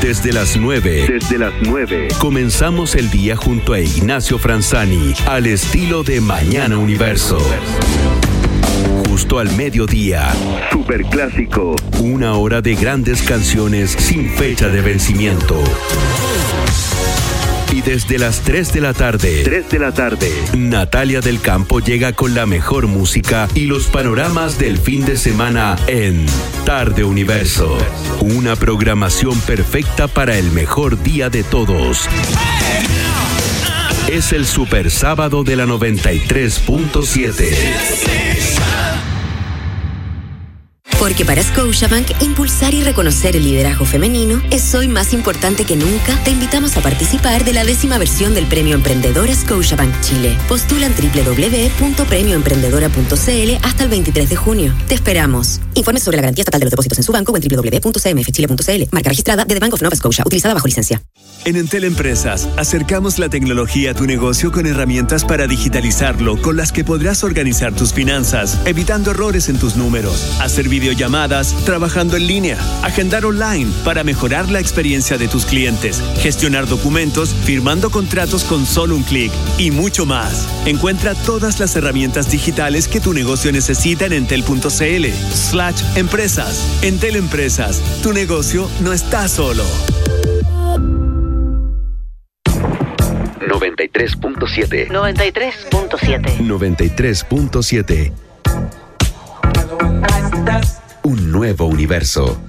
Desde 0.00 0.32
las 0.32 0.56
9. 0.56 1.06
Desde 1.06 1.36
las 1.36 1.52
9. 1.60 2.08
Comenzamos 2.18 2.94
el 2.94 3.10
día 3.10 3.36
junto 3.36 3.74
a 3.74 3.80
Ignacio 3.80 4.38
Franzani, 4.38 5.12
al 5.26 5.44
estilo 5.44 6.02
de 6.02 6.22
Mañana 6.22 6.78
Universo. 6.78 7.36
Justo 9.14 9.38
al 9.38 9.52
mediodía. 9.52 10.32
Super 10.72 11.04
clásico. 11.04 11.76
Una 12.00 12.34
hora 12.34 12.60
de 12.60 12.74
grandes 12.74 13.22
canciones 13.22 13.92
sin 13.92 14.28
fecha 14.28 14.66
de 14.66 14.80
vencimiento. 14.80 15.62
Y 17.72 17.80
desde 17.80 18.18
las 18.18 18.40
3 18.40 18.72
de 18.72 18.80
la 18.80 18.92
tarde. 18.92 19.44
3 19.44 19.70
de 19.70 19.78
la 19.78 19.92
tarde. 19.92 20.32
Natalia 20.56 21.20
del 21.20 21.40
Campo 21.40 21.78
llega 21.78 22.12
con 22.12 22.34
la 22.34 22.44
mejor 22.44 22.88
música 22.88 23.46
y 23.54 23.66
los 23.66 23.86
panoramas 23.86 24.58
del 24.58 24.78
fin 24.78 25.04
de 25.04 25.16
semana 25.16 25.76
en 25.86 26.26
Tarde 26.66 27.04
Universo. 27.04 27.78
Una 28.18 28.56
programación 28.56 29.38
perfecta 29.42 30.08
para 30.08 30.36
el 30.36 30.50
mejor 30.50 31.00
día 31.04 31.30
de 31.30 31.44
todos. 31.44 32.08
Es 34.08 34.32
el 34.32 34.44
Super 34.44 34.90
Sábado 34.90 35.44
de 35.44 35.54
la 35.54 35.66
93.7. 35.66 38.53
Porque 41.04 41.26
para 41.26 41.42
Scotiabank, 41.42 42.22
impulsar 42.22 42.72
y 42.72 42.82
reconocer 42.82 43.36
el 43.36 43.44
liderazgo 43.44 43.84
femenino 43.84 44.40
es 44.50 44.74
hoy 44.74 44.88
más 44.88 45.12
importante 45.12 45.66
que 45.66 45.76
nunca. 45.76 46.16
Te 46.24 46.30
invitamos 46.30 46.78
a 46.78 46.80
participar 46.80 47.44
de 47.44 47.52
la 47.52 47.62
décima 47.62 47.98
versión 47.98 48.32
del 48.32 48.46
Premio 48.46 48.74
Emprendedor 48.74 49.30
Scotiabank 49.30 50.00
Chile. 50.00 50.34
Postula 50.48 50.86
en 50.86 50.94
www.premioemprendedora.cl 50.94 53.50
hasta 53.62 53.84
el 53.84 53.90
23 53.90 54.30
de 54.30 54.36
junio. 54.36 54.74
Te 54.88 54.94
esperamos. 54.94 55.60
Informes 55.74 56.04
sobre 56.04 56.16
la 56.16 56.22
garantía 56.22 56.40
estatal 56.40 56.60
de 56.60 56.64
los 56.64 56.70
depósitos 56.70 56.96
en 56.96 57.04
su 57.04 57.12
banco 57.12 57.36
en 57.36 57.42
www.cmfchile.cl. 57.42 58.84
Marca 58.90 59.10
registrada 59.10 59.44
de 59.44 59.52
The 59.52 59.60
Bank 59.60 59.74
of 59.74 59.82
Nova 59.82 59.96
Scotia, 59.96 60.24
utilizada 60.24 60.54
bajo 60.54 60.68
licencia. 60.68 61.02
En 61.44 61.56
Entel 61.56 61.84
Empresas, 61.84 62.48
acercamos 62.56 63.18
la 63.18 63.28
tecnología 63.28 63.90
a 63.90 63.94
tu 63.94 64.06
negocio 64.06 64.50
con 64.50 64.66
herramientas 64.66 65.26
para 65.26 65.46
digitalizarlo, 65.46 66.40
con 66.40 66.56
las 66.56 66.72
que 66.72 66.84
podrás 66.84 67.22
organizar 67.22 67.74
tus 67.74 67.92
finanzas, 67.92 68.58
evitando 68.64 69.10
errores 69.10 69.50
en 69.50 69.58
tus 69.58 69.76
números, 69.76 70.38
hacer 70.40 70.70
videollamadas, 70.94 71.54
trabajando 71.64 72.16
en 72.16 72.28
línea, 72.28 72.56
agendar 72.84 73.24
online 73.24 73.68
para 73.84 74.04
mejorar 74.04 74.48
la 74.48 74.60
experiencia 74.60 75.18
de 75.18 75.26
tus 75.26 75.44
clientes, 75.44 76.00
gestionar 76.20 76.68
documentos, 76.68 77.34
firmando 77.34 77.90
contratos 77.90 78.44
con 78.44 78.64
solo 78.64 78.94
un 78.94 79.02
clic 79.02 79.32
y 79.58 79.72
mucho 79.72 80.06
más. 80.06 80.46
Encuentra 80.66 81.16
todas 81.16 81.58
las 81.58 81.74
herramientas 81.74 82.30
digitales 82.30 82.86
que 82.86 83.00
tu 83.00 83.12
negocio 83.12 83.50
necesita 83.50 84.06
en 84.06 84.12
entel.cl 84.12 85.06
slash 85.32 85.82
empresas. 85.96 86.78
Entel 86.82 87.16
Empresas, 87.16 87.80
tu 88.02 88.12
negocio 88.12 88.70
no 88.80 88.92
está 88.92 89.26
solo. 89.26 89.64
93.7. 93.40 94.90
93.7. 94.90 96.38
93.7. 96.38 98.12
Un 101.06 101.30
nuevo 101.30 101.66
universo. 101.66 102.40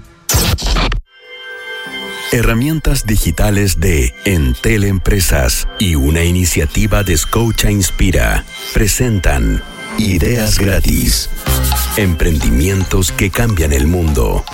Herramientas 2.32 3.06
digitales 3.06 3.82
de 3.82 4.14
Entel 4.24 4.86
Empresas 4.86 5.68
y 5.78 5.96
una 5.96 6.24
iniciativa 6.24 7.04
de 7.04 7.18
Scotia 7.18 7.70
Inspira 7.70 8.46
presentan 8.74 9.62
Ideas 9.98 10.58
gratis. 10.58 11.30
Emprendimientos 11.98 13.12
que 13.12 13.30
cambian 13.30 13.74
el 13.74 13.88
mundo. 13.88 14.46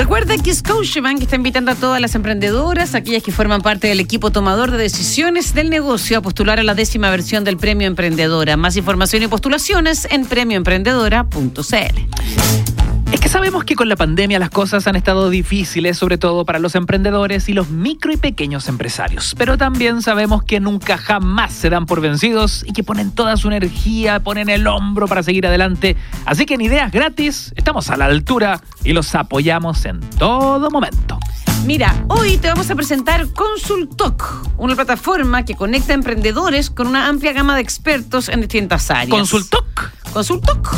Recuerda 0.00 0.34
que 0.38 0.54
Scotiabank 0.54 1.20
está 1.20 1.36
invitando 1.36 1.72
a 1.72 1.74
todas 1.74 2.00
las 2.00 2.14
emprendedoras, 2.14 2.94
aquellas 2.94 3.22
que 3.22 3.32
forman 3.32 3.60
parte 3.60 3.86
del 3.86 4.00
equipo 4.00 4.30
tomador 4.30 4.70
de 4.70 4.78
decisiones 4.78 5.52
del 5.52 5.68
negocio, 5.68 6.16
a 6.16 6.22
postular 6.22 6.58
a 6.58 6.62
la 6.62 6.74
décima 6.74 7.10
versión 7.10 7.44
del 7.44 7.58
Premio 7.58 7.86
Emprendedora. 7.86 8.56
Más 8.56 8.78
información 8.78 9.24
y 9.24 9.28
postulaciones 9.28 10.08
en 10.10 10.24
premioemprendedora.cl. 10.24 12.89
Es 13.12 13.18
que 13.18 13.28
sabemos 13.28 13.64
que 13.64 13.74
con 13.74 13.88
la 13.88 13.96
pandemia 13.96 14.38
las 14.38 14.50
cosas 14.50 14.86
han 14.86 14.94
estado 14.94 15.30
difíciles, 15.30 15.98
sobre 15.98 16.16
todo 16.16 16.44
para 16.44 16.60
los 16.60 16.76
emprendedores 16.76 17.48
y 17.48 17.52
los 17.52 17.68
micro 17.68 18.12
y 18.12 18.16
pequeños 18.16 18.68
empresarios. 18.68 19.34
Pero 19.36 19.58
también 19.58 20.00
sabemos 20.00 20.44
que 20.44 20.60
nunca 20.60 20.96
jamás 20.96 21.52
se 21.52 21.70
dan 21.70 21.86
por 21.86 22.00
vencidos 22.00 22.64
y 22.66 22.72
que 22.72 22.84
ponen 22.84 23.10
toda 23.10 23.36
su 23.36 23.48
energía, 23.48 24.20
ponen 24.20 24.48
el 24.48 24.68
hombro 24.68 25.08
para 25.08 25.24
seguir 25.24 25.44
adelante. 25.44 25.96
Así 26.24 26.46
que 26.46 26.54
en 26.54 26.60
Ideas 26.60 26.92
Gratis 26.92 27.52
estamos 27.56 27.90
a 27.90 27.96
la 27.96 28.04
altura 28.04 28.60
y 28.84 28.92
los 28.92 29.12
apoyamos 29.16 29.84
en 29.86 29.98
todo 30.00 30.70
momento. 30.70 31.18
Mira, 31.66 32.04
hoy 32.08 32.38
te 32.38 32.48
vamos 32.48 32.70
a 32.70 32.76
presentar 32.76 33.26
Consultoc, 33.32 34.46
una 34.56 34.76
plataforma 34.76 35.44
que 35.44 35.56
conecta 35.56 35.94
emprendedores 35.94 36.70
con 36.70 36.86
una 36.86 37.08
amplia 37.08 37.32
gama 37.32 37.56
de 37.56 37.62
expertos 37.62 38.28
en 38.28 38.40
distintas 38.40 38.88
áreas. 38.90 39.10
¿Consultoc? 39.10 39.90
Consultoc. 40.12 40.76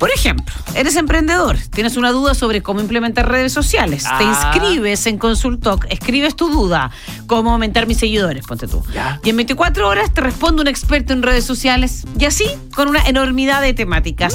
Por 0.00 0.10
ejemplo, 0.10 0.54
eres 0.74 0.96
emprendedor, 0.96 1.58
tienes 1.70 1.98
una 1.98 2.10
duda 2.10 2.34
sobre 2.34 2.62
cómo 2.62 2.80
implementar 2.80 3.28
redes 3.30 3.52
sociales, 3.52 4.04
te 4.04 4.08
Ah. 4.24 4.50
inscribes 4.54 5.06
en 5.06 5.18
Consultoc, 5.18 5.84
escribes 5.90 6.34
tu 6.36 6.48
duda, 6.50 6.90
cómo 7.26 7.52
aumentar 7.52 7.86
mis 7.86 7.98
seguidores, 7.98 8.46
ponte 8.46 8.66
tú. 8.66 8.82
Y 9.22 9.28
en 9.28 9.36
24 9.36 9.86
horas 9.86 10.12
te 10.14 10.22
responde 10.22 10.62
un 10.62 10.68
experto 10.68 11.12
en 11.12 11.22
redes 11.22 11.44
sociales 11.44 12.06
y 12.18 12.24
así 12.24 12.46
con 12.74 12.88
una 12.88 13.06
enormidad 13.06 13.60
de 13.60 13.74
temáticas. 13.74 14.32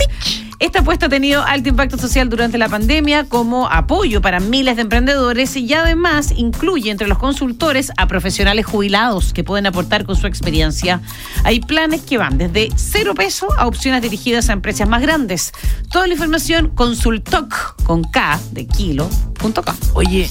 Esta 0.58 0.80
apuesta 0.80 1.08
ha 1.08 1.10
tenido 1.10 1.44
alto 1.44 1.68
impacto 1.68 1.98
social 1.98 2.30
durante 2.30 2.58
la 2.58 2.70
pandemia 2.70 3.26
como 3.26 3.68
apoyo 3.68 4.22
para 4.22 4.40
miles 4.40 4.78
de 4.78 4.84
emprendedores 4.84 5.54
y 5.58 5.74
además 5.74 6.32
incluye 6.38 6.92
entre 6.92 7.10
los 7.10 7.18
consultores 7.18 7.92
a 7.98 8.08
profesionales 8.08 8.66
jubilados 8.66 9.34
que 9.34 9.44
pueden 9.44 9.66
aportar 9.66 10.06
con 10.06 10.16
su 10.16 10.28
experiencia. 10.28 11.02
Hay 11.44 11.60
planes 11.60 12.04
que 12.04 12.18
van 12.18 12.38
desde 12.38 12.70
cero 12.78 13.16
peso 13.16 13.48
a 13.58 13.68
opciones 13.68 14.02
dirigidas 14.02 14.50
a 14.50 14.54
empresas 14.54 14.88
más 14.88 15.02
grandes. 15.02 15.52
Toda 15.92 16.08
la 16.08 16.14
información 16.14 16.70
consultoc 16.76 17.82
con 17.84 18.04
K 18.04 18.40
de 18.52 18.68
kilo.com. 18.68 19.76
Oye, 19.94 20.30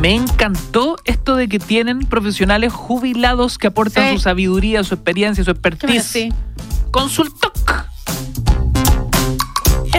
me 0.00 0.14
encantó 0.14 0.96
esto 1.04 1.36
de 1.36 1.48
que 1.48 1.58
tienen 1.58 2.00
profesionales 2.00 2.72
jubilados 2.72 3.58
que 3.58 3.66
aportan 3.68 4.08
Sí. 4.10 4.14
su 4.16 4.22
sabiduría, 4.22 4.84
su 4.84 4.94
experiencia, 4.94 5.42
su 5.44 5.50
expertise. 5.50 6.04
Sí. 6.04 6.32
Consultoc. 6.90 7.69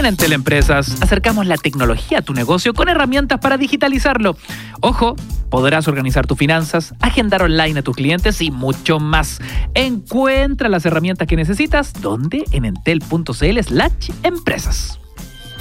En 0.01 0.07
Entel 0.07 0.33
Empresas 0.33 0.99
acercamos 0.99 1.45
la 1.45 1.57
tecnología 1.57 2.17
a 2.17 2.21
tu 2.23 2.33
negocio 2.33 2.73
con 2.73 2.89
herramientas 2.89 3.39
para 3.39 3.59
digitalizarlo. 3.59 4.35
Ojo, 4.79 5.15
podrás 5.51 5.87
organizar 5.87 6.25
tus 6.25 6.39
finanzas, 6.39 6.95
agendar 7.01 7.43
online 7.43 7.77
a 7.77 7.83
tus 7.83 7.95
clientes 7.95 8.41
y 8.41 8.49
mucho 8.49 8.99
más. 8.99 9.39
Encuentra 9.75 10.69
las 10.69 10.87
herramientas 10.87 11.27
que 11.27 11.35
necesitas 11.35 11.93
donde 12.01 12.45
en 12.49 12.65
entel.cl 12.65 13.61
slash 13.61 14.09
empresas. 14.23 14.99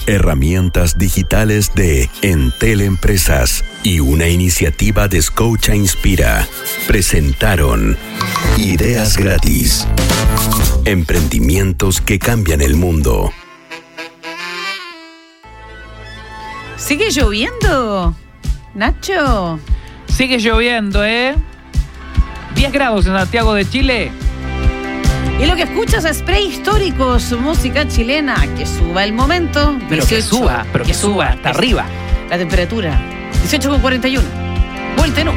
Herramientas 0.06 0.96
digitales 0.96 1.74
de 1.74 2.08
Entel 2.22 2.80
Empresas 2.80 3.62
y 3.82 4.00
una 4.00 4.26
iniciativa 4.28 5.06
de 5.06 5.20
Scotia 5.20 5.74
Inspira 5.74 6.48
presentaron 6.86 7.98
Ideas 8.56 9.18
gratis. 9.18 9.86
Emprendimientos 10.86 12.00
que 12.00 12.18
cambian 12.18 12.62
el 12.62 12.76
mundo. 12.76 13.30
¿Sigue 16.80 17.10
lloviendo? 17.10 18.14
Nacho. 18.74 19.60
Sigue 20.06 20.38
lloviendo, 20.38 21.04
¿eh? 21.04 21.36
10 22.54 22.72
grados 22.72 23.06
en 23.06 23.12
Santiago 23.12 23.54
de 23.54 23.68
Chile. 23.68 24.10
Y 25.38 25.44
lo 25.44 25.56
que 25.56 25.64
escuchas 25.64 26.06
es 26.06 26.22
prehistóricos, 26.22 27.32
música 27.32 27.86
chilena. 27.86 28.34
Que 28.56 28.64
suba 28.64 29.04
el 29.04 29.12
momento. 29.12 29.78
Pero 29.90 30.06
que 30.06 30.22
suba, 30.22 30.66
pero 30.72 30.84
que 30.84 30.94
suba 30.94 31.28
hasta 31.28 31.50
arriba. 31.50 31.84
La 32.30 32.38
temperatura. 32.38 32.98
18 33.40 33.68
con 33.68 33.80
41. 33.82 34.26
Vuelta 34.96 35.20
en 35.20 35.28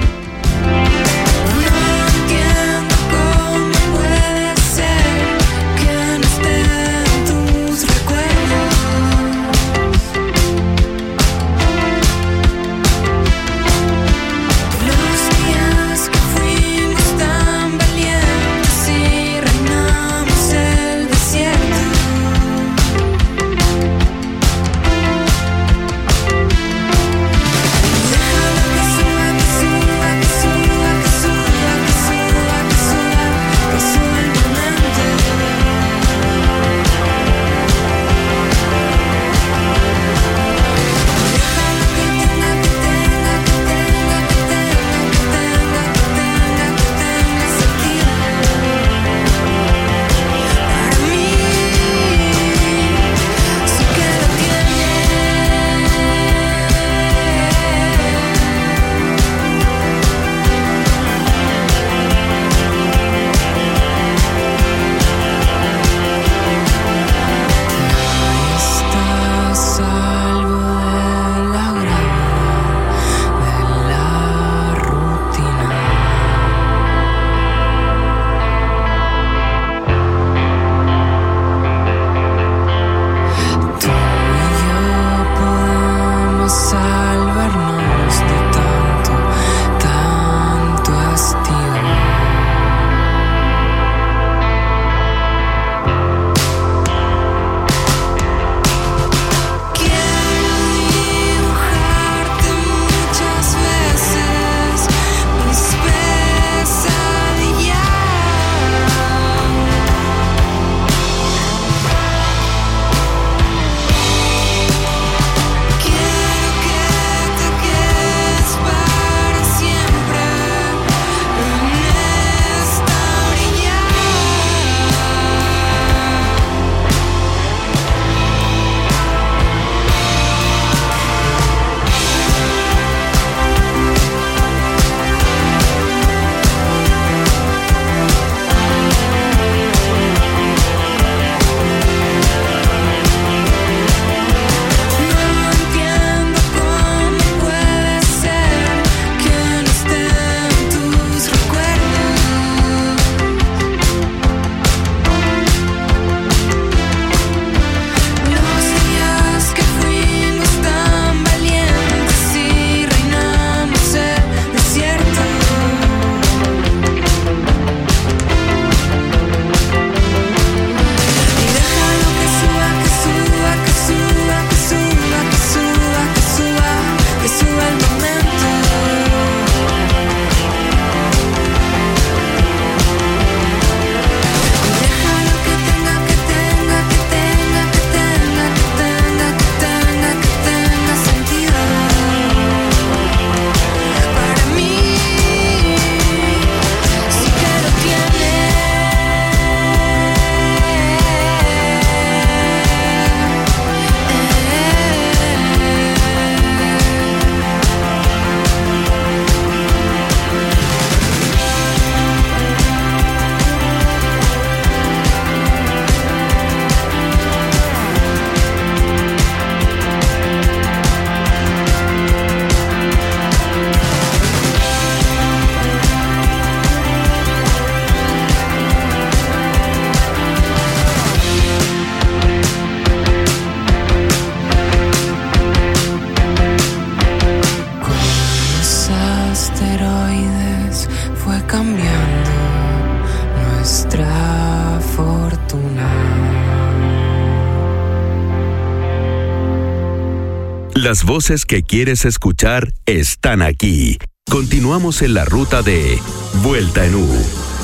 Las 250.93 251.05
voces 251.05 251.47
que 251.47 251.63
quieres 251.63 252.05
escuchar 252.05 252.71
están 252.85 253.41
aquí. 253.41 253.97
Continuamos 254.29 255.01
en 255.01 255.15
la 255.15 255.25
ruta 255.25 255.63
de 255.63 255.99
Vuelta 256.43 256.85
en 256.85 256.93
U, 256.93 257.07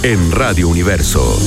en 0.02 0.32
Radio 0.32 0.68
Universo. 0.68 1.38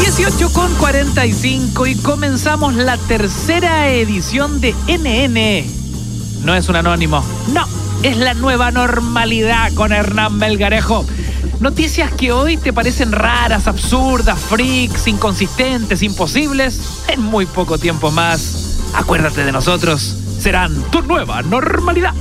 18 0.00 0.52
con 0.52 0.74
45 0.74 1.86
y 1.86 1.94
comenzamos 1.94 2.74
la 2.74 2.96
tercera 2.96 3.90
edición 3.90 4.60
de 4.60 4.74
NN. 4.88 6.44
No 6.44 6.56
es 6.56 6.68
un 6.68 6.74
anónimo, 6.74 7.24
no, 7.52 7.64
es 8.02 8.16
la 8.16 8.34
nueva 8.34 8.72
normalidad 8.72 9.72
con 9.74 9.92
Hernán 9.92 10.36
Melgarejo. 10.36 11.06
Noticias 11.60 12.10
que 12.10 12.32
hoy 12.32 12.56
te 12.56 12.72
parecen 12.72 13.12
raras, 13.12 13.68
absurdas, 13.68 14.40
freaks, 14.40 15.06
inconsistentes, 15.06 16.02
imposibles, 16.02 16.80
en 17.06 17.22
muy 17.22 17.46
poco 17.46 17.78
tiempo 17.78 18.10
más. 18.10 18.61
Acuérdate 18.94 19.44
de 19.44 19.52
nosotros, 19.52 20.02
serán 20.38 20.74
tu 20.90 21.02
nueva 21.02 21.40
normalidad. 21.42 22.12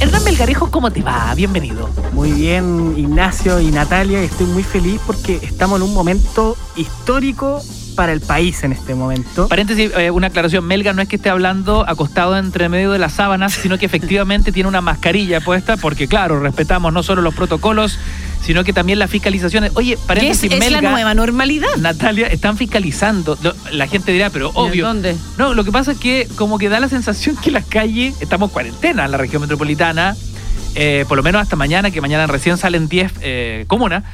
Hernán 0.00 0.22
Melgarejo, 0.24 0.70
¿cómo 0.70 0.92
te 0.92 1.02
va? 1.02 1.34
Bienvenido. 1.34 1.90
Muy 2.12 2.32
bien, 2.32 2.94
Ignacio 2.96 3.60
y 3.60 3.72
Natalia, 3.72 4.22
estoy 4.22 4.46
muy 4.46 4.62
feliz 4.62 5.00
porque 5.06 5.40
estamos 5.42 5.80
en 5.80 5.86
un 5.86 5.94
momento 5.94 6.56
histórico 6.76 7.60
para 7.96 8.12
el 8.12 8.20
país 8.20 8.62
en 8.64 8.72
este 8.72 8.94
momento. 8.94 9.48
Paréntesis, 9.48 9.90
eh, 9.96 10.10
una 10.10 10.28
aclaración. 10.28 10.64
Melga 10.64 10.92
no 10.92 11.02
es 11.02 11.08
que 11.08 11.16
esté 11.16 11.30
hablando 11.30 11.84
acostado 11.88 12.36
entre 12.36 12.68
medio 12.68 12.92
de 12.92 12.98
las 12.98 13.14
sábanas, 13.14 13.52
sino 13.54 13.78
que 13.78 13.86
efectivamente 13.86 14.52
tiene 14.52 14.68
una 14.68 14.80
mascarilla 14.80 15.40
puesta, 15.40 15.76
porque 15.76 16.06
claro, 16.06 16.40
respetamos 16.40 16.92
no 16.92 17.02
solo 17.02 17.22
los 17.22 17.34
protocolos, 17.34 17.98
sino 18.44 18.62
que 18.62 18.74
también 18.74 18.98
las 18.98 19.10
fiscalizaciones. 19.10 19.72
Oye, 19.74 19.94
¿Qué 19.94 19.94
es, 19.94 20.00
paréntesis, 20.00 20.52
es 20.52 20.70
la 20.70 20.82
nueva 20.82 21.14
normalidad? 21.14 21.74
Natalia, 21.78 22.26
están 22.26 22.58
fiscalizando. 22.58 23.38
La 23.72 23.86
gente 23.86 24.12
dirá, 24.12 24.28
pero 24.28 24.50
obvio. 24.54 24.86
¿Dónde? 24.86 25.16
No, 25.38 25.54
lo 25.54 25.64
que 25.64 25.72
pasa 25.72 25.92
es 25.92 25.98
que 25.98 26.28
como 26.36 26.58
que 26.58 26.68
da 26.68 26.78
la 26.78 26.88
sensación 26.88 27.36
que 27.36 27.50
las 27.50 27.64
calles, 27.64 28.14
estamos 28.20 28.50
en 28.50 28.52
cuarentena 28.52 29.06
en 29.06 29.10
la 29.12 29.16
región 29.16 29.40
metropolitana, 29.40 30.14
eh, 30.74 31.06
por 31.08 31.16
lo 31.16 31.22
menos 31.22 31.40
hasta 31.40 31.56
mañana, 31.56 31.90
que 31.90 32.02
mañana 32.02 32.26
recién 32.26 32.58
salen 32.58 32.86
10 32.86 33.12
eh, 33.22 33.64
comunas. 33.66 34.04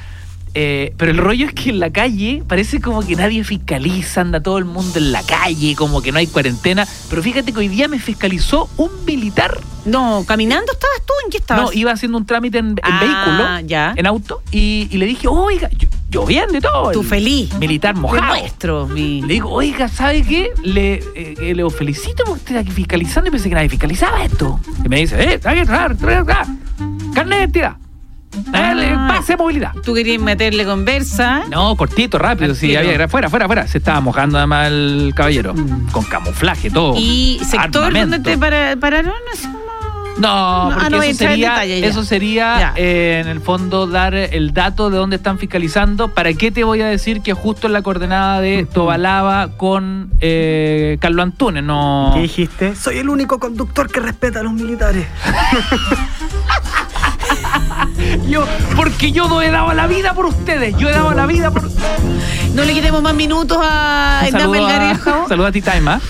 Eh, 0.54 0.92
pero 0.96 1.12
el 1.12 1.18
rollo 1.18 1.46
es 1.46 1.52
que 1.54 1.70
en 1.70 1.78
la 1.80 1.90
calle 1.90 2.42
parece 2.46 2.80
como 2.80 3.04
que 3.06 3.16
nadie 3.16 3.44
fiscaliza, 3.44 4.20
anda 4.20 4.42
todo 4.42 4.58
el 4.58 4.64
mundo 4.64 4.98
en 4.98 5.12
la 5.12 5.22
calle, 5.22 5.74
como 5.76 6.02
que 6.02 6.12
no 6.12 6.18
hay 6.18 6.26
cuarentena. 6.26 6.86
Pero 7.08 7.22
fíjate 7.22 7.52
que 7.52 7.58
hoy 7.58 7.68
día 7.68 7.88
me 7.88 7.98
fiscalizó 7.98 8.68
un 8.76 8.90
militar. 9.06 9.58
No, 9.86 10.24
caminando 10.26 10.72
estabas 10.72 10.98
tú, 11.06 11.12
¿en 11.24 11.30
qué 11.30 11.38
estabas? 11.38 11.64
No, 11.64 11.72
iba 11.72 11.92
haciendo 11.92 12.18
un 12.18 12.26
trámite 12.26 12.58
en, 12.58 12.66
en 12.70 12.76
Ah, 12.82 13.00
vehículo, 13.00 13.68
ya. 13.68 13.94
en 13.96 14.06
auto, 14.06 14.42
y, 14.50 14.88
y 14.90 14.98
le 14.98 15.06
dije, 15.06 15.26
oiga, 15.28 15.70
yo, 15.78 15.88
yo 16.10 16.26
bien 16.26 16.50
de 16.52 16.60
todo. 16.60 16.90
Tú 16.92 17.00
el 17.00 17.06
feliz. 17.06 17.52
Militar 17.58 17.94
mojado. 17.96 18.34
Demuestro 18.34 18.86
mi- 18.86 19.22
Le 19.22 19.34
digo, 19.34 19.48
oiga, 19.50 19.88
¿sabe 19.88 20.22
qué? 20.22 20.50
Le, 20.62 20.94
eh, 21.14 21.34
eh, 21.40 21.54
le 21.54 21.70
felicito 21.70 22.24
porque 22.24 22.42
está 22.44 22.58
aquí 22.58 22.70
fiscalizando 22.72 23.28
y 23.28 23.30
pensé 23.30 23.48
que 23.48 23.54
nadie 23.54 23.68
fiscalizaba 23.70 24.22
esto. 24.24 24.60
Y 24.84 24.88
me 24.88 24.96
dice, 25.00 25.22
eh, 25.34 25.38
traer, 25.38 25.66
traer 25.66 26.18
acá. 26.18 26.46
Carnet 27.14 27.38
de 27.38 27.44
identidad. 27.44 27.76
Dale, 28.50 28.90
Ah. 28.96 29.14
pase 29.16 29.36
movilidad. 29.36 29.72
Tú 29.84 29.92
querías 29.94 30.20
meterle 30.22 30.64
conversa. 30.64 31.42
No, 31.50 31.76
cortito, 31.76 32.18
rápido. 32.18 32.54
Sí, 32.54 32.76
había, 32.76 33.08
fuera, 33.08 33.28
fuera, 33.28 33.46
fuera. 33.46 33.66
Se 33.66 33.78
estaba 33.78 34.00
mojando 34.00 34.38
además 34.38 34.68
el 34.68 35.12
caballero. 35.16 35.54
Con 35.92 36.04
camuflaje, 36.04 36.70
todo. 36.70 36.94
¿Y 36.96 37.40
sector 37.44 37.84
Armamento. 37.86 38.16
donde 38.16 38.30
te 38.30 38.38
para- 38.38 38.76
pararon? 38.76 39.12
Así 39.32 39.46
como- 39.46 39.60
No, 40.18 40.64
No, 40.64 40.70
porque 40.74 40.86
ah, 40.86 40.90
no 40.90 40.96
eso 41.02 41.10
en 41.10 41.16
sería, 41.16 41.50
detalle 41.52 41.80
ya. 41.80 41.86
eso 41.86 42.04
sería 42.04 42.72
eh, 42.76 43.20
en 43.24 43.28
el 43.28 43.40
fondo 43.40 43.86
dar 43.86 44.14
el 44.14 44.52
dato 44.52 44.90
de 44.90 44.98
dónde 44.98 45.16
están 45.16 45.38
fiscalizando. 45.38 46.08
¿Para 46.08 46.34
qué 46.34 46.50
te 46.50 46.62
voy 46.62 46.82
a 46.82 46.86
decir 46.88 47.22
que 47.22 47.32
justo 47.32 47.68
en 47.68 47.72
la 47.72 47.80
coordenada 47.82 48.40
de 48.42 48.66
Tobalaba 48.70 49.56
con 49.56 50.10
eh, 50.20 50.98
Carlos 51.00 51.22
Antunes? 51.24 51.62
No. 51.64 52.10
¿Qué 52.14 52.22
dijiste? 52.22 52.76
Soy 52.76 52.98
el 52.98 53.08
único 53.08 53.38
conductor 53.38 53.90
que 53.90 54.00
respeta 54.00 54.40
a 54.40 54.42
los 54.42 54.52
militares. 54.52 55.06
Yo, 58.28 58.44
porque 58.76 59.12
yo 59.12 59.40
he 59.42 59.50
dado 59.50 59.72
la 59.74 59.86
vida 59.86 60.14
por 60.14 60.26
ustedes. 60.26 60.76
Yo 60.78 60.88
he 60.88 60.92
dado 60.92 61.12
la 61.12 61.26
vida 61.26 61.50
por. 61.50 61.68
No 62.54 62.64
le 62.64 62.72
quitemos 62.72 63.02
más 63.02 63.14
minutos 63.14 63.58
a 63.60 64.22
Hernán 64.26 64.50
Melgarejo. 64.50 65.10
a, 65.24 65.28
saludo 65.28 65.46
a 65.46 65.52
ti, 65.52 65.60
Taima. 65.62 66.00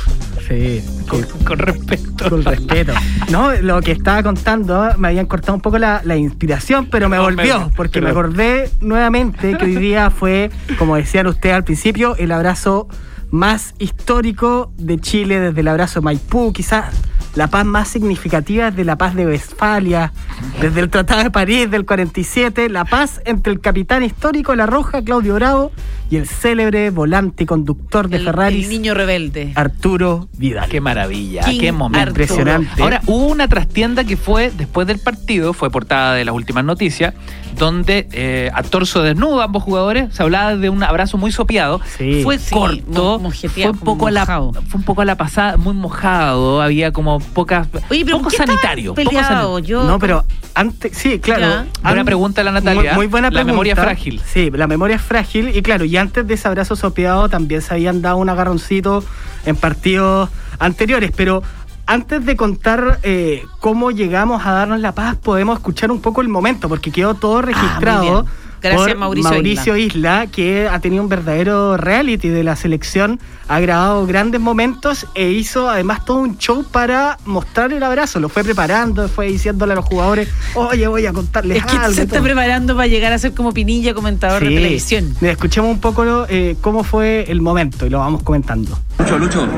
Sí, 0.46 0.82
Con, 1.08 1.22
con 1.44 1.58
respeto. 1.58 2.28
con 2.30 2.44
respeto. 2.44 2.92
No, 3.30 3.52
lo 3.52 3.80
que 3.82 3.92
estaba 3.92 4.22
contando, 4.22 4.88
me 4.98 5.08
habían 5.08 5.26
cortado 5.26 5.54
un 5.54 5.60
poco 5.60 5.78
la, 5.78 6.00
la 6.04 6.16
inspiración, 6.16 6.86
pero 6.90 7.08
me 7.08 7.16
No, 7.18 7.22
volvió, 7.24 7.70
porque 7.76 8.00
pero- 8.00 8.04
me 8.06 8.10
acordé 8.10 8.70
nuevamente 8.80 9.56
que 9.56 9.64
hoy 9.64 9.76
día 9.76 10.10
fue, 10.10 10.50
como 10.78 10.96
decían 10.96 11.26
ustedes 11.28 11.54
al 11.54 11.64
principio, 11.64 12.16
el 12.16 12.32
abrazo 12.32 12.88
más 13.30 13.74
histórico 13.78 14.72
de 14.76 14.98
Chile 14.98 15.38
desde 15.38 15.60
el 15.60 15.68
abrazo 15.68 16.02
Maipú, 16.02 16.52
quizás 16.52 16.86
la 17.34 17.46
paz 17.48 17.64
más 17.64 17.88
significativa 17.88 18.70
desde 18.70 18.84
la 18.84 18.96
paz 18.96 19.14
de 19.14 19.26
Westfalia, 19.26 20.12
desde 20.60 20.80
el 20.80 20.90
Tratado 20.90 21.22
de 21.22 21.30
París 21.30 21.70
del 21.70 21.84
47, 21.86 22.68
la 22.68 22.84
paz 22.84 23.20
entre 23.24 23.52
el 23.52 23.60
capitán 23.60 24.02
histórico 24.02 24.54
La 24.56 24.66
Roja, 24.66 25.02
Claudio 25.02 25.34
Bravo, 25.34 25.70
y 26.10 26.16
el 26.16 26.26
célebre 26.26 26.90
volante 26.90 27.44
y 27.44 27.46
conductor 27.46 28.08
de 28.08 28.16
El, 28.16 28.26
el 28.28 28.68
niño 28.68 28.94
rebelde. 28.94 29.52
Arturo 29.54 30.28
Vidal. 30.36 30.68
Qué 30.68 30.80
maravilla, 30.80 31.42
King 31.44 31.60
qué 31.60 31.70
momento. 31.72 32.00
Arturo. 32.00 32.22
Impresionante. 32.24 32.82
Ahora, 32.82 33.00
hubo 33.06 33.26
una 33.26 33.46
trastienda 33.46 34.02
que 34.02 34.16
fue 34.16 34.50
después 34.50 34.88
del 34.88 34.98
partido, 34.98 35.52
fue 35.52 35.70
portada 35.70 36.14
de 36.14 36.24
las 36.24 36.34
últimas 36.34 36.64
noticias, 36.64 37.14
donde 37.56 38.08
eh, 38.10 38.50
a 38.52 38.62
torso 38.64 39.02
desnudo 39.02 39.40
ambos 39.40 39.62
jugadores 39.62 40.12
se 40.12 40.22
hablaba 40.24 40.56
de 40.56 40.68
un 40.68 40.82
abrazo 40.82 41.16
muy 41.16 41.30
sopeado. 41.30 41.80
Sí. 41.96 42.22
fue 42.24 42.38
Sí, 42.38 42.54
corto, 42.54 43.18
mo- 43.18 43.18
mojeteado, 43.20 43.72
fue 43.74 43.78
un 43.80 43.84
poco 43.84 44.06
a 44.08 44.10
la 44.10 44.20
mojado. 44.22 44.52
fue 44.68 44.78
un 44.78 44.84
poco 44.84 45.02
a 45.02 45.04
la 45.04 45.14
pasada, 45.16 45.56
muy 45.58 45.74
mojado, 45.74 46.60
había 46.60 46.92
como 46.92 47.19
pocas 47.20 47.68
Oye, 47.90 48.04
pero 48.04 48.18
poco 48.18 48.30
¿qué 48.30 48.36
estaban 48.36 48.56
sanitario, 48.56 48.94
poco. 48.94 49.58
Yo- 49.60 49.84
No, 49.84 49.98
pero 49.98 50.24
antes, 50.54 50.96
sí, 50.96 51.18
claro. 51.18 51.64
Buena 51.82 52.04
pregunta 52.04 52.42
la 52.42 52.52
Natalia. 52.52 52.92
Muy, 52.92 52.96
muy 52.96 53.06
buena 53.06 53.28
La 53.28 53.30
pregunta. 53.32 53.52
memoria 53.52 53.76
frágil. 53.76 54.20
Sí, 54.26 54.50
la 54.52 54.66
memoria 54.66 54.96
es 54.96 55.02
frágil. 55.02 55.56
Y 55.56 55.62
claro, 55.62 55.84
y 55.84 55.96
antes 55.96 56.26
de 56.26 56.34
ese 56.34 56.48
abrazo 56.48 56.76
sopeado 56.76 57.28
también 57.28 57.62
se 57.62 57.74
habían 57.74 58.02
dado 58.02 58.16
un 58.16 58.28
agarroncito 58.28 59.04
en 59.46 59.56
partidos 59.56 60.28
anteriores. 60.58 61.12
Pero 61.16 61.42
antes 61.86 62.24
de 62.26 62.36
contar 62.36 63.00
eh, 63.02 63.44
cómo 63.60 63.90
llegamos 63.90 64.44
a 64.46 64.52
darnos 64.52 64.80
la 64.80 64.92
paz, 64.92 65.16
podemos 65.16 65.58
escuchar 65.58 65.90
un 65.90 66.00
poco 66.00 66.20
el 66.20 66.28
momento, 66.28 66.68
porque 66.68 66.90
quedó 66.90 67.14
todo 67.14 67.42
registrado. 67.42 68.00
Ah, 68.18 68.22
muy 68.22 68.22
bien. 68.22 68.49
Gracias, 68.60 68.94
por 68.94 69.18
Mauricio 69.22 69.76
Isla. 69.76 70.26
que 70.26 70.68
ha 70.68 70.78
tenido 70.80 71.02
un 71.02 71.08
verdadero 71.08 71.76
reality 71.76 72.28
de 72.28 72.44
la 72.44 72.56
selección, 72.56 73.18
ha 73.48 73.58
grabado 73.60 74.06
grandes 74.06 74.40
momentos 74.40 75.06
e 75.14 75.30
hizo 75.30 75.68
además 75.68 76.04
todo 76.04 76.18
un 76.18 76.38
show 76.38 76.64
para 76.70 77.18
mostrar 77.24 77.72
el 77.72 77.82
abrazo. 77.82 78.20
Lo 78.20 78.28
fue 78.28 78.44
preparando, 78.44 79.08
fue 79.08 79.26
diciéndole 79.28 79.72
a 79.72 79.76
los 79.76 79.84
jugadores, 79.84 80.28
oye, 80.54 80.86
voy 80.88 81.06
a 81.06 81.12
contarles 81.12 81.58
Es 81.58 81.64
que 81.64 81.76
algo. 81.76 81.92
se 81.94 82.02
está 82.02 82.16
todo. 82.16 82.24
preparando 82.24 82.74
para 82.76 82.86
llegar 82.86 83.12
a 83.12 83.18
ser 83.18 83.32
como 83.34 83.52
Pinilla, 83.52 83.94
comentador 83.94 84.42
de 84.42 84.48
televisión. 84.48 85.14
Mira, 85.20 85.32
escuchemos 85.32 85.70
un 85.70 85.80
poco 85.80 86.26
eh, 86.28 86.56
cómo 86.60 86.84
fue 86.84 87.24
el 87.28 87.40
momento 87.40 87.86
y 87.86 87.90
lo 87.90 87.98
vamos 87.98 88.22
comentando. 88.22 88.78
Lucho, 88.98 89.18
Lucho. 89.18 89.48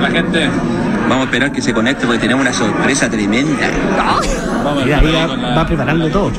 La 0.00 0.10
gente. 0.10 0.48
Vamos 1.08 1.22
a 1.22 1.24
esperar 1.24 1.50
que 1.50 1.60
se 1.60 1.72
conecte 1.74 2.06
porque 2.06 2.20
tenemos 2.20 2.42
una 2.42 2.52
sorpresa 2.52 3.10
tremenda. 3.10 3.68
Mira, 4.84 4.98
ahí 5.00 5.12
va, 5.12 5.54
va 5.56 5.66
preparando 5.66 6.08
todo. 6.08 6.30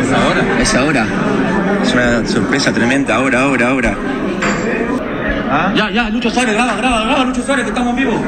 ¿Es 0.00 0.12
ahora? 0.12 0.42
Es 0.60 0.74
ahora. 0.74 1.06
Es 1.82 1.94
una 1.94 2.26
sorpresa 2.26 2.72
tremenda. 2.72 3.16
Ahora, 3.16 3.42
ahora, 3.42 3.68
ahora. 3.68 3.94
Ya, 5.74 5.90
ya, 5.90 6.10
Lucho 6.10 6.30
Suárez, 6.30 6.54
graba, 6.54 6.76
graba, 6.76 7.04
graba, 7.04 7.24
Lucho 7.24 7.42
Suárez, 7.42 7.64
que 7.64 7.70
estamos 7.70 7.96
vivos. 7.96 8.20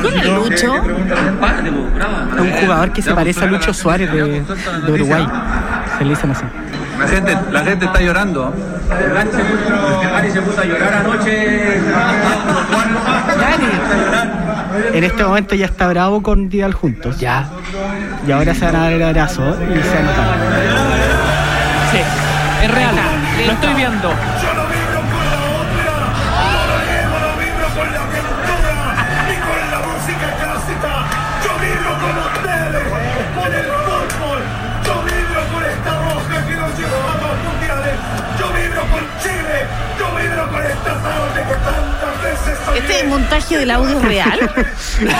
¿Quién 0.00 0.18
es 0.18 0.26
Lucho? 0.26 0.74
Es 0.76 2.40
un 2.40 2.52
jugador 2.52 2.92
que 2.92 3.02
se 3.02 3.14
parece 3.14 3.44
a 3.44 3.46
Lucho 3.46 3.74
Suárez 3.74 4.10
de, 4.12 4.42
de 4.86 4.92
Uruguay. 4.92 5.26
Se 5.98 6.04
le 6.04 6.10
dicen 6.10 6.30
así. 6.30 6.44
La 6.98 7.06
gente, 7.06 7.38
la 7.52 7.64
gente 7.64 7.84
está 7.86 8.00
llorando. 8.00 8.52
Ari 10.16 10.30
se 10.30 10.42
puso 10.42 10.60
a 10.60 10.64
llorar 10.64 10.94
anoche. 10.94 11.80
En 14.92 15.04
este 15.04 15.24
momento 15.24 15.54
ya 15.54 15.66
está 15.66 15.88
bravo 15.88 16.22
con 16.22 16.48
Vidal 16.48 16.72
juntos. 16.74 17.18
Ya. 17.18 17.48
Y 18.26 18.32
ahora 18.32 18.54
se 18.54 18.64
van 18.64 18.76
a 18.76 18.80
dar 18.80 18.92
el 18.92 19.02
abrazo 19.02 19.56
y 19.62 19.82
se 19.82 19.98
anotan. 19.98 20.28
Sí, 21.90 21.98
es 22.62 22.70
real. 22.70 22.94
Lo 23.46 23.52
estoy 23.52 23.74
viendo. 23.74 24.10
¿Este 42.98 43.10
montaje 43.10 43.58
del 43.58 43.70
audio 43.70 44.00
real? 44.00 44.40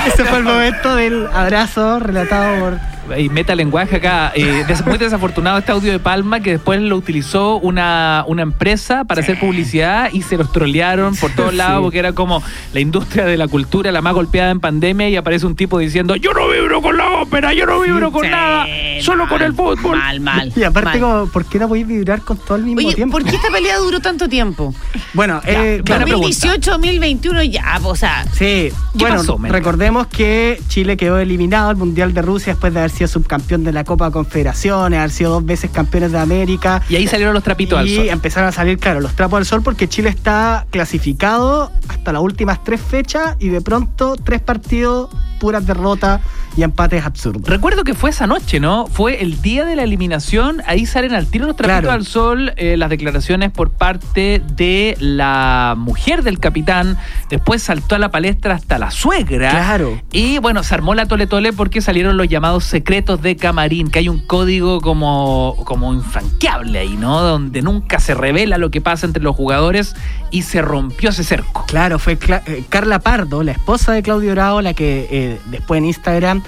Ese 0.06 0.24
fue 0.24 0.38
el 0.38 0.42
momento 0.42 0.96
del 0.96 1.28
abrazo 1.28 2.00
relatado 2.00 2.58
por 2.58 2.78
y 3.16 3.28
meta 3.28 3.54
lenguaje 3.54 3.96
acá. 3.96 4.32
Eh, 4.34 4.64
muy 4.86 4.98
desafortunado 4.98 5.58
este 5.58 5.72
audio 5.72 5.92
de 5.92 5.98
Palma 5.98 6.40
que 6.40 6.52
después 6.52 6.80
lo 6.80 6.96
utilizó 6.96 7.56
una, 7.56 8.24
una 8.26 8.42
empresa 8.42 9.04
para 9.04 9.20
hacer 9.20 9.38
publicidad 9.38 10.10
y 10.12 10.22
se 10.22 10.36
los 10.36 10.52
trolearon 10.52 11.16
por 11.16 11.30
todos 11.32 11.54
lados 11.54 11.82
porque 11.82 11.98
era 11.98 12.12
como 12.12 12.42
la 12.72 12.80
industria 12.80 13.24
de 13.24 13.36
la 13.36 13.48
cultura 13.48 13.92
la 13.92 14.02
más 14.02 14.14
golpeada 14.14 14.50
en 14.50 14.60
pandemia 14.60 15.08
y 15.08 15.16
aparece 15.16 15.46
un 15.46 15.56
tipo 15.56 15.78
diciendo 15.78 16.16
yo 16.16 16.32
no 16.32 16.48
vibro 16.48 16.80
con 16.82 16.96
la 16.96 17.10
ópera, 17.20 17.52
yo 17.52 17.66
no 17.66 17.80
vibro 17.80 18.12
con 18.12 18.24
Sí, 18.24 18.30
nada, 18.30 18.66
solo 19.00 19.28
con 19.28 19.40
el 19.42 19.54
fútbol. 19.54 19.96
Mal, 19.96 20.20
mal. 20.20 20.52
Y 20.54 20.62
aparte, 20.64 20.98
mal. 20.98 21.00
como, 21.00 21.26
¿por 21.32 21.44
qué 21.44 21.58
no 21.58 21.68
podéis 21.68 21.86
vibrar 21.86 22.20
con 22.22 22.36
todo 22.36 22.54
al 22.54 22.64
mismo 22.64 22.80
Oye, 22.80 22.94
tiempo? 22.94 23.12
¿por 23.12 23.24
qué 23.24 23.36
esta 23.36 23.50
pelea 23.50 23.76
duró 23.78 24.00
tanto 24.00 24.28
tiempo? 24.28 24.74
Bueno, 25.14 25.40
eh, 25.44 25.80
claro, 25.84 26.04
pregunta. 26.04 26.28
2018, 26.28 26.70
2021, 26.72 27.42
ya, 27.44 27.80
o 27.82 27.94
sea, 27.94 28.24
Sí, 28.32 28.70
¿Qué 28.70 28.72
bueno, 28.98 29.16
pasó, 29.16 29.38
recordemos 29.40 30.06
que 30.08 30.60
Chile 30.68 30.96
quedó 30.96 31.18
eliminado 31.18 31.70
al 31.70 31.76
Mundial 31.76 32.12
de 32.12 32.22
Rusia 32.22 32.52
después 32.54 32.72
de 32.72 32.80
haber 32.80 32.87
sido 32.90 33.08
subcampeón 33.08 33.64
de 33.64 33.72
la 33.72 33.84
Copa 33.84 34.10
Confederaciones, 34.10 34.98
haber 34.98 35.10
sido 35.10 35.30
dos 35.32 35.44
veces 35.44 35.70
campeones 35.70 36.12
de 36.12 36.18
América. 36.18 36.82
Y 36.88 36.96
ahí 36.96 37.06
salieron 37.06 37.34
los 37.34 37.42
trapitos 37.42 37.78
al 37.78 37.86
Y 37.88 37.96
sol. 37.96 38.08
empezaron 38.08 38.48
a 38.48 38.52
salir, 38.52 38.78
claro, 38.78 39.00
los 39.00 39.14
trapos 39.14 39.38
al 39.38 39.46
sol 39.46 39.62
porque 39.62 39.88
Chile 39.88 40.08
está 40.10 40.66
clasificado 40.70 41.70
hasta 41.88 42.12
las 42.12 42.22
últimas 42.22 42.62
tres 42.64 42.80
fechas 42.80 43.36
y 43.38 43.48
de 43.48 43.60
pronto 43.60 44.16
tres 44.22 44.40
partidos 44.40 45.10
puras 45.38 45.66
derrotas 45.66 46.20
y 46.56 46.62
empates 46.62 47.04
absurdos. 47.04 47.48
Recuerdo 47.48 47.84
que 47.84 47.94
fue 47.94 48.10
esa 48.10 48.26
noche, 48.26 48.60
¿no? 48.60 48.86
Fue 48.86 49.22
el 49.22 49.40
día 49.42 49.64
de 49.64 49.76
la 49.76 49.84
eliminación. 49.84 50.62
Ahí 50.66 50.86
salen 50.86 51.14
al 51.14 51.26
tiro 51.26 51.46
los 51.46 51.56
trapitos 51.56 51.80
Claro. 51.80 51.92
al 51.92 52.04
sol 52.06 52.52
eh, 52.56 52.76
las 52.76 52.90
declaraciones 52.90 53.50
por 53.52 53.70
parte 53.70 54.42
de 54.56 54.96
la 54.98 55.74
mujer 55.76 56.22
del 56.22 56.38
capitán. 56.40 56.96
Después 57.30 57.62
saltó 57.62 57.94
a 57.94 57.98
la 57.98 58.10
palestra 58.10 58.54
hasta 58.54 58.78
la 58.78 58.90
suegra. 58.90 59.50
Claro. 59.50 60.00
Y 60.12 60.38
bueno, 60.38 60.62
se 60.62 60.74
armó 60.74 60.94
la 60.94 61.06
tole 61.06 61.26
tole 61.26 61.52
porque 61.52 61.80
salieron 61.80 62.16
los 62.16 62.28
llamados 62.28 62.64
secretos 62.64 63.22
de 63.22 63.36
camarín, 63.36 63.90
que 63.90 64.00
hay 64.00 64.08
un 64.08 64.18
código 64.18 64.80
como, 64.80 65.54
como 65.64 65.94
infranqueable 65.94 66.78
ahí, 66.78 66.96
¿no? 66.96 67.20
Donde 67.22 67.62
nunca 67.62 68.00
se 68.00 68.14
revela 68.14 68.58
lo 68.58 68.70
que 68.70 68.80
pasa 68.80 69.06
entre 69.06 69.22
los 69.22 69.36
jugadores 69.36 69.94
y 70.30 70.42
se 70.42 70.60
rompió 70.62 71.10
ese 71.10 71.24
cerco. 71.24 71.64
Claro, 71.68 71.98
fue 71.98 72.18
Cla- 72.18 72.42
eh, 72.46 72.64
Carla 72.68 72.98
Pardo, 72.98 73.42
la 73.42 73.52
esposa 73.52 73.92
de 73.92 74.02
Claudio 74.02 74.32
Bravo, 74.32 74.60
la 74.62 74.74
que 74.74 75.06
eh, 75.10 75.27
después 75.46 75.78
en 75.78 75.84
Instagram 75.86 76.42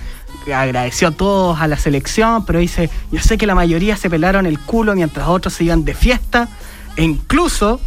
agradeció 0.55 1.09
a 1.09 1.11
todos 1.11 1.61
a 1.61 1.69
la 1.69 1.77
selección, 1.77 2.45
pero 2.45 2.59
dice, 2.59 2.91
yo 3.13 3.21
sé 3.21 3.39
que 3.39 3.47
la 3.47 3.55
mayoría 3.55 3.97
se 3.97 4.11
pelaron 4.11 4.47
el 4.47 4.59
culo 4.59 4.95
mientras 4.95 5.29
otros 5.29 5.55
se 5.55 5.65
iban 5.65 5.85
de 5.85 5.95
fiesta 5.95 6.49
e 6.97 7.05
incluso, 7.05 7.81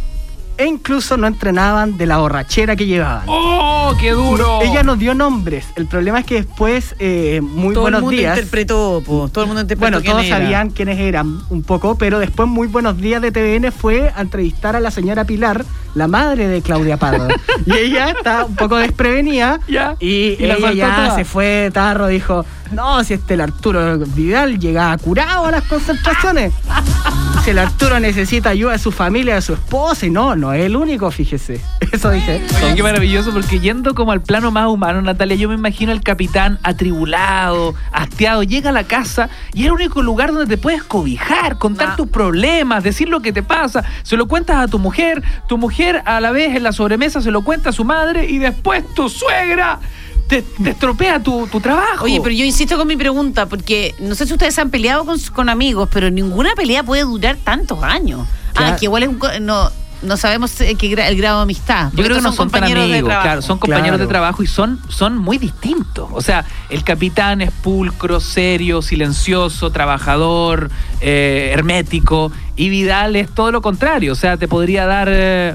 e 0.56 0.66
incluso 0.66 1.16
no 1.16 1.26
entrenaban 1.26 1.96
de 1.96 2.06
la 2.06 2.18
borrachera 2.18 2.76
que 2.76 2.86
llevaban. 2.86 3.24
¡Oh, 3.26 3.94
qué 4.00 4.10
duro! 4.12 4.60
Ella 4.62 4.82
nos 4.82 4.98
dio 4.98 5.14
nombres. 5.14 5.66
El 5.76 5.86
problema 5.86 6.20
es 6.20 6.26
que 6.26 6.34
después, 6.36 6.94
eh, 6.98 7.40
muy 7.42 7.74
Todo 7.74 7.88
el 7.88 7.92
buenos 7.94 8.00
mundo 8.02 8.16
días. 8.16 8.36
interpretó, 8.36 9.02
po, 9.04 9.28
todo 9.30 9.44
el 9.44 9.48
mundo 9.48 9.62
interpretó 9.62 9.80
Bueno, 9.90 10.00
quién 10.00 10.12
todos 10.12 10.24
era. 10.26 10.38
sabían 10.38 10.70
quiénes 10.70 10.98
eran 10.98 11.40
un 11.50 11.62
poco, 11.62 11.96
pero 11.96 12.18
después 12.18 12.48
Muy 12.48 12.66
Buenos 12.68 12.96
Días 12.98 13.20
de 13.22 13.32
TVN 13.32 13.72
fue 13.72 14.12
a 14.14 14.20
entrevistar 14.20 14.76
a 14.76 14.80
la 14.80 14.90
señora 14.90 15.24
Pilar, 15.24 15.64
la 15.94 16.08
madre 16.08 16.48
de 16.48 16.62
Claudia 16.62 16.96
Pardo. 16.96 17.28
y 17.66 17.72
ella 17.72 18.10
está 18.10 18.44
un 18.44 18.54
poco 18.56 18.76
desprevenida 18.76 19.60
Ya. 19.68 19.96
y, 20.00 20.36
Y 20.38 20.46
la 20.46 20.54
ella 20.54 20.60
soltó 20.60 20.76
ya 20.76 20.96
toda. 20.96 21.14
se 21.16 21.24
fue 21.24 21.44
de 21.46 21.70
tarro, 21.70 22.06
dijo, 22.06 22.44
no, 22.72 23.02
si 23.04 23.14
este 23.14 23.34
el 23.34 23.40
Arturo 23.42 23.98
Vidal 23.98 24.58
llegaba 24.58 24.96
curado 24.98 25.46
a 25.46 25.50
las 25.50 25.64
concentraciones. 25.64 26.52
Si 27.44 27.50
el 27.50 27.58
Arturo 27.58 28.00
necesita 28.00 28.48
ayuda 28.48 28.72
de 28.72 28.78
su 28.78 28.90
familia, 28.90 29.34
de 29.34 29.42
su 29.42 29.52
esposa, 29.52 30.06
y 30.06 30.10
no, 30.10 30.34
no 30.34 30.54
es 30.54 30.64
el 30.64 30.76
único, 30.76 31.10
fíjese. 31.10 31.60
Eso 31.92 32.10
dije. 32.10 32.42
Oye, 32.64 32.74
qué 32.74 32.82
maravilloso, 32.82 33.34
porque 33.34 33.60
yendo 33.60 33.94
como 33.94 34.12
al 34.12 34.22
plano 34.22 34.50
más 34.50 34.66
humano, 34.68 35.02
Natalia, 35.02 35.36
yo 35.36 35.50
me 35.50 35.54
imagino 35.54 35.92
al 35.92 36.00
capitán 36.00 36.58
atribulado, 36.62 37.74
hastiado, 37.92 38.44
llega 38.44 38.70
a 38.70 38.72
la 38.72 38.84
casa 38.84 39.28
y 39.52 39.60
es 39.60 39.66
el 39.66 39.72
único 39.72 40.00
lugar 40.00 40.32
donde 40.32 40.46
te 40.46 40.56
puedes 40.56 40.82
cobijar, 40.84 41.58
contar 41.58 41.96
tus 41.96 42.08
problemas, 42.08 42.82
decir 42.82 43.10
lo 43.10 43.20
que 43.20 43.30
te 43.30 43.42
pasa, 43.42 43.84
se 44.04 44.16
lo 44.16 44.26
cuentas 44.26 44.56
a 44.56 44.66
tu 44.66 44.78
mujer, 44.78 45.22
tu 45.46 45.58
mujer 45.58 46.00
a 46.06 46.22
la 46.22 46.30
vez 46.30 46.56
en 46.56 46.62
la 46.62 46.72
sobremesa 46.72 47.20
se 47.20 47.30
lo 47.30 47.42
cuenta 47.44 47.68
a 47.68 47.72
su 47.72 47.84
madre 47.84 48.24
y 48.24 48.38
después 48.38 48.84
tu 48.94 49.10
suegra 49.10 49.80
te, 50.28 50.42
te 50.42 50.70
estropea 50.70 51.22
tu, 51.22 51.46
tu 51.48 51.60
trabajo. 51.60 52.04
Oye, 52.04 52.20
pero 52.22 52.34
yo 52.34 52.44
insisto 52.44 52.76
con 52.76 52.86
mi 52.88 52.96
pregunta, 52.96 53.46
porque 53.46 53.94
no 53.98 54.14
sé 54.14 54.26
si 54.26 54.32
ustedes 54.32 54.58
han 54.58 54.70
peleado 54.70 55.04
con, 55.04 55.18
con 55.34 55.48
amigos, 55.48 55.88
pero 55.92 56.10
ninguna 56.10 56.54
pelea 56.54 56.82
puede 56.82 57.02
durar 57.02 57.36
tantos 57.42 57.82
años. 57.82 58.26
Ah, 58.56 58.76
que 58.78 58.86
igual 58.86 59.02
es 59.02 59.08
un... 59.08 59.18
co- 59.18 59.28
No, 59.40 59.70
no 60.02 60.16
sabemos 60.18 60.52
qué 60.52 60.76
gra- 60.90 61.08
el 61.08 61.16
grado 61.16 61.38
de 61.38 61.42
amistad. 61.44 61.90
Yo 61.94 62.04
creo 62.04 62.16
que 62.16 62.22
no 62.22 62.32
son 62.32 62.50
tan 62.50 62.60
compañeros 62.60 62.84
de 62.88 62.92
amigos, 62.92 63.08
trabajo. 63.08 63.26
claro, 63.26 63.42
son 63.42 63.58
compañeros 63.58 63.88
Claro. 63.92 64.04
de 64.04 64.06
trabajo 64.06 64.42
y 64.42 64.46
son, 64.46 64.80
son 64.90 65.16
muy 65.16 65.38
distintos. 65.38 66.08
O 66.12 66.20
sea, 66.20 66.44
el 66.68 66.84
capitán 66.84 67.40
es 67.40 67.50
pulcro, 67.50 68.20
serio, 68.20 68.82
silencioso, 68.82 69.70
trabajador, 69.70 70.70
eh, 71.00 71.50
hermético, 71.54 72.32
y 72.54 72.68
Vidal 72.68 73.16
es 73.16 73.30
todo 73.34 73.50
lo 73.50 73.62
contrario. 73.62 74.12
O 74.12 74.16
sea, 74.16 74.36
te 74.36 74.46
podría 74.46 74.84
dar 74.84 75.08
eh, 75.10 75.54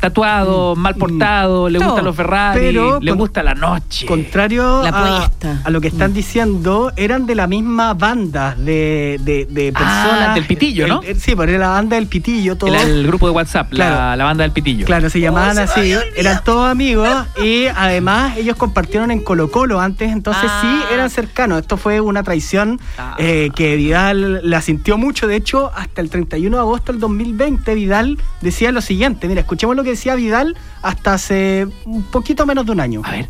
tatuado, 0.00 0.74
mal 0.76 0.94
portado, 0.94 1.68
le 1.68 1.78
Todo. 1.78 1.88
gustan 1.88 2.04
los 2.04 2.16
Ferrari, 2.16 2.60
Pero 2.60 2.98
le 3.00 3.10
con- 3.10 3.18
gusta 3.18 3.42
la 3.42 3.54
noche. 3.54 4.06
Contrario 4.06 4.82
La 4.82 5.30
a, 5.64 5.70
lo 5.70 5.80
que 5.80 5.88
están 5.88 6.12
diciendo, 6.12 6.92
eran 6.96 7.26
de 7.26 7.34
la 7.34 7.46
misma 7.46 7.94
banda 7.94 8.54
de, 8.56 9.18
de, 9.22 9.46
de 9.46 9.72
personas. 9.72 10.28
Ah, 10.30 10.34
del 10.34 10.46
Pitillo, 10.46 10.86
¿no? 10.88 11.02
El- 11.02 11.08
el- 11.10 11.20
sí, 11.20 11.34
porque 11.36 11.52
era 11.54 11.66
la 11.66 11.72
banda 11.72 11.96
del 11.96 12.06
Pitillo, 12.06 12.56
todos. 12.56 12.72
Era 12.74 12.82
el 12.82 13.06
grupo 13.06 13.26
de 13.28 13.32
WhatsApp, 13.34 13.72
la, 13.72 13.76
Claro. 13.88 14.16
la 14.16 14.24
banda 14.24 14.42
del 14.42 14.52
pitillo. 14.52 14.86
Claro, 14.86 15.10
se 15.10 15.20
llamaban 15.20 15.54
se 15.54 15.60
me 15.80 15.94
así, 15.94 16.08
eran 16.16 16.42
todos 16.44 16.70
amigos 16.70 17.08
y 17.42 17.66
además 17.66 18.36
ellos 18.36 18.56
compartieron 18.56 19.10
en 19.10 19.20
Colo 19.22 19.50
Colo 19.50 19.80
antes, 19.80 20.10
entonces 20.10 20.44
Ah. 20.50 20.58
sí 20.62 20.94
eran 20.94 21.10
cercanos. 21.10 21.60
Esto 21.60 21.76
fue 21.76 22.00
una 22.00 22.22
traición 22.22 22.80
Ah. 22.98 23.14
eh, 23.18 23.50
que 23.54 23.76
Vidal 23.76 24.40
la 24.48 24.60
sintió 24.62 24.98
mucho, 24.98 25.26
de 25.26 25.36
hecho 25.36 25.70
hasta 25.74 26.00
el 26.00 26.10
31 26.10 26.56
de 26.56 26.60
agosto 26.62 26.92
del 26.92 27.00
2020 27.00 27.74
Vidal 27.74 28.18
decía 28.40 28.72
lo 28.72 28.80
siguiente, 28.80 29.28
mira, 29.28 29.40
escuchemos 29.40 29.76
lo 29.76 29.82
que 29.84 29.89
decía 29.90 30.14
Vidal 30.14 30.56
hasta 30.82 31.14
hace 31.14 31.66
un 31.84 32.02
poquito 32.04 32.46
menos 32.46 32.66
de 32.66 32.72
un 32.72 32.80
año. 32.80 33.02
A 33.04 33.10
ver. 33.12 33.28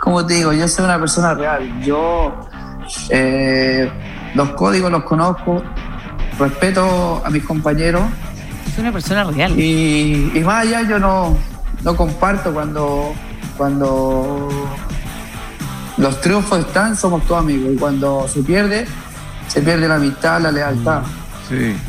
Como 0.00 0.24
te 0.26 0.34
digo, 0.34 0.52
yo 0.52 0.66
soy 0.68 0.84
una 0.84 0.98
persona 0.98 1.34
real. 1.34 1.80
Yo 1.82 2.34
eh, 3.10 3.90
los 4.34 4.50
códigos 4.50 4.90
los 4.90 5.04
conozco, 5.04 5.62
respeto 6.38 7.22
a 7.24 7.30
mis 7.30 7.44
compañeros 7.44 8.02
Es 8.66 8.78
una 8.78 8.92
persona 8.92 9.24
real. 9.24 9.58
y, 9.58 10.32
y 10.34 10.40
más 10.40 10.66
allá 10.66 10.82
yo 10.88 10.98
no, 10.98 11.36
no 11.84 11.96
comparto 11.96 12.52
cuando, 12.52 13.12
cuando 13.56 14.48
los 15.98 16.20
triunfos 16.20 16.60
están, 16.60 16.96
somos 16.96 17.24
todos 17.26 17.42
amigos 17.42 17.74
y 17.74 17.76
cuando 17.76 18.26
se 18.28 18.42
pierde, 18.42 18.86
se 19.48 19.60
pierde 19.60 19.88
la 19.88 19.96
amistad, 19.96 20.40
la 20.40 20.50
lealtad. 20.50 21.02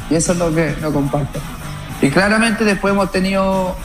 Y 0.09 0.15
eso 0.15 0.33
es 0.33 0.37
lo 0.37 0.53
que 0.53 0.75
no 0.81 0.91
comparto. 0.91 1.39
Y 2.01 2.09
claramente 2.09 2.65
después 2.65 2.93
hemos 2.93 3.11
tenido, 3.11 3.75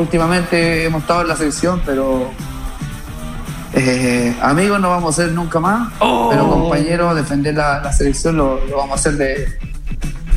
últimamente 0.00 0.84
hemos 0.84 1.02
estado 1.02 1.22
en 1.22 1.28
la 1.28 1.36
selección, 1.36 1.80
pero 1.84 2.30
eh, 3.72 4.36
amigos 4.42 4.80
no 4.80 4.90
vamos 4.90 5.18
a 5.18 5.22
ser 5.22 5.32
nunca 5.32 5.60
más, 5.60 5.92
pero 5.98 6.48
compañeros, 6.50 7.14
defender 7.14 7.54
la, 7.54 7.80
la 7.80 7.92
selección 7.92 8.36
lo, 8.36 8.64
lo 8.66 8.76
vamos 8.78 8.92
a 8.92 8.94
hacer 8.94 9.16
de, 9.16 9.58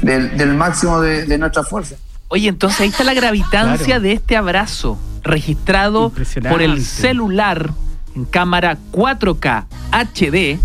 del- 0.02 0.38
del 0.38 0.54
máximo 0.54 1.02
de, 1.02 1.26
de 1.26 1.38
nuestra 1.38 1.64
fuerza. 1.64 1.96
Oye, 2.28 2.48
entonces 2.50 2.82
ahí 2.82 2.90
está 2.90 3.04
la 3.04 3.14
gravitancia 3.14 3.86
Claro. 3.86 4.02
de 4.02 4.12
este 4.14 4.36
abrazo, 4.38 4.98
registrado 5.24 6.12
por 6.50 6.62
el 6.62 6.84
celular 6.84 7.72
en 8.16 8.26
cámara 8.26 8.78
4K 8.92 9.66
HD, 9.92 10.60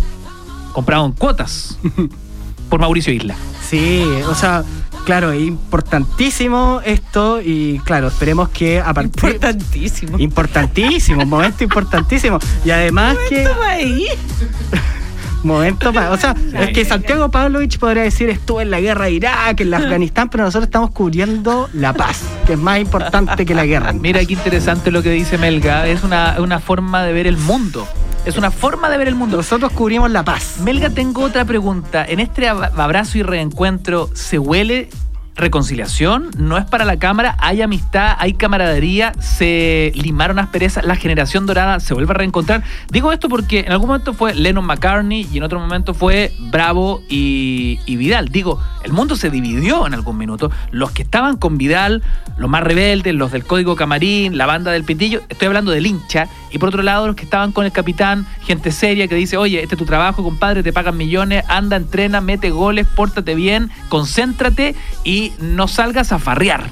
comprado 0.72 1.06
en 1.06 1.12
cuotas 1.12 1.78
por 2.70 2.80
Mauricio 2.80 3.12
Isla. 3.12 3.34
Sí, 3.66 4.02
o 4.28 4.34
sea, 4.34 4.62
claro, 5.08 5.32
es 5.32 5.40
importantísimo 5.40 6.82
esto 6.84 7.40
y 7.40 7.78
claro, 7.78 8.08
esperemos 8.08 8.50
que 8.50 8.78
a 8.78 8.92
partir... 8.92 9.24
Importantísimo. 9.24 10.18
Importantísimo, 10.18 11.22
un 11.22 11.28
momento 11.30 11.64
importantísimo. 11.64 12.38
Y 12.62 12.70
además 12.72 13.16
que... 13.26 13.48
ahí. 13.66 14.06
Momento 15.42 15.94
pa- 15.94 16.10
O 16.10 16.18
sea, 16.18 16.34
es 16.60 16.74
que 16.74 16.84
Santiago 16.84 17.30
Pavlovich 17.30 17.78
podría 17.78 18.02
decir 18.02 18.28
estuvo 18.28 18.60
en 18.60 18.70
la 18.70 18.80
guerra 18.80 19.06
de 19.06 19.12
Irak, 19.12 19.60
en 19.62 19.68
el 19.68 19.74
Afganistán, 19.74 20.28
pero 20.28 20.44
nosotros 20.44 20.66
estamos 20.66 20.90
cubriendo 20.90 21.70
la 21.72 21.94
paz, 21.94 22.24
que 22.44 22.52
es 22.52 22.58
más 22.58 22.78
importante 22.78 23.46
que 23.46 23.54
la 23.54 23.64
guerra. 23.64 23.94
Mira 23.94 24.22
qué 24.26 24.34
interesante 24.34 24.90
lo 24.90 25.02
que 25.02 25.10
dice 25.10 25.38
Melga, 25.38 25.86
es 25.86 26.02
una, 26.02 26.36
una 26.38 26.58
forma 26.58 27.02
de 27.04 27.14
ver 27.14 27.26
el 27.26 27.38
mundo. 27.38 27.88
Es 28.28 28.36
una 28.36 28.50
forma 28.50 28.90
de 28.90 28.98
ver 28.98 29.08
el 29.08 29.14
mundo. 29.14 29.38
Nosotros 29.38 29.72
cubrimos 29.72 30.10
la 30.10 30.22
paz. 30.22 30.58
Melga, 30.62 30.90
tengo 30.90 31.22
otra 31.22 31.46
pregunta. 31.46 32.04
En 32.06 32.20
este 32.20 32.42
ab- 32.50 32.78
abrazo 32.78 33.16
y 33.16 33.22
reencuentro, 33.22 34.10
¿se 34.12 34.38
huele 34.38 34.90
reconciliación? 35.34 36.30
¿No 36.36 36.58
es 36.58 36.64
para 36.66 36.84
la 36.84 36.98
cámara? 36.98 37.36
¿Hay 37.38 37.62
amistad? 37.62 38.16
¿Hay 38.18 38.34
camaradería? 38.34 39.12
¿Se 39.20 39.92
limaron 39.94 40.38
asperezas? 40.40 40.84
¿La 40.84 40.96
generación 40.96 41.46
dorada 41.46 41.80
se 41.80 41.94
vuelve 41.94 42.10
a 42.10 42.14
reencontrar? 42.14 42.62
Digo 42.90 43.12
esto 43.12 43.30
porque 43.30 43.60
en 43.60 43.72
algún 43.72 43.86
momento 43.86 44.12
fue 44.12 44.34
Lennon 44.34 44.66
McCartney 44.66 45.26
y 45.32 45.38
en 45.38 45.44
otro 45.44 45.58
momento 45.58 45.94
fue 45.94 46.32
Bravo 46.50 47.00
y, 47.08 47.78
y 47.86 47.96
Vidal. 47.96 48.28
Digo, 48.28 48.60
el 48.84 48.92
mundo 48.92 49.16
se 49.16 49.30
dividió 49.30 49.86
en 49.86 49.94
algún 49.94 50.18
minuto. 50.18 50.50
Los 50.70 50.90
que 50.90 51.02
estaban 51.02 51.36
con 51.38 51.56
Vidal, 51.56 52.02
los 52.36 52.50
más 52.50 52.62
rebeldes, 52.62 53.14
los 53.14 53.30
del 53.32 53.44
Código 53.44 53.74
Camarín, 53.76 54.36
la 54.36 54.44
banda 54.46 54.70
del 54.72 54.84
Pitillo, 54.84 55.22
estoy 55.30 55.46
hablando 55.46 55.70
del 55.70 55.86
hincha. 55.86 56.26
Y 56.50 56.58
por 56.58 56.70
otro 56.70 56.82
lado, 56.82 57.06
los 57.06 57.16
que 57.16 57.24
estaban 57.24 57.52
con 57.52 57.64
el 57.64 57.72
capitán, 57.72 58.26
gente 58.42 58.72
seria 58.72 59.08
que 59.08 59.14
dice, 59.14 59.36
oye, 59.36 59.62
este 59.62 59.74
es 59.74 59.78
tu 59.78 59.84
trabajo, 59.84 60.22
compadre, 60.22 60.62
te 60.62 60.72
pagan 60.72 60.96
millones, 60.96 61.44
anda, 61.48 61.76
entrena, 61.76 62.20
mete 62.20 62.50
goles, 62.50 62.86
pórtate 62.86 63.34
bien, 63.34 63.70
concéntrate 63.88 64.74
y 65.04 65.32
no 65.40 65.68
salgas 65.68 66.12
a 66.12 66.18
farrear. 66.18 66.70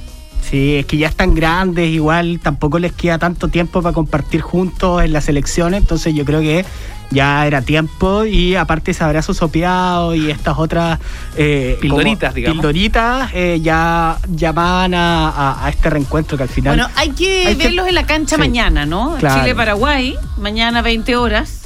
Sí, 0.49 0.77
es 0.77 0.87
que 0.87 0.97
ya 0.97 1.09
están 1.09 1.35
grandes, 1.35 1.91
igual 1.91 2.39
tampoco 2.41 2.79
les 2.79 2.93
queda 2.93 3.19
tanto 3.19 3.49
tiempo 3.49 3.83
para 3.83 3.93
compartir 3.93 4.43
juntos 4.43 5.03
en 5.03 5.13
las 5.13 5.29
elecciones, 5.29 5.81
entonces 5.81 6.15
yo 6.15 6.25
creo 6.25 6.41
que 6.41 6.65
ya 7.11 7.47
era 7.47 7.63
tiempo 7.63 8.25
y 8.25 8.57
aparte 8.57 8.91
ese 8.91 9.05
abrazo 9.05 9.33
sopeado 9.33 10.15
y 10.15 10.31
estas 10.31 10.59
otras 10.59 10.99
eh, 11.37 11.79
Pildoritas, 11.81 12.31
como 12.31 12.35
digamos. 12.37 12.57
pildoritas 12.57 13.31
eh, 13.35 13.61
ya 13.63 14.19
llamaban 14.29 14.95
a, 14.95 15.29
a- 15.29 15.67
a 15.67 15.71
este 15.71 15.89
reencuentro 15.91 16.37
que 16.37 16.43
al 16.43 16.49
final 16.49 16.77
Bueno, 16.77 16.91
hay 16.97 17.11
que 17.11 17.47
Hay 17.47 17.57
que- 17.57 17.65
verlos 17.65 17.87
en 17.89 17.95
la 17.95 18.07
cancha 18.07 18.37
sí. 18.37 18.41
mañana, 18.41 18.87
¿no? 18.87 19.17
Claro. 19.19 19.41
Chile-Paraguay, 19.41 20.17
mañana 20.39 20.83
20 20.83 21.17
horas. 21.17 21.63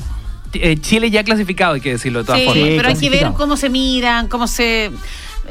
Eh, 0.53 0.77
Chile 0.81 1.11
ya 1.11 1.23
clasificado, 1.25 1.75
hay 1.75 1.81
que 1.81 1.91
decirlo 1.93 2.19
de 2.21 2.25
todas 2.27 2.41
Sí, 2.41 2.47
formas. 2.47 2.69
pero 2.77 2.89
hay 2.89 2.97
que 2.97 3.11
ver 3.11 3.33
cómo 3.37 3.57
se 3.57 3.71
miran, 3.71 4.29
cómo 4.29 4.47
se... 4.47 4.91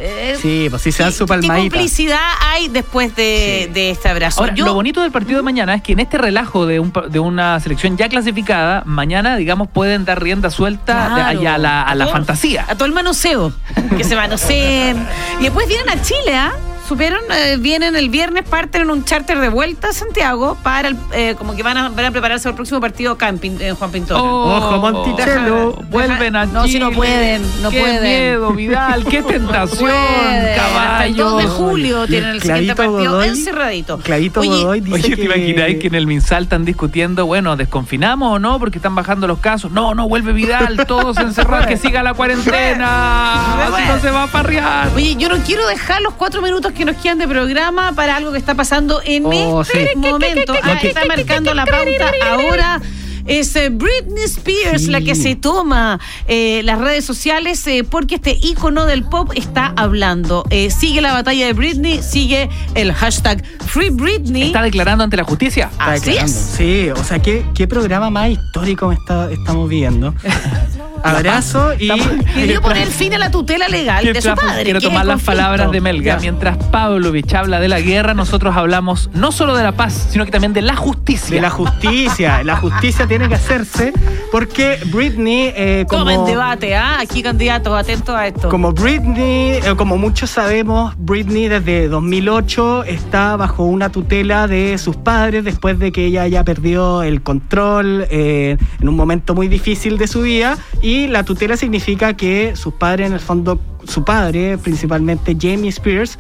Eh, 0.02 0.38
Sí, 0.42 0.68
pues 0.70 0.82
sí 0.82 0.92
se 0.92 1.04
dan 1.04 1.12
su 1.12 1.26
¿Qué 1.26 1.30
palmadita. 1.30 1.56
complicidad 1.76 2.20
hay 2.42 2.70
después 2.70 3.16
de, 3.16 3.70
de 3.74 3.90
este 3.92 4.08
abrazo? 4.08 4.42
Ahora, 4.42 4.54
Yo- 4.56 4.66
lo 4.66 4.74
bonito 4.74 5.02
del 5.02 5.12
partido 5.12 5.38
de 5.38 5.44
mañana 5.44 5.74
es 5.76 5.82
que 5.82 5.92
en 5.92 6.00
este 6.00 6.18
relajo 6.18 6.66
de, 6.66 6.80
un 6.80 6.94
de 7.10 7.20
una 7.20 7.60
selección 7.60 7.98
ya 7.98 8.08
clasificada, 8.08 8.84
mañana, 8.86 9.36
digamos, 9.36 9.68
pueden 9.68 10.06
dar 10.06 10.24
rienda 10.24 10.50
suelta 10.50 11.12
Claro. 11.14 11.40
a 11.50 11.58
la, 11.58 11.82
a 11.82 11.96
la 11.96 12.06
todo- 12.06 12.14
fantasía. 12.14 12.66
A 12.70 12.76
todo 12.76 12.86
el 12.86 12.94
manoseo. 12.94 13.52
Que 13.98 14.04
se 14.04 14.16
manoseen. 14.16 15.06
Y 15.40 15.44
después 15.44 15.68
vienen 15.68 15.90
a 15.90 16.02
Chile, 16.02 16.36
¿ah? 16.36 16.52
Supieron, 16.90 17.20
Eh, 17.32 17.58
vienen 17.60 17.96
el 17.96 18.10
viernes, 18.10 18.46
parten 18.50 18.82
en 18.82 18.90
un 18.90 19.06
charter 19.06 19.38
de 19.40 19.50
vuelta 19.50 19.90
a 19.90 19.94
Santiago 19.94 20.58
para 20.64 20.88
el, 20.88 20.98
eh, 21.14 21.36
como 21.38 21.56
que 21.56 21.62
van 21.62 21.78
a, 21.78 21.90
van 21.90 22.06
a 22.06 22.12
prepararse 22.12 22.46
para 22.46 22.50
el 22.52 22.56
próximo 22.56 22.82
partido 22.82 23.16
camping 23.16 23.58
en 23.60 23.76
Juan 23.76 23.92
Pintor. 23.92 24.18
Oh, 24.20 24.58
Ojo, 24.58 24.78
Monticello. 24.80 25.72
Deja- 25.74 25.88
Vuelven 25.92 26.36
a 26.36 26.46
No, 26.48 26.68
si 26.68 26.80
no 26.80 26.92
pueden, 26.92 27.44
no 27.62 27.70
qué 27.70 27.80
pueden. 27.80 28.02
miedo, 28.04 28.52
Vidal, 28.56 29.06
qué 29.06 29.22
tentación, 29.22 29.80
Pueden. 29.82 30.60
Hasta 30.60 31.06
el 31.06 31.16
2 31.16 31.38
de 31.38 31.44
caballo. 31.44 31.64
julio 31.64 32.08
tienen 32.08 32.30
el 32.32 32.42
siguiente 32.42 32.76
partido 32.76 33.20
Godoy- 33.22 33.28
encerradito. 33.28 33.98
Clavito 34.00 34.40
Oye, 34.40 34.50
Godoy 34.50 34.80
dice 34.82 34.96
Oye, 34.96 35.10
¿te 35.10 35.16
que... 35.16 35.24
imagináis 35.26 35.80
que 35.80 35.88
en 35.88 35.96
el 35.96 36.08
Minsal 36.08 36.44
están 36.44 36.66
discutiendo, 36.66 37.28
bueno, 37.28 37.56
desconfinamos 37.56 38.34
o 38.36 38.40
no? 38.40 38.58
Porque 38.58 38.80
están 38.80 38.96
bajando 38.96 39.28
los 39.28 39.38
casos. 39.38 39.72
No, 39.72 39.94
no, 39.94 40.10
vuelve 40.10 40.34
Vidal, 40.34 40.84
todos 40.88 41.18
encerrados, 41.20 41.68
que 41.68 41.78
siga 41.78 42.02
la 42.02 42.16
cuarentena. 42.16 43.68
Si 43.78 43.88
no 43.88 44.00
se 44.00 44.10
va 44.10 44.24
a 44.24 44.28
parrear. 44.28 44.90
Oye, 44.96 45.16
yo 45.18 45.30
no 45.30 45.38
quiero 45.46 45.68
dejar 45.68 46.02
los 46.02 46.16
cuatro 46.16 46.42
minutos 46.42 46.72
que 46.74 46.79
nos 46.86 46.98
quedan 46.98 47.18
de 47.20 47.28
programa 47.28 47.94
para 47.94 48.16
algo 48.16 48.32
que 48.32 48.38
está 48.38 48.56
pasando 48.56 49.02
en 49.06 49.26
Oh, 49.26 49.62
este 49.62 49.90
sí. 49.94 49.98
momento. 49.98 50.54
Ah, 50.64 50.80
está 50.82 51.06
marcando 51.06 51.54
la 51.54 51.66
pauta 51.66 52.12
ahora. 52.32 52.82
Es 53.26 53.56
eh, 53.56 53.70
Britney 53.70 54.24
Spears 54.24 54.86
Sí. 54.86 54.88
la 54.90 55.02
que 55.02 55.14
se 55.14 55.36
toma 55.36 56.00
eh, 56.28 56.62
las 56.64 56.80
redes 56.80 57.06
sociales 57.06 57.66
eh, 57.68 57.84
porque 57.88 58.16
este 58.16 58.36
ícono 58.42 58.88
del 58.88 59.04
pop 59.04 59.32
está 59.36 59.72
hablando. 59.76 60.44
Eh, 60.50 60.72
sigue 60.72 61.00
la 61.00 61.14
batalla 61.14 61.46
de 61.46 61.54
Britney, 61.54 62.02
sigue 62.02 62.50
el 62.74 62.92
hashtag 62.92 63.44
Free 63.68 63.92
Britney. 63.92 64.44
Está 64.48 64.64
declarando 64.64 65.04
ante 65.04 65.16
la 65.18 65.26
justicia. 65.26 65.70
Está 65.72 65.92
Así 65.92 66.06
declarando. 66.06 66.32
es. 66.40 66.54
Sí, 66.58 66.90
o 66.90 67.04
sea, 67.04 67.20
¿qué, 67.20 67.46
qué 67.54 67.68
programa 67.68 68.10
más 68.10 68.32
histórico 68.32 68.88
me 68.88 68.96
está, 68.96 69.32
estamos 69.32 69.70
viendo? 69.70 70.16
Abrazo 71.04 71.74
y... 71.78 71.92
Pidió 72.34 72.62
poner 72.70 72.88
fin 72.88 73.14
a 73.14 73.18
la 73.18 73.32
tutela 73.32 73.68
legal 73.68 74.06
de 74.06 74.22
su 74.22 74.34
padre. 74.36 74.64
Quiero 74.64 74.82
tomar 74.82 75.06
las 75.06 75.22
palabras 75.24 75.72
de 75.72 75.82
Melga. 75.82 76.16
Ya. 76.16 76.20
Mientras 76.20 76.58
Pavlovich 76.58 77.34
habla 77.34 77.60
de 77.60 77.68
la 77.68 77.80
guerra, 77.80 78.14
nosotros 78.14 78.56
hablamos 78.56 79.10
no 79.14 79.32
solo 79.32 79.56
de 79.56 79.64
la 79.64 79.74
paz, 79.74 80.08
sino 80.10 80.26
que 80.26 80.32
también 80.32 80.54
de 80.54 80.62
la 80.62 80.76
justicia. 80.76 81.36
De 81.36 81.42
la 81.42 81.50
justicia. 81.50 82.44
La 82.44 82.58
justicia 82.58 83.08
tiene 83.08 83.28
que 83.28 83.36
hacerse 83.36 83.94
porque 84.32 84.80
Britney, 84.86 85.52
eh, 85.56 85.86
como, 85.88 86.04
Tomen 86.04 86.26
debate, 86.26 86.76
¿ah? 86.76 87.00
Aquí 87.00 87.24
candidatos, 87.24 87.78
atentos 87.78 88.16
a 88.16 88.28
esto. 88.28 88.50
como 88.50 88.72
Britney, 88.72 89.54
eh, 89.54 89.74
como 89.76 89.98
muchos 89.98 90.30
sabemos, 90.30 90.94
Britney 90.98 91.48
desde 91.48 91.88
2008 91.88 92.84
está 92.84 93.36
bajo 93.38 93.64
una 93.64 93.92
tutela 93.92 94.48
de 94.48 94.78
sus 94.78 94.96
padres 94.96 95.44
después 95.44 95.80
de 95.80 95.92
que 95.92 96.06
ella 96.06 96.24
haya 96.24 96.44
perdido 96.44 97.04
el 97.04 97.22
control 97.22 98.06
eh, 98.10 98.58
en 98.80 98.90
un 98.90 98.96
momento 98.96 99.34
muy 99.34 99.48
difícil 99.48 99.98
de 99.98 100.08
su 100.08 100.22
vida 100.22 100.58
y 100.82 100.89
la 101.08 101.24
tutela 101.24 101.58
significa 101.58 102.16
que 102.16 102.56
sus 102.56 102.74
padres, 102.74 103.08
en 103.08 103.14
el 103.14 103.20
fondo, 103.20 103.60
su 103.88 104.04
padre, 104.04 104.58
principalmente 104.58 105.36
Jamie 105.40 105.70
Spears, 105.70 106.18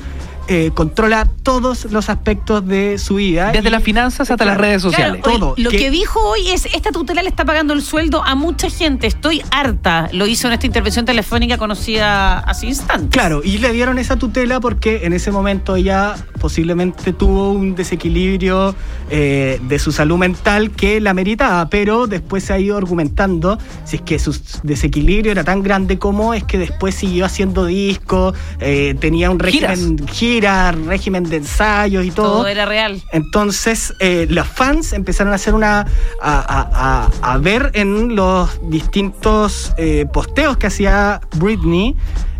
eh, 0.51 0.71
controla 0.73 1.27
todos 1.43 1.85
los 1.91 2.09
aspectos 2.09 2.65
de 2.65 2.97
su 2.97 3.15
vida. 3.15 3.51
Desde 3.51 3.67
y- 3.67 3.71
las 3.71 3.83
finanzas 3.83 4.31
hasta 4.31 4.45
las 4.45 4.57
redes 4.57 4.81
sociales. 4.81 5.21
Claro, 5.21 5.37
Todo. 5.39 5.53
Lo 5.57 5.69
Que- 5.69 5.77
que 5.77 5.91
dijo 5.91 6.19
hoy 6.27 6.49
es, 6.49 6.65
esta 6.73 6.91
tutela 6.91 7.21
le 7.21 7.29
está 7.29 7.45
pagando 7.45 7.73
el 7.75 7.83
sueldo 7.83 8.23
a 8.25 8.33
mucha 8.33 8.67
gente. 8.71 9.05
Estoy 9.05 9.43
harta. 9.51 10.09
Lo 10.11 10.25
hizo 10.25 10.47
en 10.47 10.53
esta 10.53 10.65
intervención 10.65 11.05
telefónica 11.05 11.59
conocida 11.59 12.39
hace 12.39 12.65
instantes. 12.65 13.09
Claro, 13.11 13.41
y 13.43 13.59
le 13.59 13.71
dieron 13.73 13.99
esa 13.99 14.15
tutela 14.15 14.59
porque 14.59 15.01
en 15.05 15.13
ese 15.13 15.29
momento 15.31 15.75
ella 15.75 16.15
posiblemente 16.39 17.13
tuvo 17.13 17.51
un 17.51 17.75
desequilibrio 17.75 18.73
eh, 19.09 19.59
de 19.61 19.79
su 19.79 19.91
salud 19.91 20.17
mental 20.17 20.71
que 20.71 20.99
la 21.01 21.13
meritaba, 21.13 21.69
pero 21.69 22.07
después 22.07 22.43
se 22.43 22.53
ha 22.53 22.59
ido 22.59 22.77
argumentando 22.77 23.57
si 23.85 23.97
es 23.97 24.01
que 24.01 24.17
su 24.19 24.35
desequilibrio 24.63 25.31
era 25.31 25.43
tan 25.43 25.61
grande 25.63 25.99
como 25.99 26.33
es 26.33 26.43
que 26.43 26.57
después 26.57 26.95
siguió 26.95 27.25
haciendo 27.25 27.65
discos, 27.65 28.35
eh, 28.59 28.95
tenía 28.99 29.29
un 29.29 29.39
régimen 29.39 30.07
gira, 30.07 30.71
régimen 30.71 31.23
de 31.23 31.37
ensayos 31.37 32.05
y 32.05 32.11
todo. 32.11 32.29
Todo 32.39 32.47
era 32.47 32.65
real. 32.65 33.01
Entonces, 33.11 33.93
eh, 33.99 34.25
los 34.29 34.47
fans 34.47 34.93
empezaron 34.93 35.33
a 35.33 35.35
hacer 35.35 35.53
una. 35.53 35.81
a, 36.21 36.39
a- 36.39 37.07
a- 37.23 37.33
a 37.33 37.37
ver 37.37 37.71
en 37.73 38.15
los 38.15 38.59
distintos 38.69 39.73
eh, 39.77 40.05
posteos 40.11 40.57
que 40.57 40.67
hacía 40.67 41.21
Britney. 41.37 41.95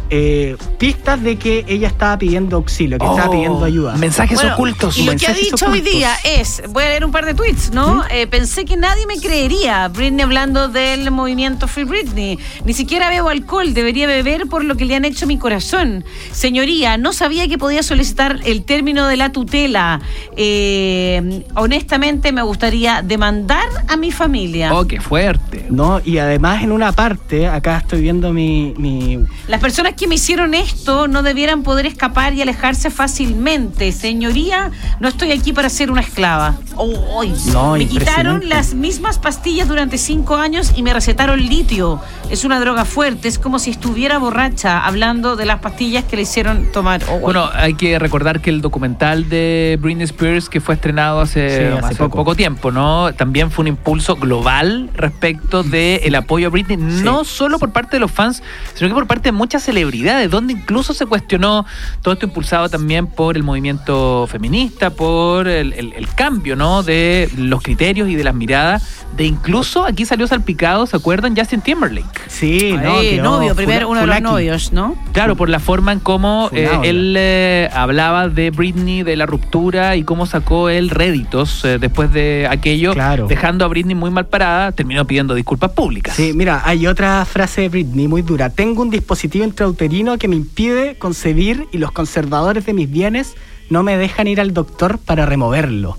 Eh, 0.09 0.55
pistas 0.77 1.21
de 1.21 1.37
que 1.37 1.65
ella 1.67 1.87
estaba 1.87 2.17
pidiendo 2.17 2.55
auxilio, 2.57 2.97
que 2.97 3.05
estaba 3.05 3.27
Oh, 3.27 3.31
pidiendo 3.31 3.63
ayuda. 3.63 3.95
mensajes 3.97 4.37
Bueno, 4.39 4.53
ocultos. 4.53 4.97
Y 4.97 5.03
lo 5.03 5.15
que 5.15 5.27
ha 5.27 5.33
dicho 5.33 5.67
hoy 5.69 5.81
día 5.81 6.11
es, 6.23 6.61
voy 6.69 6.83
a 6.83 6.89
leer 6.89 7.05
un 7.05 7.11
par 7.11 7.25
de 7.25 7.33
tweets, 7.33 7.71
¿no? 7.73 8.03
Eh, 8.09 8.27
pensé 8.27 8.65
que 8.65 8.75
nadie 8.77 9.05
me 9.05 9.17
creería. 9.19 9.87
Britney 9.89 10.21
hablando 10.23 10.67
del 10.67 11.11
movimiento 11.11 11.67
Free 11.67 11.83
Britney. 11.83 12.39
Ni 12.65 12.73
siquiera 12.73 13.09
bebo 13.09 13.29
alcohol, 13.29 13.73
debería 13.73 14.07
beber 14.07 14.47
por 14.47 14.63
lo 14.63 14.75
que 14.75 14.85
le 14.85 14.95
han 14.95 15.05
hecho 15.05 15.25
a 15.25 15.27
mi 15.27 15.37
corazón. 15.37 16.03
Señoría, 16.31 16.97
no 16.97 17.13
sabía 17.13 17.47
que 17.47 17.57
podía 17.57 17.83
solicitar 17.83 18.39
el 18.45 18.63
término 18.63 19.07
de 19.07 19.17
la 19.17 19.31
tutela. 19.31 20.01
Eh, 20.35 21.43
honestamente, 21.55 22.31
me 22.31 22.41
gustaría 22.41 23.01
demandar 23.01 23.67
a 23.87 23.95
mi 23.97 24.11
familia. 24.11 24.73
Oh, 24.73 24.85
qué 24.87 24.99
fuerte. 25.01 25.65
No, 25.69 26.01
y 26.03 26.17
además 26.17 26.63
en 26.63 26.71
una 26.71 26.91
parte, 26.91 27.47
acá 27.47 27.77
estoy 27.77 28.01
viendo 28.01 28.33
mi, 28.33 28.73
mi 28.77 29.19
Las 29.47 29.59
personas 29.61 29.93
que 29.99 30.07
me 30.07 30.15
hicieron 30.15 30.53
esto 30.53 31.09
no 31.09 31.23
debieran 31.23 31.61
poder 31.61 31.85
escapar 31.85 32.33
y 32.33 32.41
alejarse 32.41 32.89
fácilmente. 32.89 33.91
Señoría, 33.91 34.71
no 35.01 35.09
estoy 35.09 35.33
aquí 35.33 35.51
para 35.51 35.67
ser 35.67 35.91
una 35.91 35.99
esclava. 35.99 36.55
Oh. 36.77 37.21
No, 37.51 37.73
me 37.73 37.85
quitaron 37.85 38.47
las 38.47 38.73
mismas 38.73 39.19
pastillas 39.19 39.67
durante 39.67 39.97
cinco 39.97 40.37
años 40.37 40.71
y 40.77 40.83
me 40.83 40.93
recetaron 40.93 41.41
litio. 41.45 41.99
Es 42.29 42.45
una 42.45 42.61
droga 42.61 42.85
fuerte, 42.85 43.27
es 43.27 43.37
como 43.37 43.59
si 43.59 43.71
estuviera 43.71 44.17
borracha 44.19 44.85
hablando 44.85 45.35
de 45.35 45.45
las 45.45 45.59
pastillas 45.59 46.05
que 46.05 46.15
le 46.15 46.21
hicieron 46.21 46.71
tomar. 46.71 47.01
Oh, 47.09 47.19
Bueno, 47.19 47.49
hay 47.53 47.73
que 47.73 47.99
recordar 47.99 48.39
que 48.39 48.49
el 48.51 48.61
documental 48.61 49.27
de 49.27 49.77
Britney 49.81 50.05
Spears 50.05 50.47
que 50.47 50.61
fue 50.61 50.75
estrenado 50.75 51.19
hace, 51.19 51.49
Sí, 51.49 51.73
hace 51.77 51.85
hace 51.87 51.95
poco. 51.95 52.19
poco. 52.19 52.35
tiempo, 52.35 52.71
¿no? 52.71 53.13
También 53.15 53.51
fue 53.51 53.63
un 53.63 53.67
impulso 53.67 54.15
global 54.15 54.89
respecto 54.93 55.61
del 55.63 55.99
el 56.03 56.15
apoyo 56.15 56.47
a 56.47 56.49
Britney, 56.51 56.77
no 56.77 57.25
solo 57.25 57.59
por 57.59 57.73
parte 57.73 57.97
de 57.97 57.99
los 57.99 58.11
fans, 58.11 58.41
sino 58.75 58.87
que 58.87 58.93
por 58.93 59.07
parte 59.07 59.23
de 59.29 59.31
muchas 59.33 59.63
celebridades, 59.63 59.88
donde 60.29 60.53
incluso 60.53 60.93
se 60.93 61.05
cuestionó 61.05 61.65
todo 62.01 62.13
esto 62.13 62.25
impulsado 62.25 62.69
también 62.69 63.07
por 63.07 63.35
el 63.35 63.43
movimiento 63.43 64.27
feminista, 64.27 64.89
por 64.91 65.47
el, 65.47 65.73
el- 65.73 65.93
el 65.93 66.07
cambio, 66.13 66.55
¿no? 66.55 66.83
De 66.83 67.29
los 67.37 67.61
criterios 67.61 68.07
y 68.09 68.15
de 68.15 68.23
las 68.23 68.35
miradas, 68.35 69.05
de 69.17 69.25
incluso 69.25 69.85
aquí 69.85 70.05
salió 70.05 70.27
salpicado, 70.27 70.85
¿se 70.85 70.95
acuerdan? 70.95 71.35
Justin 71.35 71.61
Timberlake. 71.61 72.07
Sí, 72.27 72.73
no, 72.81 72.97
Ay, 72.97 73.17
novio, 73.17 73.55
primero 73.55 73.89
uno 73.89 74.01
de 74.01 74.07
los 74.07 74.21
novios, 74.21 74.71
¿no? 74.71 74.95
Claro, 75.11 75.35
por 75.35 75.49
la 75.49 75.59
forma 75.59 75.91
en 75.91 75.99
cómo 75.99 76.49
eh, 76.53 76.69
él 76.83 77.15
eh, 77.17 77.69
hablaba 77.73 78.29
de 78.29 78.51
Britney, 78.51 79.03
de 79.03 79.15
la 79.15 79.25
ruptura 79.25 79.95
y 79.95 80.03
cómo 80.03 80.25
sacó 80.25 80.69
él 80.69 80.89
réditos 80.89 81.65
eh, 81.65 81.79
después 81.79 82.11
de 82.13 82.47
aquello, 82.49 82.93
Claro. 82.93 83.27
dejando 83.27 83.65
a 83.65 83.67
Britney 83.67 83.95
muy 83.95 84.11
mal 84.11 84.27
parada, 84.27 84.71
terminó 84.71 85.05
pidiendo 85.05 85.33
disculpas 85.33 85.71
públicas. 85.71 86.15
Sí, 86.15 86.31
mira, 86.33 86.61
hay 86.65 86.87
otra 86.87 87.25
frase 87.25 87.61
de 87.61 87.69
Britney 87.69 88.07
muy 88.07 88.21
dura. 88.21 88.49
Tengo 88.49 88.81
un 88.81 88.89
dispositivo 88.89 89.43
intrauterino 89.85 90.17
que 90.17 90.27
me 90.27 90.35
impide 90.35 90.95
concebir 90.97 91.67
y 91.71 91.77
los 91.77 91.91
conservadores 91.93 92.65
de 92.65 92.73
mis 92.73 92.89
bienes 92.91 93.35
no 93.69 93.81
me 93.83 93.97
dejan 93.97 94.27
ir 94.27 94.41
al 94.41 94.53
doctor 94.53 94.97
para 94.99 95.25
removerlo. 95.25 95.97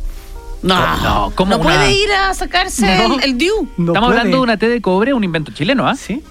No, 0.62 0.78
no, 1.03 1.33
¿cómo 1.35 1.53
no 1.53 1.57
una- 1.59 1.64
puede 1.64 1.93
ir 1.93 2.12
a 2.12 2.35
sacarse 2.35 2.83
No. 3.09 3.14
el, 3.16 3.24
el 3.24 3.39
DIU. 3.39 3.68
No 3.78 3.93
Estamos 3.93 4.09
puede. 4.09 4.18
hablando 4.20 4.37
de 4.37 4.43
una 4.43 4.57
té 4.59 4.68
de 4.68 4.83
cobre, 4.83 5.14
un 5.14 5.24
invento 5.24 5.53
chileno, 5.53 5.89
¿ah? 5.89 5.95
Sí. 5.97 6.22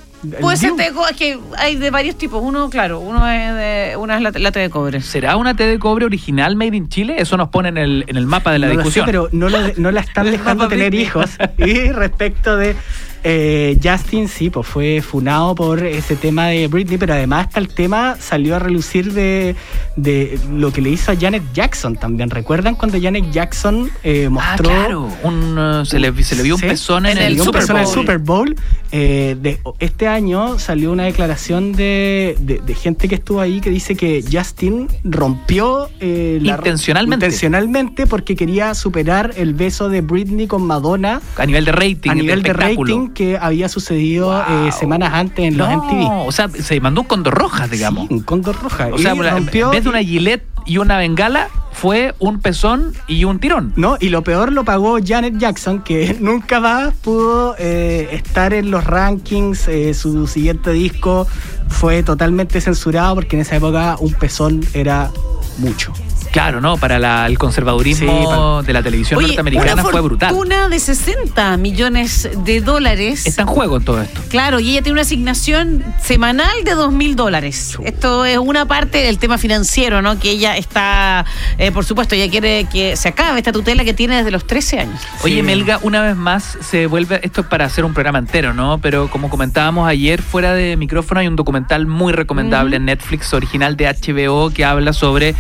Puede 0.42 0.58
ser 0.58 0.76
té 0.76 0.84
de 0.84 0.92
cobre, 0.92 1.12
es 1.12 1.18
que 1.18 1.40
hay 1.58 1.78
de 1.78 1.90
varios 1.92 2.16
tipos. 2.18 2.44
Uno, 2.44 2.70
claro, 2.70 3.00
uno 3.00 3.28
es 3.28 3.54
de, 3.56 3.96
una 3.98 4.18
es 4.18 4.22
la, 4.22 4.32
la 4.32 4.52
té 4.52 4.60
de 4.60 4.70
cobre. 4.70 5.02
¿Será 5.02 5.38
una 5.38 5.56
té 5.56 5.64
de 5.66 5.80
cobre 5.80 6.06
original 6.06 6.56
made 6.58 6.76
in 6.78 6.90
Chile? 6.90 7.16
Eso 7.20 7.38
nos 7.38 7.50
pone 7.50 7.70
en 7.70 7.78
el, 7.78 8.04
en 8.08 8.18
el 8.18 8.28
mapa 8.28 8.52
de 8.52 8.60
la 8.60 8.68
No 8.68 8.74
lo 8.74 8.80
sé, 8.82 8.84
discusión. 8.84 9.06
pero 9.08 9.30
no, 9.32 9.50
lo- 9.50 9.74
no 9.78 9.90
la 9.92 10.02
están 10.02 10.26
dejando 10.32 10.68
tener 10.68 10.94
hijos. 10.94 11.32
Y 11.58 11.90
respecto 11.94 12.56
de 12.58 12.76
eh, 13.24 13.78
Justin, 13.84 14.28
sí, 14.28 14.50
pues 14.50 14.68
fue 14.68 15.02
funado 15.02 15.56
por 15.56 15.84
ese 15.86 16.16
tema 16.16 16.48
de 16.48 16.68
Britney, 16.68 16.98
pero 16.98 17.14
además 17.14 17.48
hasta 17.48 17.60
el 17.60 17.68
tema 17.70 18.16
salió 18.20 18.56
a 18.56 18.60
relucir 18.60 19.14
de, 19.14 19.56
de 19.96 20.40
lo 20.54 20.72
que 20.72 20.82
le 20.82 20.90
hizo 20.92 21.12
a 21.12 21.16
Janet 21.16 21.44
Jackson 21.54 21.96
también. 21.96 22.30
¿Recuerdan 22.30 22.76
cuando 22.76 23.00
Janet 23.02 23.32
Jackson 23.32 23.90
eh, 24.04 24.26
Ah, 24.28 24.30
mostró... 24.30 24.70
claro. 24.70 25.10
Un, 25.24 25.58
uh, 25.58 25.86
se, 25.86 26.00
le, 26.00 26.24
se 26.24 26.36
le 26.36 26.44
vio 26.44 26.56
un 26.56 26.62
Sí, 26.62 26.68
pezón 26.68 27.06
en, 27.06 27.18
el 27.18 27.38
Super 27.40 27.62
pezón 27.62 27.76
en 27.78 27.82
el 27.82 27.86
Bowl. 27.86 27.94
Super 27.96 28.18
Bowl. 28.20 28.56
Eh, 28.92 29.36
de, 29.40 29.60
este 29.80 30.08
año 30.08 30.58
salió 30.60 30.92
una 30.92 31.04
declaración 31.04 31.74
de, 31.74 32.36
de- 32.40 32.60
de 32.60 32.74
gente 32.76 33.08
que 33.08 33.16
estuvo 33.16 33.40
ahí 33.42 33.62
que 33.62 33.70
dice 33.70 33.96
que 33.96 34.24
Justin 34.32 34.88
rompió 35.04 35.90
eh, 36.00 36.40
la- 36.42 36.56
Intencionalmente. 36.56 37.26
intencionalmente 37.26 38.08
porque 38.08 38.36
quería 38.36 38.74
superar 38.74 39.34
el 39.38 39.54
beso 39.54 39.90
de 39.90 40.02
Britney 40.02 40.48
con 40.48 40.64
Madonna 40.64 41.22
A 41.38 41.46
nivel 41.46 41.66
de 41.66 41.72
rating. 41.72 42.10
a 42.10 42.16
nivel 42.16 42.42
de 42.42 42.50
espectáculo. 42.50 43.09
Que 43.14 43.38
había 43.38 43.70
sucedido 43.70 44.28
Wow. 44.28 44.68
eh, 44.68 44.72
semanas 44.72 45.12
antes 45.14 45.46
en 45.46 45.58
los 45.58 45.68
No, 45.70 45.84
MTV. 45.84 46.28
O 46.28 46.32
sea, 46.32 46.50
se 46.50 46.80
mandó 46.80 47.02
un 47.02 47.08
condor 47.08 47.34
rojas, 47.36 47.70
digamos. 47.70 48.10
Un 48.10 48.22
cóndor 48.22 48.62
roja. 48.62 48.90
O 48.92 48.98
sea, 48.98 49.14
rompió 49.14 49.68
en 49.68 49.72
vez 49.72 49.84
de 49.84 49.90
una 49.90 50.04
gilet 50.04 50.44
y 50.66 50.78
una 50.78 50.98
bengala, 50.98 51.48
fue 51.72 52.14
un 52.20 52.40
pezón 52.42 52.94
y 53.08 53.24
un 53.24 53.40
tirón. 53.40 53.74
No, 53.76 53.98
y 54.00 54.10
lo 54.10 54.24
peor 54.24 54.52
lo 54.52 54.64
pagó 54.66 54.98
Janet 55.04 55.38
Jackson, 55.38 55.82
que 55.82 56.16
nunca 56.20 56.60
más 56.60 56.94
pudo 56.96 57.56
eh, 57.58 58.10
estar 58.12 58.54
en 58.54 58.70
los 58.70 58.84
rankings. 58.84 59.68
eh, 59.68 59.94
su 59.94 60.28
siguiente 60.28 60.72
disco 60.72 61.26
fue 61.70 62.04
totalmente 62.04 62.62
censurado 62.62 63.16
porque 63.16 63.36
en 63.36 63.42
esa 63.42 63.56
época 63.56 63.96
un 64.00 64.14
pezón 64.14 64.62
era 64.74 65.10
mucho. 65.58 65.92
Claro, 66.32 66.62
¿no? 66.62 66.78
Para 66.78 67.00
la- 67.00 67.26
el 67.28 67.38
conservadurismo 67.38 68.20
Sí, 68.22 68.26
para- 68.28 68.62
de 68.62 68.74
la 68.74 68.84
televisión 68.84 69.18
Oye, 69.18 69.28
norteamericana 69.28 69.74
una 69.74 69.84
fue 69.84 70.02
brutal. 70.02 70.30
fortuna 70.30 70.68
de 70.70 70.80
60 70.80 71.58
millones 71.58 72.30
de 72.46 72.62
dólares. 72.62 73.26
Está 73.26 73.42
en 73.44 73.48
juego 73.48 73.78
en 73.78 73.84
todo 73.86 74.02
esto. 74.02 74.22
Claro, 74.30 74.60
y 74.60 74.72
ella 74.72 74.82
tiene 74.82 74.94
una 74.94 75.02
asignación 75.02 75.84
semanal 76.02 76.64
de 76.64 76.72
dos 76.76 76.92
mil 76.92 77.16
dólares. 77.16 77.78
Esto 77.84 78.26
es 78.26 78.38
una 78.38 78.66
parte 78.66 79.00
del 79.00 79.18
tema 79.18 79.38
financiero, 79.38 80.02
¿no? 80.02 80.20
Que 80.20 80.32
ella 80.32 80.56
está, 80.58 81.26
eh, 81.58 81.72
por 81.72 81.86
supuesto, 81.86 82.16
ella 82.16 82.30
quiere 82.30 82.66
que 82.72 82.96
se 82.96 83.10
acabe 83.10 83.40
esta 83.40 83.52
tutela 83.52 83.84
que 83.84 83.94
tiene 83.94 84.18
desde 84.18 84.32
los 84.32 84.46
13 84.46 84.80
años. 84.80 85.02
Oye, 85.24 85.42
Melga, 85.44 85.80
una 85.82 86.02
vez 86.04 86.16
más 86.16 86.58
se 86.62 86.86
vuelve, 86.88 87.20
esto 87.24 87.42
es 87.42 87.48
para 87.48 87.66
hacer 87.66 87.86
un 87.86 87.94
programa 87.94 88.20
entero, 88.20 88.54
¿no? 88.54 88.78
Pero 88.80 89.10
como 89.10 89.30
comentábamos 89.30 89.88
ayer, 89.88 90.22
fuera 90.22 90.54
de 90.54 90.78
micrófono 90.78 91.20
hay 91.22 91.28
un 91.28 91.36
documental 91.36 91.88
muy 91.88 92.14
recomendable 92.14 92.76
en 92.76 92.86
Netflix, 92.86 93.34
original 93.34 93.76
de 93.78 93.88
HBO, 93.88 94.52
que 94.52 94.64
habla 94.66 94.94
sobre 94.94 95.34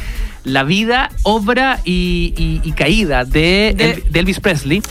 la 0.50 0.64
vida, 0.64 1.10
obra 1.24 1.80
y, 1.86 2.34
y- 2.38 2.62
y 2.68 2.72
caída 2.74 3.26
de 3.26 3.70
Elvis 4.20 4.40
Presley. 4.40 4.82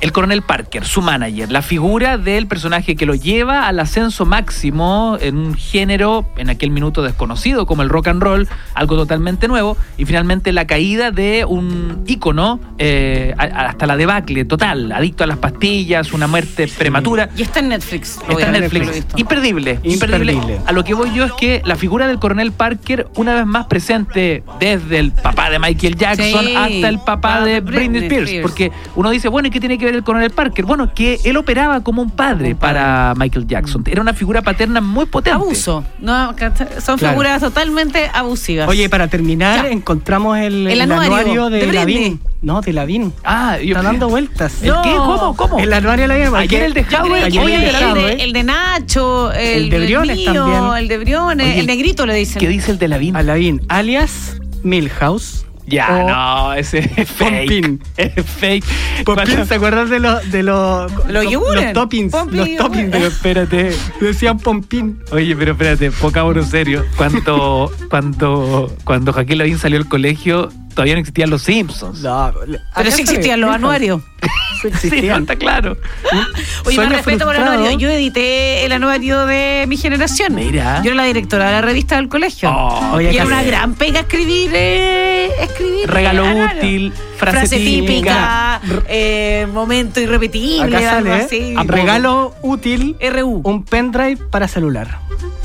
El 0.00 0.12
coronel 0.12 0.40
Parker, 0.40 0.86
su 0.86 1.02
manager, 1.02 1.52
la 1.52 1.60
figura 1.60 2.16
del 2.16 2.46
personaje 2.46 2.96
que 2.96 3.04
lo 3.04 3.14
lleva 3.14 3.66
al 3.68 3.78
ascenso 3.80 4.24
máximo 4.24 5.18
en 5.20 5.36
un 5.36 5.54
género 5.54 6.24
en 6.38 6.48
aquel 6.48 6.70
minuto 6.70 7.02
desconocido 7.02 7.66
como 7.66 7.82
el 7.82 7.90
rock 7.90 8.08
and 8.08 8.22
roll, 8.22 8.48
algo 8.74 8.96
totalmente 8.96 9.46
nuevo, 9.46 9.76
y 9.98 10.06
finalmente 10.06 10.52
la 10.52 10.66
caída 10.66 11.10
de 11.10 11.44
un 11.44 12.02
ícono 12.06 12.60
eh, 12.78 13.34
hasta 13.36 13.86
la 13.86 13.98
debacle 13.98 14.46
total, 14.46 14.90
adicto 14.90 15.24
a 15.24 15.26
las 15.26 15.36
pastillas, 15.36 16.12
una 16.14 16.26
muerte 16.26 16.66
prematura. 16.78 17.28
Y 17.36 17.42
está 17.42 17.60
en 17.60 17.68
Netflix. 17.68 18.18
lo 18.26 18.38
Está 18.38 18.54
en 18.56 18.62
Netflix. 18.62 18.94
visto. 18.94 19.18
Imperdible, 19.18 19.80
imperdible. 19.82 20.32
Imperdible. 20.32 20.60
A 20.66 20.72
lo 20.72 20.82
que 20.82 20.94
voy 20.94 21.12
yo 21.12 21.24
es 21.24 21.32
que 21.34 21.60
la 21.66 21.76
figura 21.76 22.08
del 22.08 22.18
coronel 22.18 22.52
Parker, 22.52 23.06
una 23.16 23.34
vez 23.34 23.44
más 23.44 23.66
presente 23.66 24.42
desde 24.58 24.98
el 24.98 25.12
papá 25.12 25.50
de 25.50 25.58
Michael 25.58 25.96
Jackson 25.96 26.44
Sí. 26.46 26.54
hasta 26.56 26.88
el 26.88 27.00
papá 27.00 27.36
Ah, 27.36 27.44
de 27.44 27.50
de 27.52 27.60
Britney 27.60 27.88
Britney 27.88 28.02
Spears. 28.06 28.28
Spears. 28.30 28.42
Porque 28.48 28.72
uno 28.96 29.10
dice, 29.10 29.28
bueno, 29.28 29.48
¿y 29.48 29.50
qué 29.50 29.60
tiene 29.60 29.76
que 29.76 29.84
ver 29.84 29.89
el 29.94 30.02
coronel 30.04 30.30
Parker? 30.30 30.64
Bueno, 30.64 30.92
que 30.94 31.20
él 31.24 31.36
operaba 31.36 31.82
como 31.82 32.02
un 32.02 32.10
padre 32.10 32.54
para 32.54 33.14
Michael 33.16 33.46
Jackson. 33.46 33.84
Era 33.86 34.00
una 34.00 34.14
figura 34.14 34.42
paterna 34.42 34.80
muy 34.80 35.06
potente. 35.06 35.34
Abuso. 35.36 35.84
No, 36.00 36.34
son 36.80 36.98
Claro. 36.98 37.12
figuras 37.14 37.40
totalmente 37.40 38.10
abusivas. 38.12 38.68
Oye, 38.68 38.88
para 38.88 39.08
terminar, 39.08 39.66
encontramos 39.66 40.38
el, 40.38 40.66
El 40.66 40.80
el 40.80 40.92
anuario 40.92 41.50
de. 41.50 41.72
Lavín. 41.72 42.20
No, 42.42 42.62
de 42.62 42.72
Lavín. 42.72 43.12
Ah, 43.22 43.58
yo- 43.58 43.76
Está 43.76 43.82
dando 43.82 44.08
vueltas. 44.08 44.62
¿El 44.62 44.72
qué? 44.82 44.90
¿Cómo? 44.96 45.36
¿Cómo? 45.36 45.58
El 45.58 45.72
anuario 45.72 46.04
de 46.04 46.08
Lavín. 46.08 46.34
Ayer 46.34 46.62
el 46.62 46.72
de 46.74 46.86
hoy 47.02 47.12
el 47.22 47.32
de 47.32 47.66
el, 47.68 47.72
Lavín. 47.72 47.94
de, 48.06 48.12
el 48.24 48.32
de 48.32 48.42
Nacho, 48.44 49.32
el, 49.32 49.64
El 49.64 49.70
de 49.70 49.78
Briones 49.80 50.16
Nino, 50.16 50.32
también. 50.46 50.82
el 50.82 50.88
de 50.88 50.98
Briones, 50.98 51.46
Oye, 51.46 51.60
el 51.60 51.66
negrito 51.66 52.06
le 52.06 52.14
dicen. 52.14 52.40
¿Qué 52.40 52.48
dice 52.48 52.70
el 52.70 52.78
de 52.78 52.88
Lavín? 52.88 53.14
A 53.16 53.22
Lavín, 53.22 53.60
alias 53.68 54.38
Milhouse. 54.62 55.44
Ya, 55.70 55.88
o 56.04 56.08
no, 56.08 56.52
ese 56.54 56.78
es 56.96 57.08
fake. 57.10 57.38
Pompín. 57.38 57.82
Es 57.96 58.26
fake. 58.26 58.64
Pompín, 59.04 59.46
¿se 59.46 59.54
acuerdan 59.54 59.88
de 59.88 60.00
los 60.00 60.30
de 60.30 60.42
los 60.42 60.92
Los 61.06 61.30
yogures. 61.30 61.64
los 61.64 61.72
toppings? 61.72 62.12
Pompín 62.12 62.38
los 62.38 62.56
toppings 62.56 62.88
Pero 62.90 63.06
espérate. 63.06 63.72
decían 64.00 64.38
Pompín. 64.38 65.00
Oye, 65.12 65.34
pero 65.36 65.52
espérate, 65.52 65.90
pocámonos 65.92 66.48
serio. 66.48 66.84
Cuando, 66.96 67.72
cuando, 67.88 68.74
cuando 68.84 69.12
Joaquín 69.12 69.38
Lavín 69.38 69.58
salió 69.58 69.78
al 69.78 69.88
colegio, 69.88 70.48
todavía 70.74 70.94
no 70.94 71.00
existían 71.00 71.30
los 71.30 71.42
Simpsons. 71.42 72.00
No, 72.02 72.32
Pero 72.74 72.90
sí 72.90 73.02
existían 73.02 73.40
los 73.40 73.50
anuarios. 73.50 74.02
Sí 74.80 74.90
Sí, 74.90 74.90
no, 74.90 74.96
existían. 74.96 75.20
está 75.22 75.36
claro. 75.36 75.76
Oye, 76.64 76.76
más 76.76 76.88
respeto 76.90 77.24
por 77.24 77.34
el 77.34 77.40
frustrado. 77.42 77.52
anuario. 77.52 77.78
Yo 77.78 77.88
edité 77.90 78.64
el 78.64 78.72
anuario 78.72 79.26
de 79.26 79.64
mi 79.68 79.76
generación. 79.76 80.34
Mira. 80.34 80.80
Yo 80.82 80.90
era 80.92 80.96
la 80.96 81.04
directora 81.04 81.46
de 81.46 81.52
la 81.52 81.60
revista 81.62 81.96
del 81.96 82.08
colegio. 82.08 82.50
Oh, 82.50 83.00
y 83.00 83.06
era 83.06 83.24
una 83.24 83.42
gran 83.42 83.74
pega 83.74 84.00
escribir, 84.00 84.50
eh, 84.54 85.30
escribir. 85.42 85.88
Regalo 85.90 86.24
útil, 86.24 86.92
frase, 87.16 87.38
Frase 87.38 87.56
típica. 87.58 88.60
típica, 88.62 88.82
eh, 88.88 89.46
momento 89.52 90.00
irrepetible, 90.00 90.76
Acá 90.76 90.96
algo 90.98 91.10
sale, 91.10 91.24
así. 91.24 91.36
¿eh? 91.36 91.64
regalo 91.66 92.34
útil, 92.42 92.96
RU. 93.00 93.40
un 93.44 93.64
pendrive 93.64 94.16
para 94.30 94.48
celular. 94.48 94.98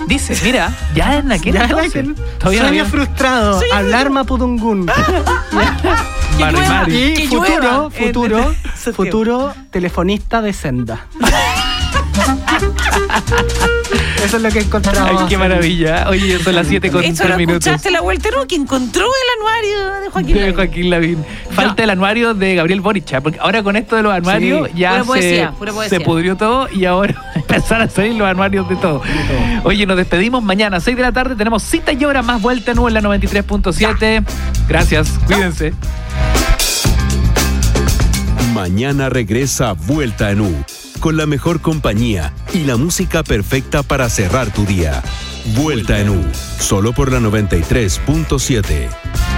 Dice, 0.08 0.38
mira, 0.44 0.72
ya 0.94 1.18
en 1.18 1.32
aquel 1.32 1.54
Ya 1.54 1.64
entonces. 1.64 2.06
Todavía 2.38 2.62
no 2.62 2.68
Sueño 2.68 2.70
había- 2.70 2.86
frustrado, 2.86 3.60
alarma 3.74 4.24
pudungún. 4.24 4.86
Que 6.36 6.44
Mari, 6.44 6.58
llueva. 6.58 6.70
Mari. 6.70 7.14
Y 7.18 7.28
futuro, 7.28 7.92
en- 7.96 8.06
futuro, 8.08 8.56
futuro 8.94 9.54
telefonista 9.72 10.42
de 10.42 10.54
senda. 10.54 11.08
Eso 14.26 14.38
es 14.38 14.44
lo 14.44 14.50
que 14.50 14.60
encontramos. 14.60 15.22
Ay, 15.22 15.28
qué 15.30 15.38
maravilla. 15.38 16.10
Oye, 16.10 16.40
son 16.40 16.56
las 16.56 16.68
7 16.68 16.90
con 16.92 17.04
Eso 17.04 17.18
3 17.24 17.30
lo 17.30 17.38
minutos. 17.38 17.58
escuchaste 17.68 17.92
la 17.92 18.02
vuelta, 18.02 18.30
¿no? 18.36 18.48
Que 18.48 18.56
encontró 18.56 19.06
el 19.06 19.40
anuario 19.40 20.02
de 20.02 20.10
Joaquín 20.10 20.34
De 20.34 20.40
Lavín. 20.42 20.56
Joaquín 20.56 20.90
Lavín. 20.90 21.26
Falta 21.52 21.84
el 21.84 21.90
anuario 21.92 22.34
de 22.34 22.56
Gabriel 22.56 22.82
Boric, 22.82 23.14
¿ah? 23.14 23.22
porque 23.22 23.40
ahora 23.40 23.62
con 23.64 23.76
esto 23.76 23.96
de 23.96 24.04
los 24.04 24.14
anuarios 24.14 24.68
Sí. 24.74 24.80
ya 24.80 24.90
Pura 24.90 25.02
se, 25.04 25.06
poesía, 25.08 25.52
pura 25.52 25.74
poesía. 25.74 26.00
se 26.00 26.04
pudrió 26.04 26.36
todo 26.36 26.68
y 26.74 26.86
ahora 26.86 27.16
empezaron 27.36 27.88
a 27.88 27.90
salir 27.92 28.14
los 28.16 28.28
anuarios 28.28 28.68
de 28.68 28.76
todo. 28.78 29.02
Oye, 29.64 29.86
nos 29.86 29.98
despedimos 29.98 30.44
mañana, 30.44 30.80
6 30.80 30.98
de 30.98 31.04
la 31.04 31.12
tarde, 31.12 31.36
tenemos 31.36 31.62
cita 31.64 31.94
y 31.94 32.04
hora 32.06 32.22
más 32.22 32.42
vuelta 32.42 32.72
en 32.72 32.80
U 32.80 32.88
en 32.88 32.94
la 32.96 33.02
93.7. 33.02 34.24
Gracias, 34.68 35.10
cuídense. 35.28 35.74
Mañana 38.54 39.10
regresa 39.10 39.74
Vuelta 39.74 40.32
en 40.32 40.42
U, 40.42 40.64
con 41.00 41.18
la 41.18 41.26
mejor 41.26 41.62
compañía 41.62 42.34
y 42.54 42.66
la 42.66 42.78
música 42.78 43.24
perfecta 43.24 43.82
para 43.84 44.10
cerrar 44.10 44.54
tu 44.54 44.66
día. 44.66 45.04
Vuelta 45.56 46.00
en 46.00 46.10
U, 46.10 46.24
solo 46.60 46.94
por 46.94 47.12
la 47.12 47.20
93.7. 47.20 49.35